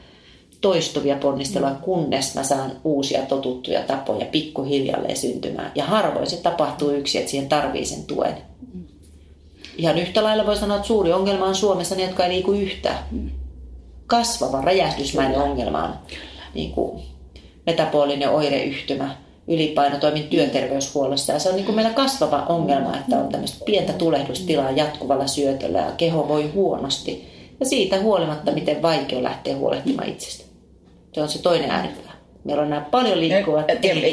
toistuvia 0.61 1.17
ponnisteluja, 1.17 1.75
kunnes 1.75 2.35
mä 2.35 2.43
saan 2.43 2.73
uusia 2.85 3.23
totuttuja 3.23 3.81
tapoja 3.81 4.27
pikkuhiljalleen 4.27 5.17
syntymään. 5.17 5.73
Ja 5.75 5.85
harvoin 5.85 6.27
se 6.27 6.37
tapahtuu 6.37 6.91
yksi, 6.91 7.19
että 7.19 7.31
siihen 7.31 7.49
tarvii 7.49 7.85
sen 7.85 8.05
tuen. 8.05 8.35
Ihan 9.77 9.99
yhtä 9.99 10.25
lailla 10.25 10.47
voi 10.47 10.57
sanoa, 10.57 10.77
että 10.77 10.89
suuri 10.89 11.13
ongelma 11.13 11.47
on 11.47 11.55
Suomessa 11.55 11.95
ne, 11.95 12.03
jotka 12.03 12.25
ei 12.25 12.33
liiku 12.33 12.53
yhtään. 12.53 12.99
Kasvava, 14.07 14.61
räjähdysmäinen 14.61 15.39
ongelma 15.39 15.85
on 15.85 15.95
niin 16.55 16.73
kuin 16.73 17.03
metabolinen 17.67 18.31
oireyhtymä, 18.31 19.17
ylipaino, 19.49 19.99
toimin 19.99 20.29
työterveyshuollossa 20.29 21.33
ja 21.33 21.39
se 21.39 21.49
on 21.49 21.55
niin 21.55 21.65
kuin 21.65 21.77
meillä 21.77 21.93
kasvava 21.93 22.47
ongelma, 22.49 22.97
että 22.97 23.17
on 23.17 23.29
tämmöistä 23.29 23.65
pientä 23.65 23.93
tulehdustilaa 23.93 24.71
jatkuvalla 24.71 25.27
syötöllä 25.27 25.79
ja 25.79 25.93
keho 25.97 26.29
voi 26.29 26.51
huonosti. 26.55 27.37
Ja 27.61 27.67
siitä 27.67 28.01
huolimatta, 28.01 28.53
miten 28.53 28.83
vaikea 28.83 29.23
lähteä 29.23 29.57
huolehtimaan 29.57 30.09
itsestä. 30.09 30.45
Se 31.13 31.23
on 31.23 31.29
se 31.29 31.43
toinen 31.43 31.71
ääripää. 31.71 32.13
Meillä 32.45 32.63
on 32.63 32.71
nämä 32.71 32.87
paljon 32.91 33.21
liikkuvat. 33.21 33.67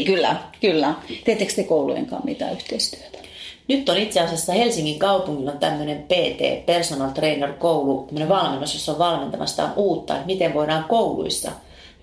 Kyllä, 0.06 0.36
kyllä. 0.62 0.94
Teettekö 1.26 1.54
te 1.56 1.64
koulujen 1.64 2.06
kanssa 2.06 2.26
mitään 2.26 2.54
yhteistyötä? 2.54 3.18
Nyt 3.68 3.90
on 3.90 3.98
itse 3.98 4.20
asiassa 4.20 4.54
Helsingin 4.54 5.00
kaupungilla 5.00 5.52
tämmöinen 5.52 6.04
PT, 6.04 6.66
Personal 6.66 7.10
Trainer 7.10 7.54
koulu, 7.54 8.04
tämmöinen 8.04 8.30
valmennus, 8.30 8.74
jossa 8.74 8.92
on 8.92 9.00
valmentamasta 9.00 9.70
uutta, 9.76 10.14
että 10.14 10.26
miten 10.26 10.54
voidaan 10.54 10.84
kouluissa 10.84 11.52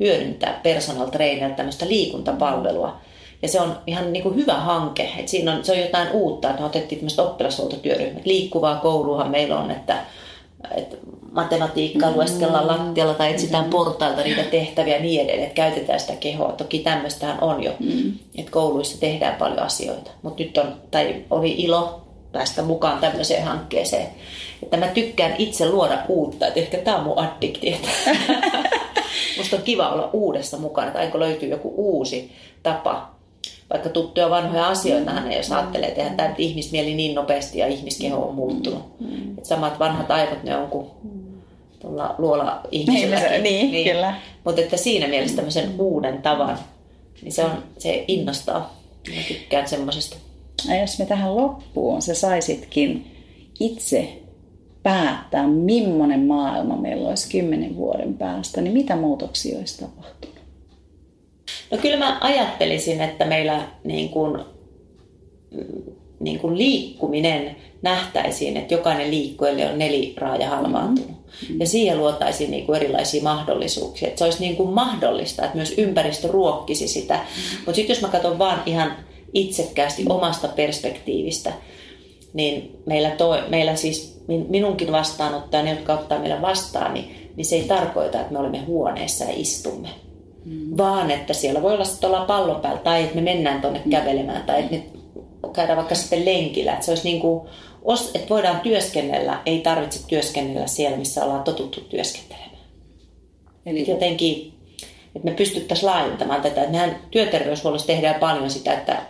hyödyntää 0.01 0.61
personal 0.63 1.09
trainer 1.09 1.51
tämmöistä 1.51 1.89
liikuntapalvelua. 1.89 2.97
Ja 3.43 3.49
se 3.49 3.61
on 3.61 3.79
ihan 3.87 4.13
niin 4.13 4.23
kuin 4.23 4.35
hyvä 4.35 4.55
hanke, 4.55 5.13
että 5.19 5.31
siinä 5.31 5.55
on, 5.55 5.65
se 5.65 5.73
on 5.73 5.79
jotain 5.79 6.11
uutta, 6.13 6.51
että 6.51 6.61
me 6.61 6.67
otettiin 6.67 6.99
tämmöistä 6.99 7.23
oppilashuoltotyöryhmät. 7.23 8.27
Liikkuvaa 8.27 8.77
kouluahan 8.77 9.31
meillä 9.31 9.59
on, 9.59 9.71
että, 9.71 9.99
että 10.77 10.97
matematiikkaa 11.31 12.11
lueskellaan 12.11 12.65
mm. 12.65 12.71
lattialla 12.71 13.15
tai 13.15 13.31
etsitään 13.31 13.65
mm. 13.65 13.71
portailta 13.71 14.23
niitä 14.23 14.43
tehtäviä 14.43 14.97
ja 14.97 15.03
niin 15.03 15.21
edelleen, 15.21 15.47
että 15.47 15.55
käytetään 15.55 16.01
sitä 16.01 16.13
kehoa. 16.17 16.53
Toki 16.53 16.79
tämmöistähän 16.79 17.39
on 17.41 17.63
jo, 17.63 17.73
mm. 17.81 18.13
että 18.39 18.51
kouluissa 18.51 19.01
tehdään 19.01 19.35
paljon 19.35 19.59
asioita. 19.59 20.11
Mutta 20.23 20.43
nyt 20.43 20.59
on, 20.59 20.75
tai 20.91 21.25
oli 21.31 21.51
ilo 21.59 22.01
päästä 22.33 22.63
mukaan 22.63 22.99
tämmöiseen 22.99 23.45
hankkeeseen. 23.45 24.07
Että 24.63 24.77
mä 24.77 24.89
tykkään 24.89 25.35
itse 25.39 25.71
luoda 25.71 25.99
uutta, 26.09 26.47
että 26.47 26.61
ehkä 26.61 26.79
tämä 26.79 26.97
on 26.97 27.05
mun 27.05 27.19
addikti. 27.19 27.77
Musta 29.39 29.57
on 29.57 29.63
kiva 29.63 29.89
olla 29.89 30.11
uudessa 30.13 30.57
mukana, 30.57 30.87
että 30.87 30.99
aina 30.99 31.19
löytyy 31.19 31.49
joku 31.49 31.75
uusi 31.77 32.33
tapa 32.63 33.21
vaikka 33.73 33.89
tuttuja 33.89 34.31
vanhoja 34.31 34.69
asioita 34.69 35.11
hän 35.11 35.33
jos 35.33 35.53
ajattelee, 35.53 35.89
että 35.89 36.01
eihän 36.01 36.17
tämä 36.17 36.35
ihmismieli 36.39 36.95
niin 36.95 37.15
nopeasti 37.15 37.59
ja 37.59 37.67
ihmiskeho 37.67 38.29
on 38.29 38.35
muuttunut. 38.35 39.01
Mm. 39.01 39.39
Et 39.39 39.45
samat 39.45 39.79
vanhat 39.79 40.11
aivot 40.11 40.43
ne 40.43 40.57
on 40.57 40.69
kuin 40.69 40.87
tuolla 41.81 42.15
luola 42.19 42.61
ihmiselläkin. 42.71 43.43
Niin, 43.43 43.73
niin, 43.73 43.93
kyllä. 43.93 44.15
Mutta 44.45 44.61
että 44.61 44.77
siinä 44.77 45.09
mielessä 45.09 45.37
tämmöisen 45.37 45.75
uuden 45.79 46.23
tavan, 46.23 46.59
niin 47.23 47.33
se, 47.33 47.45
on, 47.45 47.63
se 47.79 48.05
innostaa. 48.09 48.81
Mä 49.17 49.23
tykkään 49.29 49.69
semmoisesta. 49.69 50.17
Ja 50.69 50.81
jos 50.81 50.99
me 50.99 51.07
tähän 51.07 51.37
loppuun 51.37 52.03
sä 52.03 52.15
saisitkin 52.15 53.17
itse 53.61 54.21
päättää, 54.83 55.47
millainen 55.47 56.27
maailma 56.27 56.77
meillä 56.77 57.09
olisi 57.09 57.31
kymmenen 57.31 57.77
vuoden 57.77 58.15
päästä, 58.15 58.61
niin 58.61 58.73
mitä 58.73 58.97
muutoksia 58.97 59.59
olisi 59.59 59.81
tapahtunut? 59.81 60.41
No 61.71 61.79
kyllä 61.79 61.97
mä 61.97 62.19
ajattelisin, 62.21 63.01
että 63.01 63.25
meillä 63.25 63.69
niin 63.85 64.09
kuin, 64.09 64.41
niin 66.21 66.39
kuin 66.39 66.59
liikkuminen 66.59 67.57
nähtäisiin, 67.83 68.57
että 68.57 68.75
jokainen 68.75 69.11
liikkujalle 69.11 69.71
on 69.71 69.79
neliraaja 69.79 70.51
halvaantunut. 70.51 71.11
Mm-hmm. 71.11 71.20
Ja 71.59 71.67
siihen 71.67 71.99
luotaisiin 71.99 72.51
niin 72.51 72.67
kuin 72.67 72.77
erilaisia 72.77 73.23
mahdollisuuksia. 73.23 74.09
Että 74.09 74.19
se 74.19 74.25
olisi 74.25 74.41
niin 74.41 74.57
kuin 74.57 74.69
mahdollista, 74.69 75.45
että 75.45 75.57
myös 75.57 75.75
ympäristö 75.79 76.29
ruokkisi 76.29 76.89
sitä. 76.89 77.21
Mutta 77.57 77.75
sitten 77.75 77.95
jos 77.95 78.03
mä 78.03 78.09
katson 78.09 78.39
vaan 78.39 78.63
ihan 78.67 78.97
itsekkäästi 79.35 80.05
omasta 80.09 80.49
perspektiivistä, 80.49 81.53
niin 82.33 82.79
meillä, 82.87 83.11
toi, 83.11 83.43
meillä 83.49 83.77
siis 83.77 84.23
minunkin 84.49 84.93
vastaanottajani, 84.93 85.71
jotka 85.71 85.95
ottaa 85.95 86.19
meillä 86.19 86.43
vastaan, 86.43 86.95
niin, 86.95 87.31
niin 87.37 87.45
se 87.45 87.57
ei 87.57 87.65
tarkoita, 87.65 88.21
että 88.21 88.33
me 88.33 88.39
olemme 88.39 88.59
huoneessa 88.59 89.25
ja 89.25 89.33
istumme. 89.37 89.89
Mm. 90.45 90.77
Vaan 90.77 91.11
että 91.11 91.33
siellä 91.33 91.63
voi 91.63 91.75
olla 91.75 91.85
sitten 91.85 92.11
olla 92.11 92.25
pallon 92.25 92.61
päällä 92.61 92.81
tai 92.81 93.03
että 93.03 93.15
me 93.15 93.21
mennään 93.21 93.61
tuonne 93.61 93.83
mm. 93.85 93.91
kävelemään 93.91 94.43
tai 94.43 94.61
että 94.61 94.75
me 94.75 94.83
käydään 95.53 95.77
vaikka 95.77 95.95
sitten 95.95 96.25
lenkillä. 96.25 96.73
Että 96.73 96.85
se 96.85 96.91
olisi 96.91 97.05
niin 97.05 97.21
kuin, 97.21 97.49
että 98.15 98.29
voidaan 98.29 98.61
työskennellä, 98.61 99.43
ei 99.47 99.61
tarvitse 99.61 100.01
työskennellä 100.07 100.67
siellä, 100.67 100.97
missä 100.97 101.25
ollaan 101.25 101.43
totuttu 101.43 101.81
työskentelemään. 101.81 102.51
Eli 103.67 103.91
jotenkin, 103.91 104.53
että 105.17 105.29
me 105.29 105.31
pystyttäisiin 105.31 105.91
laajentamaan 105.91 106.43
tätä. 106.43 106.67
Mehän 106.69 106.97
työterveyshuollossa 107.11 107.87
tehdään 107.87 108.21
paljon 108.21 108.51
sitä, 108.51 108.73
että 108.73 109.03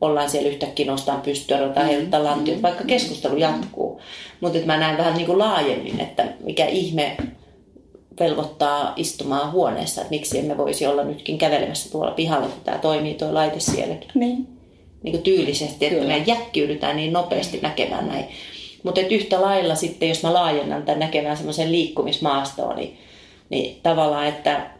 ollaan 0.00 0.30
siellä 0.30 0.48
yhtäkkiä 0.48 0.86
nostaa 0.86 1.20
pystyä, 1.24 1.58
ruvetaan 1.58 1.86
mm. 1.86 1.90
heiluttaa 1.90 2.24
lantiot, 2.24 2.62
vaikka 2.62 2.84
keskustelu 2.84 3.36
jatkuu. 3.36 4.00
Mutta 4.40 4.58
mä 4.66 4.76
näen 4.76 4.98
vähän 4.98 5.14
niin 5.14 5.26
kuin 5.26 5.38
laajemmin, 5.38 6.00
että 6.00 6.26
mikä 6.40 6.66
ihme 6.66 7.16
velvoittaa 8.20 8.92
istumaan 8.96 9.52
huoneessa, 9.52 10.00
että 10.00 10.10
miksi 10.10 10.38
emme 10.38 10.56
voisi 10.56 10.86
olla 10.86 11.04
nytkin 11.04 11.38
kävelemässä 11.38 11.90
tuolla 11.90 12.10
pihalla, 12.10 12.46
kun 12.46 12.64
tämä 12.64 12.78
toimii 12.78 13.14
tuo 13.14 13.34
laite 13.34 13.60
sielläkin. 13.60 14.10
Niin. 14.14 14.59
Niin 15.02 15.12
kuin 15.12 15.22
tyylisesti, 15.22 15.86
että 15.86 15.98
Kyllä. 15.98 16.14
me 16.14 16.24
jäkkiydytään 16.26 16.96
niin 16.96 17.12
nopeasti 17.12 17.58
näkemään 17.62 18.08
näin. 18.08 18.24
Mutta 18.82 19.00
yhtä 19.00 19.40
lailla 19.40 19.74
sitten, 19.74 20.08
jos 20.08 20.22
mä 20.22 20.34
laajennan 20.34 20.82
tämän 20.82 21.00
näkemään 21.00 21.36
semmoisen 21.36 21.72
liikkumismaastoon, 21.72 22.76
niin, 22.76 22.98
niin 23.48 23.80
tavallaan, 23.82 24.26
että 24.26 24.70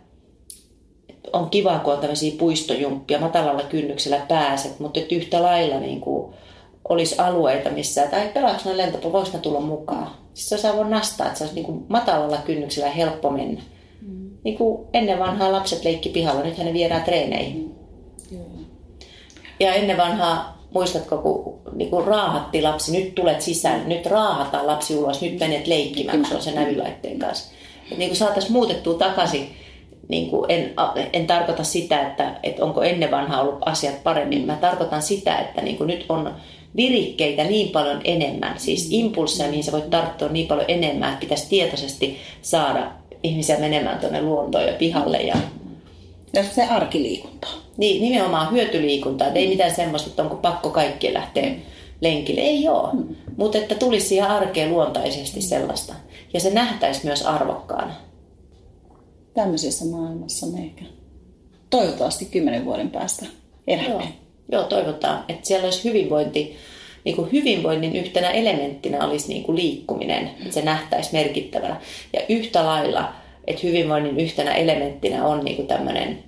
on 1.33 1.51
kiva, 1.51 1.79
kun 1.79 1.93
on 1.93 1.99
tämmöisiä 1.99 2.33
puistojumppia, 2.39 3.21
matalalla 3.21 3.63
kynnyksellä 3.63 4.21
pääset, 4.29 4.81
mutta 4.81 5.01
että 5.01 5.15
yhtä 5.15 5.43
lailla 5.43 5.81
niin 5.81 6.01
kuin 6.01 6.35
olisi 6.89 7.15
alueita, 7.19 7.71
missä, 7.71 8.07
tai 8.07 8.29
pelaako 8.35 8.61
ne 8.65 8.77
lentopo, 8.77 9.13
voiko 9.13 9.31
ne 9.33 9.39
tulla 9.39 9.61
mukaan? 9.61 10.11
Siis 10.35 10.49
se 10.49 10.55
olisi 10.55 10.67
aivan 10.67 10.91
nastaa, 10.91 11.27
että 11.27 11.39
se 11.39 11.45
olisi 11.45 11.55
niin 11.55 11.67
kuin 11.67 11.85
matalalla 11.89 12.37
kynnyksellä 12.37 12.91
helppo 12.91 13.31
mennä. 13.31 13.61
Mm. 14.03 14.31
Niin 14.45 14.59
kuin 14.59 14.87
ennen 14.93 15.19
vanhaa 15.19 15.53
lapset 15.53 15.85
leikki 15.85 16.09
pihalla, 16.09 16.43
nythän 16.43 16.67
ne 16.67 16.73
viedään 16.73 17.03
treeneihin. 17.03 17.63
Mm. 17.63 17.80
Ja 19.61 19.75
ennen 19.75 19.97
vanhaa, 19.97 20.59
muistatko, 20.75 21.19
kun 21.19 21.61
niin 21.73 22.07
raahatti 22.07 22.63
lapsi, 22.63 22.99
nyt 22.99 23.15
tulet 23.15 23.41
sisään, 23.41 23.89
nyt 23.89 24.07
raahataan 24.07 24.67
lapsi 24.67 24.97
ulos, 24.97 25.21
nyt 25.21 25.41
menet 25.41 25.67
leikkimään, 25.67 26.19
kun 26.19 26.29
se 26.29 26.35
on 26.35 26.43
se 26.43 26.53
nävylaitteen 26.53 27.19
kanssa. 27.19 27.53
Niin 27.97 28.17
saataisiin 28.17 28.53
muutettua 28.53 28.95
takaisin 28.95 29.51
niin 30.09 30.31
kuin 30.31 30.51
en, 30.51 30.73
en 31.13 31.27
tarkoita 31.27 31.65
sitä, 31.65 32.01
että, 32.01 32.37
että 32.43 32.65
onko 32.65 32.83
ennen 32.83 33.11
vanhaa 33.11 33.43
ollut 33.43 33.59
asiat 33.67 34.03
paremmin. 34.03 34.47
Mä 34.47 34.57
tarkoitan 34.57 35.03
sitä, 35.03 35.39
että 35.39 35.63
niin 35.63 35.77
kuin 35.77 35.87
nyt 35.87 36.05
on 36.09 36.35
virikkeitä 36.77 37.45
niin 37.45 37.69
paljon 37.69 38.01
enemmän, 38.05 38.55
siis 38.59 38.89
impulsseja, 38.91 39.51
niin 39.51 39.65
sä 39.65 39.73
voit 39.73 39.91
tarttua 39.91 40.29
niin 40.29 40.47
paljon 40.47 40.65
enemmän, 40.69 41.09
että 41.09 41.21
pitäisi 41.21 41.49
tietoisesti 41.49 42.19
saada 42.43 42.93
ihmisiä 43.23 43.59
menemään 43.59 43.99
tuonne 43.99 44.23
luontoon 44.23 44.67
ja 44.67 44.73
pihalle. 44.73 45.19
Ja, 45.19 45.37
ja 46.33 46.45
se 46.45 46.65
arkiliikunta. 46.65 47.49
Niin, 47.77 48.03
nimenomaan 48.03 48.53
hyötyliikuntaa. 48.53 49.27
Että 49.27 49.39
ei 49.39 49.49
mitään 49.49 49.75
semmoista, 49.75 50.11
että 50.11 50.23
onko 50.23 50.37
pakko 50.37 50.71
kaikki 50.71 51.15
lähteä 51.15 51.55
lenkille. 52.01 52.41
Ei 52.41 52.69
ole. 52.69 52.93
Mm. 52.93 53.17
Mutta 53.37 53.59
että 53.59 53.75
tulisi 53.75 54.09
siihen 54.09 54.31
arkeen 54.31 54.71
luontaisesti 54.71 55.43
sellaista. 55.43 55.95
Ja 56.35 56.41
se 56.41 56.51
nähtäisi 56.51 57.05
myös 57.05 57.23
arvokkaana 57.23 57.95
tämmöisessä 59.35 59.85
maailmassa 59.85 60.47
me 60.47 60.59
ehkä 60.59 60.85
toivottavasti 61.71 62.25
kymmenen 62.25 62.65
vuoden 62.65 62.91
päästä 62.91 63.27
elämme. 63.67 63.89
Joo, 63.91 64.03
Joo 64.53 64.65
toivotaan, 64.65 65.25
että 65.29 65.47
siellä 65.49 65.65
olisi 65.65 65.85
hyvinvointi, 65.85 66.57
niin 67.05 67.17
kuin 67.17 67.33
hyvinvoinnin 67.33 67.97
yhtenä 67.97 68.31
elementtinä 68.31 69.07
olisi 69.07 69.29
niin 69.29 69.43
kuin 69.43 69.57
liikkuminen, 69.57 70.27
että 70.27 70.55
se 70.55 70.63
nähtäisi 70.63 71.13
merkittävänä. 71.13 71.81
Ja 72.13 72.21
yhtä 72.29 72.67
lailla, 72.67 73.13
että 73.51 73.67
hyvinvoinnin 73.67 74.21
yhtenä 74.21 74.55
elementtinä 74.55 75.27
on 75.27 75.45
niin 75.45 75.67
tämmöinen 75.67 76.25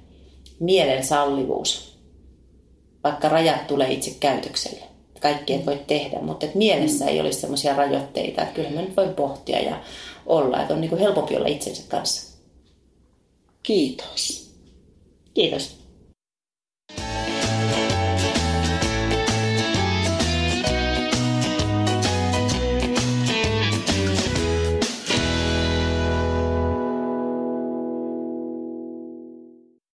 mielen 0.61 1.05
sallivuus, 1.05 1.99
vaikka 3.05 3.29
rajat 3.29 3.67
tulee 3.67 3.93
itse 3.93 4.17
käytökselle. 4.21 4.83
Kaikki 5.21 5.53
ei 5.53 5.67
voi 5.67 5.81
tehdä, 5.87 6.21
mutta 6.21 6.47
että 6.47 6.59
mielessä 6.59 7.07
ei 7.07 7.21
olisi 7.21 7.41
sellaisia 7.41 7.77
rajoitteita, 7.77 8.43
että 8.43 8.55
kyllä 8.55 8.71
mä 8.71 8.83
nyt 8.83 8.97
voin 8.97 9.15
pohtia 9.15 9.59
ja 9.59 9.81
olla, 10.27 10.63
että 10.63 10.75
on 10.75 10.81
niin 10.81 10.99
helpompi 10.99 11.37
olla 11.37 11.49
itsensä 11.49 11.83
kanssa. 11.89 12.39
Kiitos. 13.63 14.53
Kiitos. 15.35 15.82